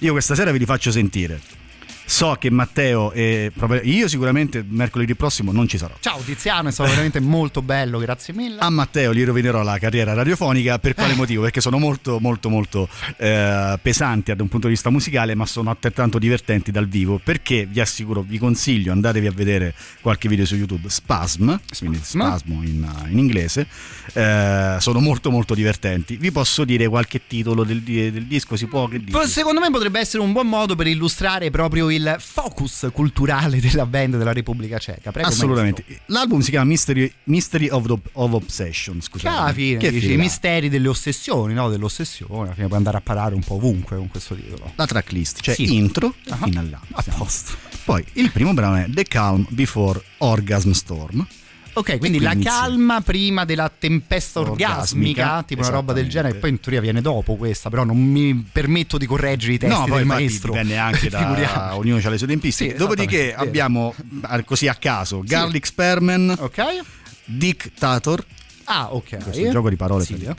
Io 0.05 0.11
questa 0.13 0.35
sera 0.35 0.51
ve 0.51 0.57
li 0.57 0.65
faccio 0.65 0.91
sentire. 0.91 1.39
So 2.11 2.35
che 2.37 2.51
Matteo 2.51 3.13
e 3.13 3.53
io 3.83 4.09
sicuramente 4.09 4.65
mercoledì 4.67 5.15
prossimo 5.15 5.53
non 5.53 5.69
ci 5.69 5.77
sarò. 5.77 5.93
Ciao 6.01 6.19
Tiziano, 6.19 6.67
è 6.67 6.71
stato 6.73 6.89
veramente 6.89 7.21
molto 7.23 7.61
bello, 7.61 7.99
grazie 7.99 8.33
mille. 8.33 8.59
A 8.59 8.69
Matteo 8.69 9.13
gli 9.13 9.23
rovinerò 9.23 9.63
la 9.63 9.79
carriera 9.79 10.11
radiofonica 10.11 10.77
per 10.77 10.93
quale 10.93 11.15
motivo? 11.15 11.43
Perché 11.43 11.61
sono 11.61 11.79
molto 11.79 12.19
molto 12.19 12.49
molto 12.49 12.89
eh, 13.15 13.79
pesanti 13.81 14.35
da 14.35 14.43
un 14.43 14.49
punto 14.49 14.67
di 14.67 14.73
vista 14.73 14.89
musicale 14.89 15.35
ma 15.35 15.45
sono 15.45 15.69
altrettanto 15.69 16.19
divertenti 16.19 16.69
dal 16.69 16.85
vivo 16.85 17.17
perché 17.23 17.65
vi 17.65 17.79
assicuro, 17.79 18.21
vi 18.27 18.37
consiglio, 18.37 18.91
andatevi 18.91 19.27
a 19.27 19.31
vedere 19.31 19.73
qualche 20.01 20.27
video 20.27 20.45
su 20.45 20.55
YouTube, 20.55 20.89
Spasm, 20.89 21.55
quindi 21.79 22.01
spasmo 22.03 22.61
in, 22.61 22.85
in 23.07 23.17
inglese, 23.19 23.65
eh, 24.11 24.75
sono 24.79 24.99
molto 24.99 25.31
molto 25.31 25.53
divertenti. 25.53 26.17
Vi 26.17 26.31
posso 26.33 26.65
dire 26.65 26.89
qualche 26.89 27.21
titolo 27.25 27.63
del, 27.63 27.81
del 27.81 28.25
disco, 28.25 28.57
si 28.57 28.65
può 28.65 28.89
che 28.89 29.01
Secondo 29.27 29.61
me 29.61 29.71
potrebbe 29.71 30.01
essere 30.01 30.21
un 30.21 30.33
buon 30.33 30.47
modo 30.47 30.75
per 30.75 30.87
illustrare 30.87 31.49
proprio 31.51 31.89
il 31.89 32.00
focus 32.19 32.89
culturale 32.93 33.59
della 33.59 33.85
band 33.85 34.17
della 34.17 34.33
Repubblica 34.33 34.77
Ceca. 34.77 35.11
Prego, 35.11 35.27
Assolutamente. 35.29 35.83
L'album 36.07 36.39
si 36.41 36.49
chiama 36.51 36.65
Mystery, 36.65 37.11
Mystery 37.25 37.69
of, 37.69 37.85
the- 37.85 38.09
of 38.13 38.33
Obsession, 38.33 38.97
Che 38.97 39.01
scusate. 39.03 39.35
alla 39.35 39.53
fine 39.53 39.77
Che 39.77 39.91
dici, 39.91 40.11
i 40.13 40.17
misteri 40.17 40.69
delle 40.69 40.87
ossessioni, 40.87 41.53
no? 41.53 41.69
Dell'ossessione, 41.69 42.43
alla 42.45 42.53
fine 42.53 42.65
puoi 42.67 42.77
andare 42.77 42.97
a 42.97 43.01
parare 43.01 43.35
un 43.35 43.41
po' 43.43 43.55
ovunque 43.55 43.95
con 43.97 44.07
questo 44.09 44.35
titolo. 44.35 44.71
la 44.75 44.85
tracklist, 44.85 45.41
cioè 45.41 45.55
Sì. 45.55 45.75
intro 45.75 46.13
e 46.25 46.31
Ah, 46.31 46.37
fino 46.37 46.59
all'altro. 46.59 46.87
a 46.91 47.03
posto. 47.17 47.53
Poi 47.83 48.03
il 48.13 48.31
primo 48.31 48.53
brano 48.53 48.75
è 48.75 48.85
The 48.89 49.03
Calm 49.05 49.45
Before 49.49 50.01
Orgasm 50.19 50.71
Storm. 50.71 51.25
Ok, 51.73 51.99
quindi 51.99 52.17
E 52.17 52.21
la 52.21 52.29
quindi 52.31 52.45
calma 52.47 52.99
prima 53.01 53.45
della 53.45 53.71
tempesta 53.75 54.39
orgasmica, 54.41 54.71
Orgasmica, 54.71 55.43
tipo 55.43 55.61
una 55.61 55.69
roba 55.69 55.93
del 55.93 56.09
genere, 56.09 56.35
poi 56.35 56.49
in 56.49 56.59
teoria 56.59 56.81
viene 56.81 57.01
dopo 57.01 57.35
questa, 57.37 57.69
però 57.69 57.83
non 57.85 57.97
mi 57.97 58.35
permetto 58.51 58.97
di 58.97 59.05
correggere 59.05 59.53
i 59.53 59.57
testi 59.57 59.79
no, 59.79 59.85
poi 59.85 60.03
maestro. 60.03 60.51
dipende 60.51 60.75
anche 60.77 61.09
da 61.09 61.75
ognuno 61.75 62.01
ha 62.03 62.09
le 62.09 62.17
sue 62.17 62.27
tempistiche. 62.27 62.71
Sì, 62.71 62.77
Dopodiché 62.77 63.33
abbiamo 63.33 63.95
ah, 64.21 64.43
così 64.43 64.67
a 64.67 64.75
caso 64.75 65.21
Garlic 65.23 65.65
Sperman, 65.65 66.35
Ok. 66.39 66.61
Dictator. 67.25 68.23
Ah, 68.65 68.93
ok. 68.93 69.17
Questo 69.23 69.49
gioco 69.49 69.69
di 69.69 69.75
parole 69.75 70.03
Sì. 70.05 70.13
A 70.27 70.35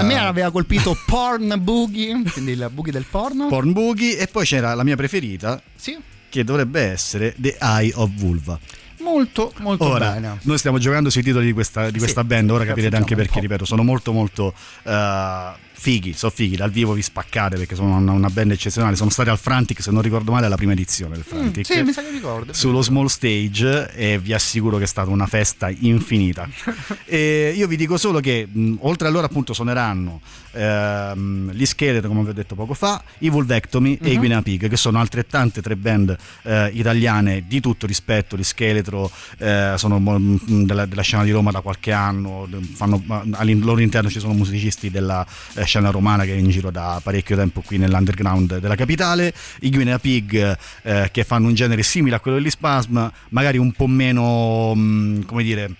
Eh, 0.00 0.02
me 0.04 0.18
aveva 0.18 0.50
colpito 0.50 0.96
Porn 1.06 1.54
Boogie, 1.60 2.22
quindi 2.32 2.52
il 2.52 2.68
boogie 2.72 2.90
del 2.92 3.06
porno. 3.08 3.46
Porn 3.48 3.72
Boogie 3.72 4.18
e 4.18 4.26
poi 4.26 4.44
c'era 4.44 4.74
la 4.74 4.84
mia 4.84 4.96
preferita 4.96 5.60
Sì. 5.74 5.96
che 6.28 6.44
dovrebbe 6.44 6.80
essere 6.82 7.34
The 7.38 7.56
Eye 7.60 7.92
of 7.94 8.10
Vulva. 8.14 8.58
Molto, 9.02 9.52
molto 9.58 9.84
Ora, 9.84 10.12
bene. 10.12 10.38
noi 10.42 10.58
stiamo 10.58 10.78
giocando 10.78 11.10
sui 11.10 11.22
titoli 11.22 11.46
di 11.46 11.52
questa, 11.52 11.86
di 11.86 11.92
Sì, 11.94 11.98
questa 11.98 12.24
band, 12.24 12.50
ora 12.50 12.64
capirete 12.64 12.96
anche 12.96 13.14
perché, 13.16 13.40
ripeto, 13.40 13.64
sono 13.64 13.82
molto 13.82 14.12
molto 14.12 14.54
eh, 14.84 15.50
fighi, 15.82 16.12
sono 16.12 16.30
fighi, 16.32 16.54
dal 16.54 16.70
vivo 16.70 16.92
vi 16.92 17.02
spaccate 17.02 17.56
perché 17.56 17.74
sono 17.74 17.96
una, 17.96 18.12
una 18.12 18.28
band 18.30 18.52
eccezionale, 18.52 18.94
sono 18.94 19.10
stati 19.10 19.30
al 19.30 19.38
Frantic, 19.38 19.82
se 19.82 19.90
non 19.90 20.00
ricordo 20.00 20.30
male, 20.30 20.46
alla 20.46 20.54
prima 20.56 20.72
edizione 20.72 21.16
del 21.16 21.24
Mm, 21.26 21.28
Frantic. 21.28 21.66
sì, 21.66 21.82
mi 21.82 21.92
sa 21.92 22.02
che 22.02 22.10
ricordo. 22.10 22.52
Sullo 22.52 22.82
small 22.82 23.06
stage 23.06 23.90
e 23.94 24.18
vi 24.20 24.32
assicuro 24.32 24.76
che 24.78 24.84
è 24.84 24.86
stata 24.86 25.10
una 25.10 25.26
festa 25.26 25.68
infinita. 25.70 26.48
e 27.04 27.52
io 27.56 27.66
vi 27.66 27.74
dico 27.76 27.96
solo 27.96 28.20
che 28.20 28.46
mh, 28.50 28.74
oltre 28.82 29.08
a 29.08 29.10
loro 29.10 29.26
appunto 29.26 29.52
suoneranno 29.52 30.20
ehm, 30.52 31.50
gli 31.52 31.64
Skeleton, 31.66 32.10
come 32.10 32.22
vi 32.24 32.30
ho 32.30 32.34
detto 32.34 32.54
poco 32.54 32.74
fa, 32.74 33.02
i 33.18 33.28
Vulvectomy 33.28 33.98
e 34.00 34.08
i 34.10 34.12
Mhm. 34.12 34.18
Guinea 34.18 34.42
Pig, 34.42 34.68
che 34.68 34.76
sono 34.76 34.98
altrettante 35.00 35.60
tre 35.62 35.76
band 35.76 36.16
eh, 36.42 36.70
italiane 36.74 37.44
di 37.46 37.60
tutto 37.60 37.86
rispetto. 37.86 38.36
Gli 38.36 38.42
Scheletro 38.44 39.10
eh, 39.38 39.74
sono 39.76 39.98
mh, 39.98 40.64
della, 40.64 40.86
della 40.86 41.02
scena 41.02 41.24
di 41.24 41.30
Roma 41.30 41.50
da 41.50 41.60
qualche 41.60 41.92
anno, 41.92 42.48
fanno, 42.74 43.02
al 43.32 43.58
loro 43.58 43.80
interno 43.80 44.08
ci 44.10 44.20
sono 44.20 44.32
musicisti 44.32 44.90
della 44.90 45.26
eh, 45.54 45.64
scena 45.72 45.88
romana 45.88 46.24
che 46.24 46.34
è 46.34 46.36
in 46.36 46.50
giro 46.50 46.70
da 46.70 47.00
parecchio 47.02 47.34
tempo 47.34 47.62
qui 47.62 47.78
nell'underground 47.78 48.58
della 48.58 48.74
capitale. 48.74 49.32
I 49.60 49.70
Guinea 49.70 49.98
Pig 49.98 50.56
eh, 50.82 51.08
che 51.10 51.24
fanno 51.24 51.48
un 51.48 51.54
genere 51.54 51.82
simile 51.82 52.16
a 52.16 52.20
quello 52.20 52.36
degli 52.36 52.50
Spasm, 52.50 53.06
magari 53.30 53.56
un 53.56 53.72
po' 53.72 53.86
meno, 53.86 54.74
mh, 54.74 55.24
come 55.24 55.42
dire 55.42 55.70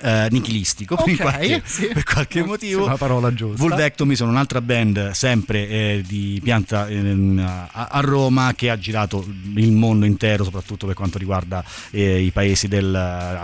eh, 0.00 0.28
nichilistico 0.30 0.96
per, 1.02 1.14
Ok, 1.14 1.20
qualche, 1.20 1.62
sì. 1.64 1.86
per 1.88 2.04
qualche 2.04 2.44
motivo. 2.44 2.84
Sì, 2.84 2.88
la 2.90 2.96
parola 2.96 3.32
giusta. 3.34 3.56
Vulvectomy 3.62 4.14
sono 4.16 4.30
un'altra 4.30 4.60
band 4.60 5.10
sempre 5.10 5.68
eh, 5.68 6.04
di 6.06 6.40
pianta 6.42 6.86
ehm, 6.88 7.68
a, 7.72 7.88
a 7.90 8.00
Roma 8.00 8.52
che 8.54 8.70
ha 8.70 8.78
girato 8.78 9.26
il 9.54 9.72
mondo 9.72 10.04
intero, 10.06 10.44
soprattutto 10.44 10.86
per 10.86 10.94
quanto 10.94 11.18
riguarda 11.18 11.64
eh, 11.90 12.20
i 12.20 12.30
paesi 12.30 12.68
del, 12.68 12.94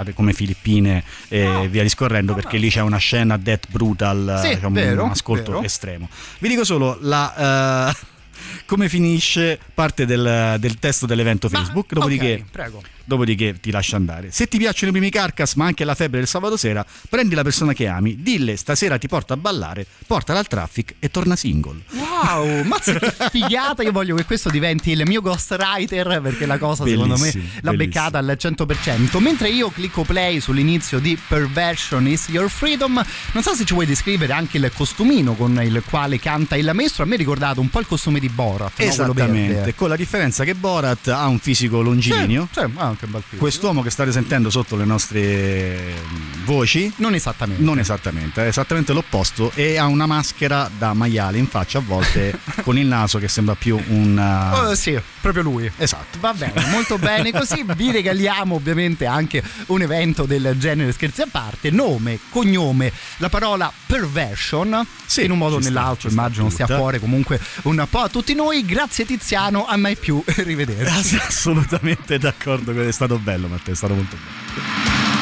eh, 0.07 0.13
come 0.15 0.33
Filippine 0.33 1.03
e 1.29 1.69
via 1.69 1.83
discorrendo, 1.83 2.35
perché 2.35 2.57
lì 2.59 2.69
c'è 2.71 2.81
una 2.81 2.99
scena 2.99 3.37
death 3.37 3.67
brutal, 3.71 4.41
Sì, 4.43 4.59
c'è 4.59 4.65
un, 4.67 4.73
vero, 4.73 5.05
un 5.05 5.11
ascolto 5.11 5.53
vero. 5.53 5.63
estremo. 5.65 6.09
Vi 6.39 6.49
dico 6.49 6.65
solo 6.65 6.99
la. 7.01 7.91
eh, 7.91 8.13
come 8.67 8.89
finisce 8.89 9.59
parte 9.75 10.07
del, 10.07 10.57
del 10.59 10.79
testo 10.79 11.07
dell'evento 11.07 11.49
Facebook, 11.49 11.93
dopodiché 11.93 12.43
ok, 12.45 12.51
prego. 12.51 12.83
Dopodiché 13.05 13.59
ti 13.61 13.71
lascia 13.71 13.97
andare. 13.97 14.31
Se 14.31 14.47
ti 14.47 14.59
piacciono 14.59 14.91
i 14.91 14.93
primi 14.93 15.11
carcass, 15.11 15.55
ma 15.55 15.67
anche 15.67 15.85
la 15.85 15.95
febbre 15.95 16.19
del 16.19 16.29
sabato 16.29 16.57
sera, 16.57 16.85
prendi 17.09 17.35
la 17.35 17.43
persona 17.43 17.73
che 17.73 17.87
ami, 17.87 18.23
dille 18.23 18.57
stasera 18.57 18.99
ti 18.99 19.09
porto 19.09 19.33
a 19.33 19.37
ballare, 19.37 19.87
portala 20.07 20.39
al 20.39 20.47
traffic 20.49 20.95
e 20.99 21.11
torna 21.11 21.37
single. 21.37 21.81
Wow, 21.93 22.63
mazza 22.65 22.99
che 22.99 23.13
figata! 23.31 23.83
Io 23.83 23.93
voglio 23.93 24.15
che 24.17 24.25
questo 24.25 24.51
diventi 24.51 24.91
il 24.91 25.03
mio 25.07 25.21
ghostwriter 25.21 26.21
perché 26.21 26.47
la 26.47 26.59
cosa 26.59 26.85
secondo 26.85 27.15
me 27.15 27.31
Bellissimo, 27.31 27.45
l'ha 27.61 27.71
bellissimo. 27.71 27.77
beccata 27.77 28.19
al 28.19 28.37
100%. 28.39 29.19
Mentre 29.21 29.49
io 29.49 29.69
clicco 29.71 30.03
play 30.03 30.41
sull'inizio 30.41 30.99
di 30.99 31.19
Perversion 31.29 32.07
is 32.07 32.29
Your 32.29 32.49
Freedom, 32.51 33.03
non 33.33 33.43
so 33.43 33.55
se 33.55 33.65
ci 33.65 33.75
vuoi 33.75 33.87
descrivere 33.87 34.33
anche 34.33 34.57
il 34.57 34.71
costumino 34.75 35.35
con 35.35 35.61
il 35.63 35.83
quale 35.89 36.19
canta 36.19 36.57
il 36.57 36.71
maestro. 36.75 37.03
A 37.05 37.07
me 37.07 37.15
ha 37.15 37.19
ricordato 37.19 37.61
un 37.61 37.69
po' 37.71 37.81
il 37.81 37.87
costume 37.87 38.21
di 38.21 38.29
Borat, 38.29 38.79
no? 38.79 38.85
Esattamente, 38.85 39.55
verde. 39.55 39.75
con 39.75 39.89
la 39.89 39.97
differenza 39.97 40.45
che 40.45 40.55
Borat 40.55 41.09
ha 41.09 41.27
un 41.27 41.39
fisico 41.39 41.81
longilineo. 41.83 42.49
Sì, 42.53 42.61
sì, 42.61 42.71
ah, 42.77 42.94
che 42.97 43.07
bel 43.07 43.23
film. 43.27 43.41
Quest'uomo 43.41 43.83
che 43.83 43.91
state 43.91 44.13
sentendo 44.13 44.51
sotto 44.51 44.77
le 44.77 44.85
nostre 44.85 45.95
mm, 46.09 46.45
voci 46.45 46.93
Non 46.97 47.15
esattamente. 47.15 47.63
non 47.63 47.79
esattamente, 47.79 48.45
è 48.45 48.49
esattamente 48.49 48.93
l'opposto 48.93 49.51
e 49.55 49.77
ha 49.79 49.87
una 49.87 50.07
maschera 50.07 50.71
da 50.77 50.93
maiale 50.95 51.39
in 51.39 51.47
faccia 51.47 51.79
a 51.79 51.83
volte 51.85 52.39
con 52.63 52.79
il 52.79 52.87
naso 52.87 53.19
che 53.19 53.29
sembra 53.29 53.55
più 53.55 53.81
un 53.89 54.17
uh, 54.17 54.57
Oh, 54.57 54.75
sì, 54.75 54.99
proprio 55.21 55.43
lui. 55.43 55.71
Esatto. 55.77 56.19
Va 56.21 56.33
bene, 56.33 56.69
molto 56.71 56.99
bene. 56.99 57.33
Così 57.33 57.65
vi 57.75 57.91
regaliamo 57.91 58.55
ovviamente 58.55 59.07
anche 59.07 59.43
un 59.67 59.83
evento 59.83 60.25
del 60.27 60.55
genere 60.59 60.93
scherzi 60.93 61.23
a 61.23 61.29
parte. 61.31 61.71
Nome, 61.71 62.19
cognome, 62.31 62.93
la 63.19 63.29
parola 63.29 63.73
perversion. 63.87 64.87
in 65.17 65.31
un 65.31 65.39
modo 65.39 65.57
o 65.57 65.61
sta, 65.61 65.69
nell'altro, 65.69 66.09
sta 66.09 66.21
immagino 66.21 66.51
stia 66.51 66.67
a 66.67 66.77
cuore 66.77 66.99
comunque 66.99 67.41
un 67.63 67.87
po' 67.89 68.01
a 68.01 68.09
tutti 68.09 68.35
noi. 68.35 68.65
Grazie 68.65 69.05
Tiziano, 69.05 69.67
a 69.67 69.77
mai 69.77 69.97
più 69.97 70.23
rivederci. 70.27 71.17
assolutamente 71.17 72.19
d'accordo, 72.19 72.73
è 72.89 72.93
stato 72.93 73.19
bello 73.19 73.49
Matteo, 73.49 73.73
è 73.73 73.77
stato 73.77 73.95
molto 73.95 74.17
bello. 74.17 75.14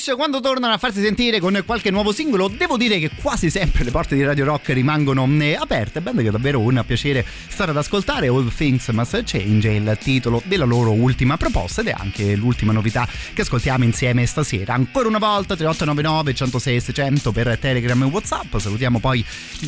Bush, 0.00 0.14
quando 0.16 0.40
tornano 0.40 0.72
a 0.72 0.78
farsi 0.78 1.02
sentire 1.02 1.40
con 1.40 1.62
qualche 1.66 1.90
nuovo 1.90 2.10
singolo, 2.10 2.48
devo 2.48 2.78
dire 2.78 2.98
che 2.98 3.10
quasi 3.20 3.50
sempre 3.50 3.84
le 3.84 3.90
porte 3.90 4.14
di 4.14 4.24
Radio 4.24 4.46
Rock 4.46 4.70
rimangono 4.70 5.28
eh, 5.40 5.54
aperte. 5.54 6.00
Band 6.00 6.22
che 6.22 6.28
è 6.28 6.30
davvero 6.30 6.58
un 6.58 6.82
piacere 6.86 7.22
stare 7.48 7.72
ad 7.72 7.76
ascoltare. 7.76 8.28
All 8.28 8.50
Things 8.54 8.88
Must 8.88 9.22
Change 9.24 9.68
è 9.68 9.72
il 9.72 9.98
titolo 10.00 10.40
della 10.46 10.64
loro 10.64 10.92
ultima 10.92 11.36
proposta 11.36 11.82
ed 11.82 11.88
è 11.88 11.94
anche 11.94 12.34
l'ultima 12.34 12.72
novità 12.72 13.06
che 13.34 13.42
ascoltiamo 13.42 13.84
insieme 13.84 14.24
stasera. 14.24 14.72
Ancora 14.72 15.06
una 15.06 15.18
volta 15.18 15.54
3899 15.54 16.34
106 16.34 16.80
600 16.80 17.32
per 17.32 17.58
Telegram 17.58 18.02
e 18.02 18.06
Whatsapp. 18.06 18.56
Salutiamo 18.56 19.00
poi 19.00 19.22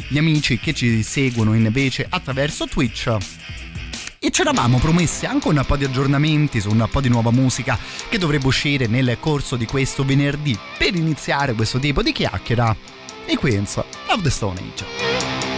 gli 0.09 0.17
amici 0.17 0.59
che 0.59 0.73
ci 0.73 1.03
seguono 1.03 1.53
invece 1.53 2.07
attraverso 2.09 2.67
Twitch. 2.67 3.15
E 4.25 4.31
ci 4.31 4.43
eravamo 4.43 4.79
promessi 4.79 5.27
anche 5.27 5.49
un 5.49 5.61
po' 5.67 5.75
di 5.77 5.83
aggiornamenti 5.83 6.61
su 6.61 6.71
un 6.71 6.87
po' 6.89 7.01
di 7.01 7.09
nuova 7.09 7.33
musica 7.33 7.77
che 8.09 8.19
dovrebbe 8.19 8.47
uscire 8.47 8.87
nel 8.87 9.17
corso 9.19 9.57
di 9.57 9.67
questo 9.67 10.05
venerdì 10.05 10.57
per 10.79 10.95
iniziare 10.95 11.55
questo 11.55 11.81
tipo 11.81 12.03
di 12.03 12.13
chiacchiera. 12.13 12.77
I 13.27 13.35
Queens 13.35 13.79
of 13.79 14.23
the 14.23 14.31
Stone 14.31 14.61
Age. 14.61 15.52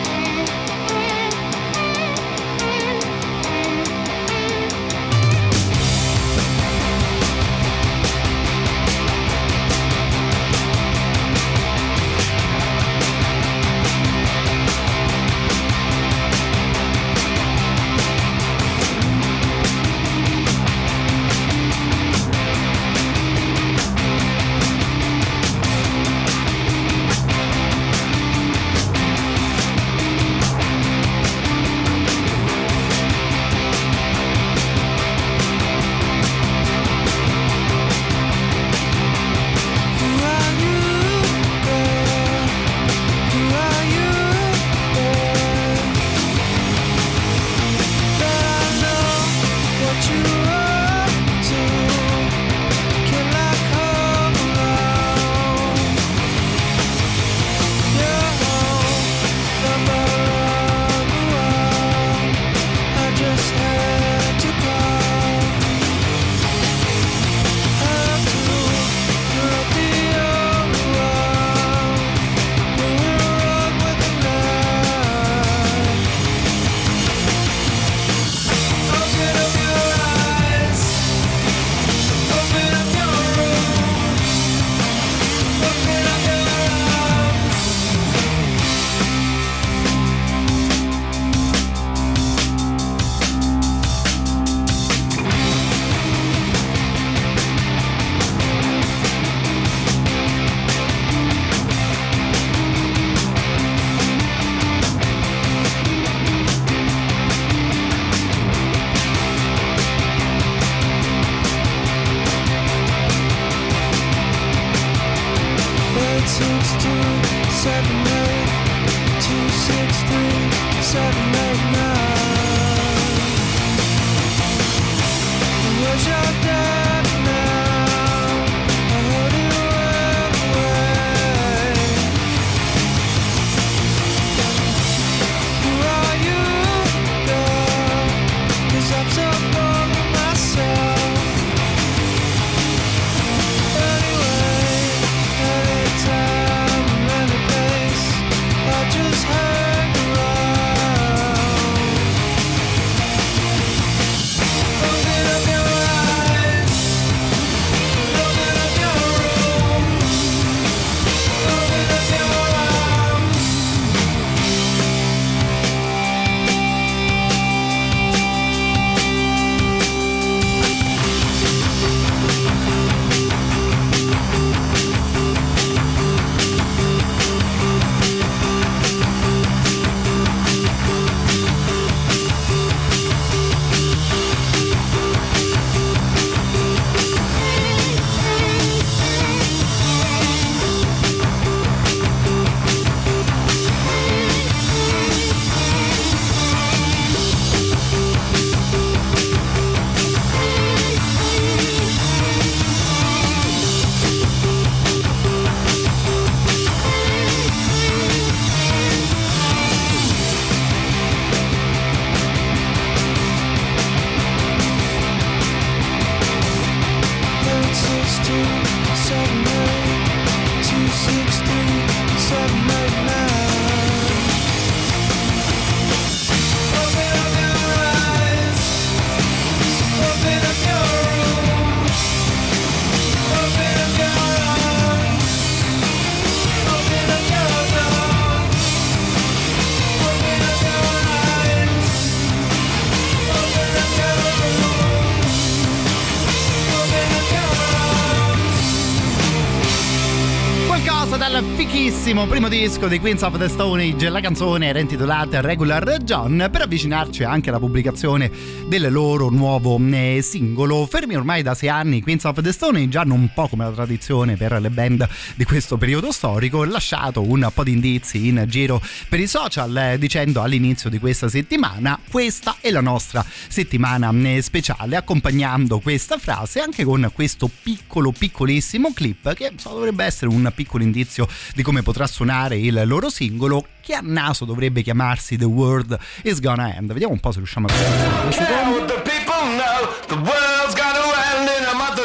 Pochissimo 252.14 252.26
primo 252.26 252.48
disco 252.48 252.86
di 252.86 253.00
Queens 253.00 253.22
of 253.22 253.38
the 253.38 253.48
Stone 253.48 253.82
Age 253.82 254.08
la 254.08 254.20
canzone 254.20 254.68
era 254.68 254.78
intitolata 254.78 255.40
Regular 255.40 255.98
John 255.98 256.48
per 256.50 256.60
avvicinarci 256.60 257.24
anche 257.24 257.48
alla 257.48 257.58
pubblicazione 257.58 258.30
del 258.68 258.92
loro 258.92 259.30
nuovo 259.30 259.80
eh, 259.90 260.20
singolo. 260.22 260.86
Fermi 260.86 261.16
ormai 261.16 261.42
da 261.42 261.54
sei 261.54 261.70
anni 261.70 262.02
Queens 262.02 262.22
of 262.24 262.40
the 262.40 262.52
Stone 262.52 262.82
Age 262.82 262.98
hanno 262.98 263.14
un 263.14 263.30
po' 263.34 263.48
come 263.48 263.64
la 263.64 263.72
tradizione 263.72 264.36
per 264.36 264.60
le 264.60 264.70
band 264.70 265.08
di 265.34 265.44
questo 265.44 265.76
periodo 265.76 266.12
storico 266.12 266.62
lasciato 266.62 267.20
un 267.20 267.50
po' 267.52 267.64
di 267.64 267.72
indizi 267.72 268.28
in 268.28 268.44
giro 268.46 268.80
per 269.08 269.18
i 269.18 269.26
social 269.26 269.76
eh, 269.76 269.98
dicendo 269.98 270.40
all'inizio 270.40 270.88
di 270.88 271.00
questa 271.00 271.28
settimana 271.28 271.98
questa 272.08 272.56
è 272.60 272.70
la 272.70 272.80
nostra 272.80 273.24
settimana 273.48 274.12
eh, 274.22 274.40
speciale 274.40 274.94
accompagnando 274.94 275.80
questa 275.80 276.18
frase 276.18 276.60
anche 276.60 276.84
con 276.84 277.10
questo 277.12 277.50
piccolo 277.62 278.12
piccolissimo 278.12 278.92
clip 278.92 279.34
che 279.34 279.52
so, 279.56 279.70
dovrebbe 279.70 280.04
essere 280.04 280.30
un 280.30 280.50
piccolo 280.54 280.84
indizio 280.84 281.26
di 281.54 281.62
come 281.62 281.82
potrà 281.82 282.03
suonare 282.06 282.58
il 282.58 282.82
loro 282.86 283.08
singolo 283.10 283.66
che 283.80 283.94
a 283.94 284.00
naso 284.02 284.44
dovrebbe 284.44 284.82
chiamarsi 284.82 285.36
The 285.36 285.44
World 285.44 285.98
Is 286.22 286.40
Gonna 286.40 286.74
End 286.74 286.92
vediamo 286.92 287.12
un 287.12 287.20
po' 287.20 287.32
se 287.32 287.38
riusciamo 287.38 287.66
a 287.66 287.72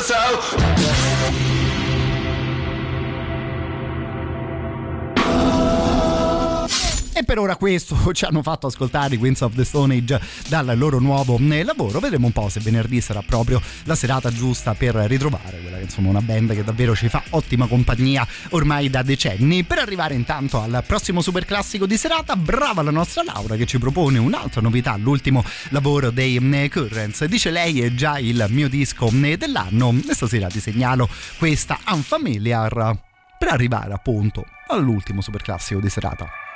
so. 0.09 0.68
E 7.19 7.25
per 7.25 7.37
ora 7.37 7.57
questo 7.57 7.97
ci 8.15 8.23
hanno 8.23 8.41
fatto 8.41 8.67
ascoltare 8.67 9.15
i 9.15 9.17
Queens 9.17 9.41
of 9.41 9.53
the 9.53 9.65
Stone 9.65 9.93
Age 9.93 10.21
dal 10.47 10.71
loro 10.77 10.99
nuovo 10.99 11.37
eh, 11.37 11.65
lavoro. 11.65 11.99
Vedremo 11.99 12.27
un 12.27 12.31
po' 12.31 12.47
se 12.47 12.61
venerdì 12.61 13.01
sarà 13.01 13.21
proprio 13.21 13.61
la 13.83 13.95
serata 13.95 14.31
giusta 14.31 14.73
per 14.73 14.95
ritrovare 14.95 15.59
quella 15.59 15.75
che 15.75 15.83
insomma 15.83 16.07
una 16.07 16.21
band 16.21 16.53
che 16.53 16.63
davvero 16.63 16.95
ci 16.95 17.09
fa 17.09 17.21
ottima 17.31 17.67
compagnia 17.67 18.25
ormai 18.51 18.89
da 18.89 19.01
decenni. 19.01 19.65
Per 19.65 19.79
arrivare 19.79 20.13
intanto 20.13 20.61
al 20.61 20.81
prossimo 20.87 21.19
super 21.19 21.43
classico 21.43 21.85
di 21.85 21.97
serata, 21.97 22.37
brava 22.37 22.83
la 22.83 22.91
nostra 22.91 23.21
Laura 23.21 23.57
che 23.57 23.65
ci 23.65 23.79
propone 23.79 24.17
un'altra 24.17 24.61
novità, 24.61 24.95
l'ultimo 24.95 25.43
lavoro 25.71 26.11
dei 26.11 26.37
eh, 26.37 26.69
Currents. 26.69 27.25
Dice 27.25 27.51
lei 27.51 27.81
è 27.81 27.93
già 27.93 28.17
il 28.17 28.45
mio 28.47 28.69
disco 28.69 29.09
eh, 29.09 29.35
dell'anno 29.35 29.93
e 30.07 30.13
stasera 30.13 30.47
ti 30.47 30.61
segnalo 30.61 31.09
questa 31.37 31.77
Unfamiliar 31.91 32.97
per 33.37 33.49
arrivare 33.49 33.91
appunto 33.91 34.45
all'ultimo 34.69 35.19
super 35.19 35.41
classico 35.41 35.81
di 35.81 35.89
serata. 35.89 36.47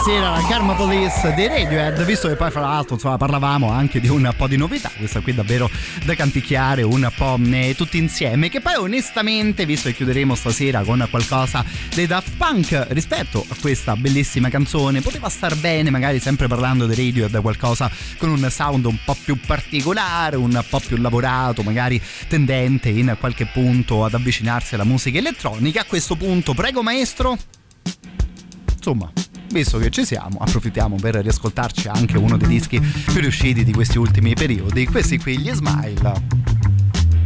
Stasera 0.00 0.30
la 0.30 0.42
Karma 0.48 0.72
Police 0.72 1.34
dei 1.34 1.46
Radiohead, 1.46 2.02
visto 2.06 2.26
che 2.26 2.34
poi 2.34 2.50
fra 2.50 2.62
l'altro 2.62 2.94
insomma 2.94 3.18
parlavamo 3.18 3.70
anche 3.70 4.00
di 4.00 4.08
un 4.08 4.32
po' 4.34 4.46
di 4.46 4.56
novità, 4.56 4.90
questa 4.96 5.20
qui 5.20 5.34
davvero 5.34 5.68
da 6.06 6.14
canticchiare 6.14 6.82
un 6.82 7.06
po' 7.14 7.38
eh, 7.50 7.74
tutti 7.76 7.98
insieme, 7.98 8.48
che 8.48 8.62
poi 8.62 8.76
onestamente, 8.76 9.66
visto 9.66 9.90
che 9.90 9.94
chiuderemo 9.96 10.34
stasera 10.34 10.80
con 10.84 11.06
qualcosa 11.10 11.62
dei 11.94 12.06
Daft 12.06 12.34
Punk 12.38 12.86
rispetto 12.90 13.44
a 13.46 13.54
questa 13.60 13.94
bellissima 13.94 14.48
canzone, 14.48 15.02
poteva 15.02 15.28
star 15.28 15.54
bene 15.56 15.90
magari 15.90 16.18
sempre 16.18 16.46
parlando 16.46 16.86
dei 16.86 16.96
Radiohead 16.96 17.38
qualcosa 17.42 17.90
con 18.16 18.30
un 18.30 18.48
sound 18.50 18.86
un 18.86 18.96
po' 19.04 19.16
più 19.22 19.38
particolare, 19.38 20.36
un 20.36 20.64
po' 20.66 20.80
più 20.80 20.96
lavorato, 20.96 21.62
magari 21.62 22.00
tendente 22.26 22.88
in 22.88 23.14
qualche 23.20 23.44
punto 23.44 24.06
ad 24.06 24.14
avvicinarsi 24.14 24.74
alla 24.74 24.84
musica 24.84 25.18
elettronica. 25.18 25.82
A 25.82 25.84
questo 25.84 26.16
punto, 26.16 26.54
prego 26.54 26.82
maestro. 26.82 27.36
Insomma, 28.74 29.12
visto 29.50 29.78
che 29.78 29.90
ci 29.90 30.04
siamo, 30.04 30.38
approfittiamo 30.38 30.96
per 30.96 31.16
riascoltarci 31.16 31.88
anche 31.88 32.16
uno 32.16 32.36
dei 32.36 32.48
dischi 32.48 32.80
più 32.80 33.20
riusciti 33.20 33.64
di 33.64 33.72
questi 33.72 33.98
ultimi 33.98 34.34
periodi. 34.34 34.86
Questi 34.86 35.18
qui, 35.18 35.38
gli 35.38 35.50
Smile, 35.50 36.12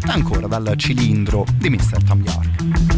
ancora 0.07 0.47
dal 0.47 0.75
cilindro 0.77 1.45
di 1.57 1.71
Mr. 1.71 2.03
Tom 2.05 2.23
York. 2.25 2.94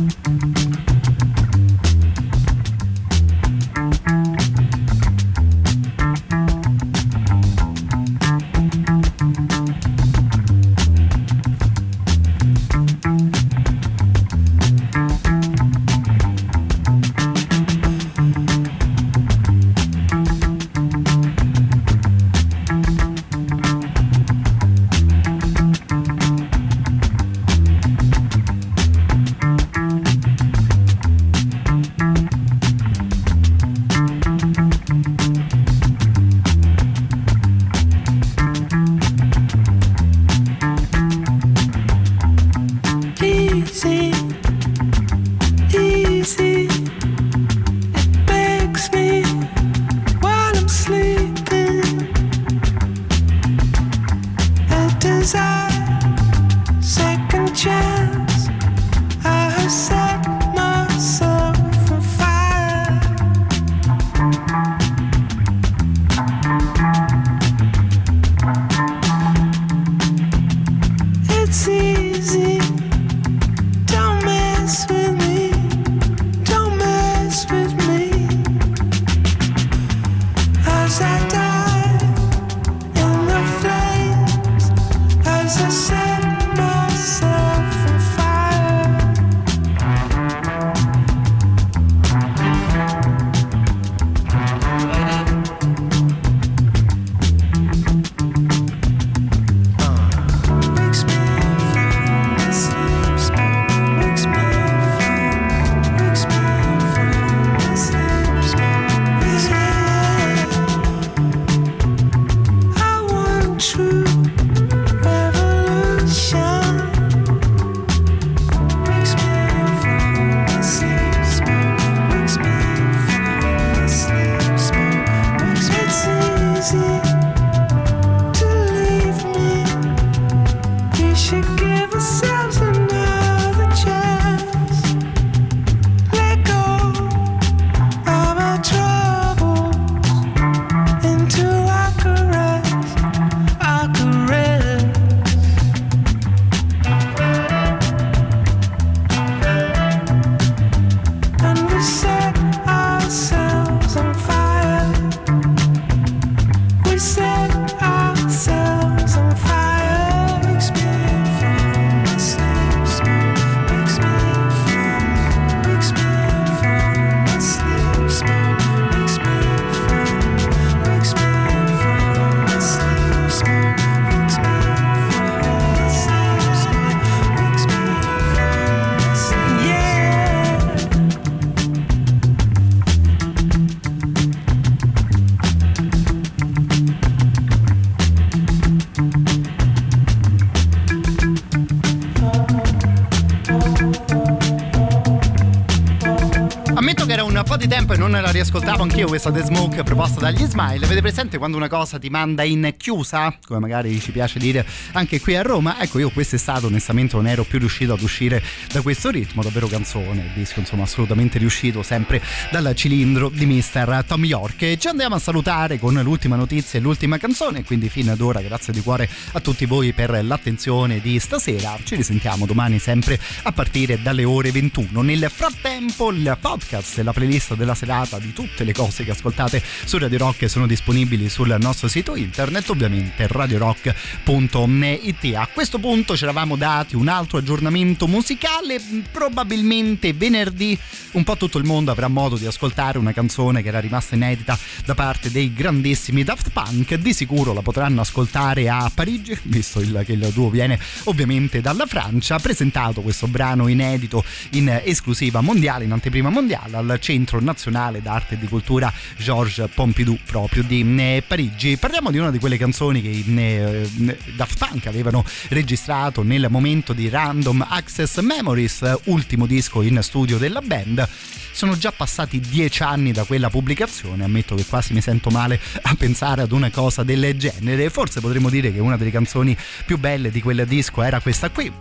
Riascoltavo 198.36 198.82
anch'io 198.82 199.06
questa 199.06 199.32
The 199.32 199.42
Smoke 199.44 199.82
proposta 199.82 200.20
dagli 200.20 200.44
Smile. 200.44 200.84
Avete 200.84 201.00
presente 201.00 201.38
quando 201.38 201.56
una 201.56 201.68
cosa 201.68 201.98
ti 201.98 202.10
manda 202.10 202.42
in 202.42 202.74
chiusa? 202.76 203.34
Come 203.46 203.60
magari 203.60 203.98
ci 203.98 204.12
piace 204.12 204.38
dire 204.38 204.66
anche 204.92 205.22
qui 205.22 205.36
a 205.36 205.40
Roma. 205.40 205.80
Ecco, 205.80 205.98
io 205.98 206.10
quest'estate 206.10 206.66
onestamente 206.66 207.16
non 207.16 207.26
ero 207.26 207.44
più 207.44 207.58
riuscito 207.58 207.94
ad 207.94 208.02
uscire 208.02 208.42
da 208.70 208.82
questo 208.82 209.08
ritmo, 209.08 209.42
davvero 209.42 209.68
canzone, 209.68 210.32
disco 210.34 210.60
insomma 210.60 210.82
assolutamente 210.82 211.38
riuscito 211.38 211.82
sempre 211.82 212.20
dal 212.50 212.74
cilindro 212.74 213.30
di 213.30 213.46
Mr. 213.46 214.04
Tom 214.06 214.22
York. 214.22 214.60
E 214.60 214.76
ci 214.78 214.88
andiamo 214.88 215.14
a 215.14 215.18
salutare 215.18 215.78
con 215.78 215.94
l'ultima 215.94 216.36
notizia 216.36 216.78
e 216.78 216.82
l'ultima 216.82 217.16
canzone, 217.16 217.64
quindi 217.64 217.88
fino 217.88 218.12
ad 218.12 218.20
ora 218.20 218.42
grazie 218.42 218.70
di 218.70 218.82
cuore 218.82 219.08
a 219.32 219.40
tutti 219.40 219.64
voi 219.64 219.94
per 219.94 220.22
l'attenzione 220.22 221.00
di 221.00 221.18
stasera. 221.20 221.78
Ci 221.82 221.94
risentiamo 221.94 222.44
domani 222.44 222.78
sempre 222.80 223.18
a 223.44 223.52
partire 223.52 224.02
dalle 224.02 224.24
ore 224.24 224.50
21. 224.50 225.00
Nel 225.00 225.30
frattempo 225.32 226.10
il 226.10 226.36
podcast 226.38 226.98
e 226.98 227.02
la 227.02 227.14
playlist 227.14 227.54
della 227.54 227.74
serata 227.74 228.18
di 228.18 228.25
tutte 228.32 228.64
le 228.64 228.72
cose 228.72 229.04
che 229.04 229.10
ascoltate 229.10 229.62
su 229.84 229.98
Radio 229.98 230.18
Rock 230.18 230.48
sono 230.48 230.66
disponibili 230.66 231.28
sul 231.28 231.54
nostro 231.58 231.88
sito 231.88 232.16
internet, 232.16 232.68
ovviamente 232.70 233.26
radiorock.it. 233.26 235.34
A 235.34 235.48
questo 235.52 235.78
punto 235.78 236.16
ci 236.16 236.24
eravamo 236.24 236.56
dati 236.56 236.96
un 236.96 237.08
altro 237.08 237.38
aggiornamento 237.38 238.06
musicale, 238.06 238.80
probabilmente 239.10 240.12
venerdì 240.12 240.78
un 241.16 241.24
po' 241.24 241.36
tutto 241.36 241.56
il 241.56 241.64
mondo 241.64 241.90
avrà 241.90 242.08
modo 242.08 242.36
di 242.36 242.44
ascoltare 242.44 242.98
una 242.98 243.12
canzone 243.12 243.62
che 243.62 243.68
era 243.68 243.80
rimasta 243.80 244.14
inedita 244.14 244.58
da 244.84 244.94
parte 244.94 245.30
dei 245.30 245.52
grandissimi 245.52 246.22
Daft 246.24 246.50
Punk, 246.50 246.94
di 246.94 247.14
sicuro 247.14 247.54
la 247.54 247.62
potranno 247.62 248.02
ascoltare 248.02 248.68
a 248.68 248.90
Parigi, 248.94 249.36
visto 249.44 249.80
il, 249.80 250.02
che 250.04 250.12
il 250.12 250.30
duo 250.34 250.50
viene 250.50 250.78
ovviamente 251.04 251.62
dalla 251.62 251.86
Francia, 251.86 252.38
presentato 252.38 253.00
questo 253.00 253.28
brano 253.28 253.68
inedito 253.68 254.22
in 254.50 254.80
esclusiva 254.84 255.40
mondiale, 255.40 255.84
in 255.84 255.92
anteprima 255.92 256.28
mondiale 256.28 256.76
al 256.76 256.98
Centro 257.00 257.40
Nazionale 257.40 258.02
d'Arte 258.02 258.34
e 258.34 258.38
di 258.38 258.46
Cultura 258.46 258.92
Georges 259.16 259.70
Pompidou 259.74 260.18
proprio 260.24 260.64
di 260.64 260.84
eh, 260.98 261.22
Parigi. 261.26 261.78
Parliamo 261.78 262.10
di 262.10 262.18
una 262.18 262.30
di 262.30 262.38
quelle 262.38 262.58
canzoni 262.58 263.00
che 263.00 263.24
eh, 263.26 263.88
Daft 264.36 264.58
Punk 264.58 264.86
avevano 264.86 265.24
registrato 265.48 266.22
nel 266.22 266.48
momento 266.50 266.92
di 266.92 267.08
Random 267.08 267.66
Access 267.66 268.20
Memories, 268.20 268.98
ultimo 269.04 269.46
disco 269.46 269.80
in 269.80 269.98
studio 270.02 270.36
della 270.36 270.60
band. 270.60 271.04
Sono 271.52 271.76
già 271.78 271.90
passati 271.90 272.38
dieci 272.38 272.82
anni 272.82 273.12
da 273.12 273.24
quella 273.24 273.48
pubblicazione, 273.48 274.24
ammetto 274.24 274.54
che 274.54 274.66
quasi 274.66 274.92
mi 274.92 275.00
sento 275.00 275.30
male 275.30 275.58
a 275.82 275.94
pensare 275.94 276.42
ad 276.42 276.52
una 276.52 276.70
cosa 276.70 277.02
del 277.02 277.36
genere. 277.38 277.88
Forse 277.88 278.20
potremmo 278.20 278.50
dire 278.50 278.72
che 278.72 278.78
una 278.78 278.96
delle 278.96 279.10
canzoni 279.10 279.56
più 279.86 279.98
belle 279.98 280.30
di 280.30 280.42
quel 280.42 280.66
disco 280.66 281.02
era 281.02 281.20
questa 281.20 281.50
qui 281.50 281.72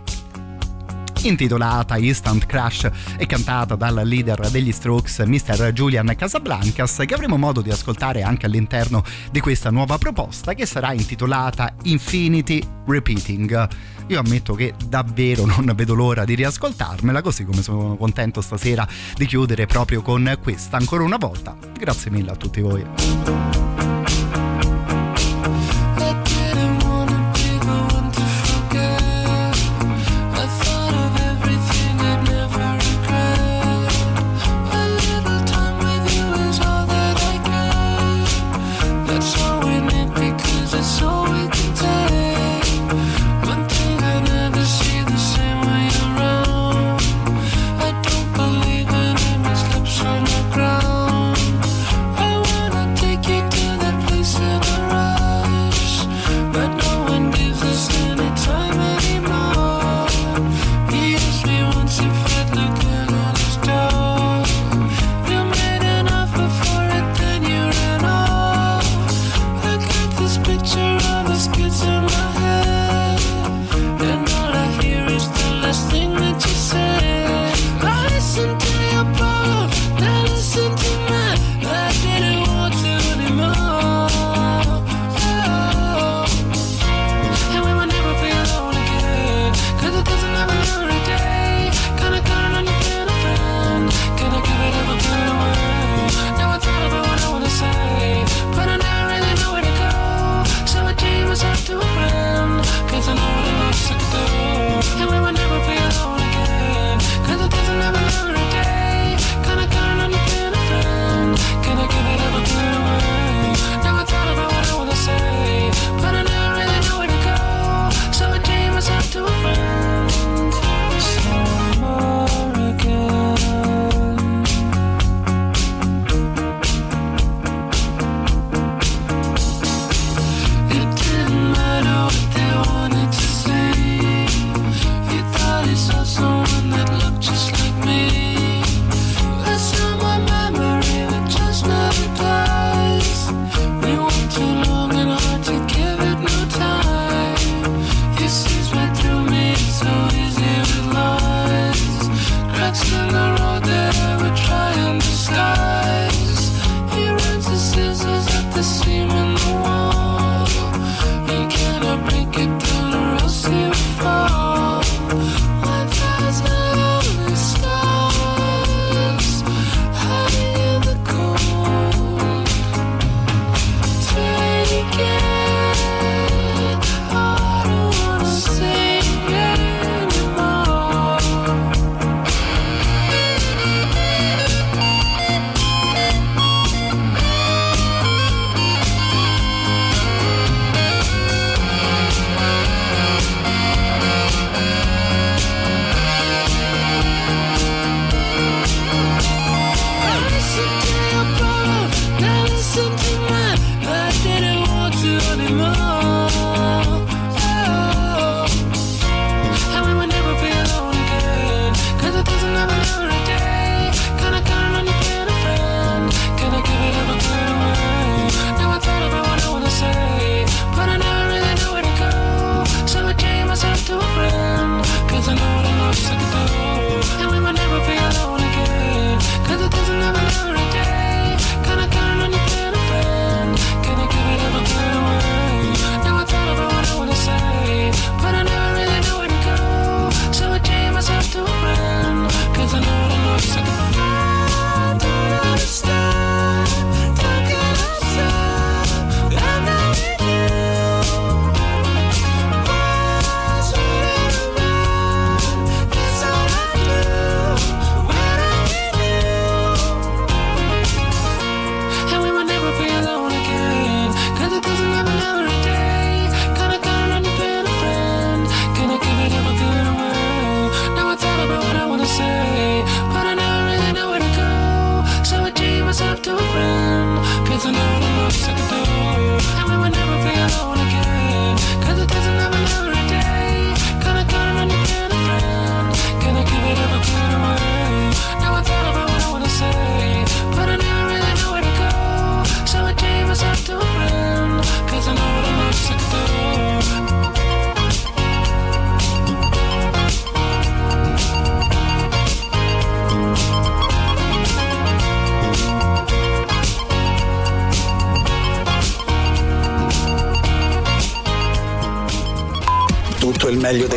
intitolata 1.22 1.96
Instant 1.96 2.46
Crash 2.46 2.88
e 3.16 3.26
cantata 3.26 3.74
dal 3.74 4.02
leader 4.04 4.48
degli 4.50 4.70
Strokes 4.70 5.18
Mr. 5.18 5.72
Julian 5.72 6.14
Casablancas 6.16 7.02
che 7.06 7.14
avremo 7.14 7.36
modo 7.36 7.62
di 7.62 7.70
ascoltare 7.70 8.22
anche 8.22 8.46
all'interno 8.46 9.02
di 9.30 9.40
questa 9.40 9.70
nuova 9.70 9.98
proposta 9.98 10.54
che 10.54 10.66
sarà 10.66 10.92
intitolata 10.92 11.74
Infinity 11.82 12.62
Repeating. 12.86 13.68
Io 14.08 14.20
ammetto 14.20 14.54
che 14.54 14.74
davvero 14.86 15.44
non 15.46 15.72
vedo 15.74 15.94
l'ora 15.94 16.24
di 16.24 16.34
riascoltarmela, 16.34 17.22
così 17.22 17.44
come 17.44 17.62
sono 17.62 17.96
contento 17.96 18.40
stasera 18.40 18.86
di 19.14 19.26
chiudere 19.26 19.66
proprio 19.66 20.02
con 20.02 20.38
questa 20.42 20.76
ancora 20.76 21.02
una 21.02 21.16
volta. 21.16 21.56
Grazie 21.78 22.10
mille 22.10 22.30
a 22.30 22.36
tutti 22.36 22.60
voi. 22.60 23.95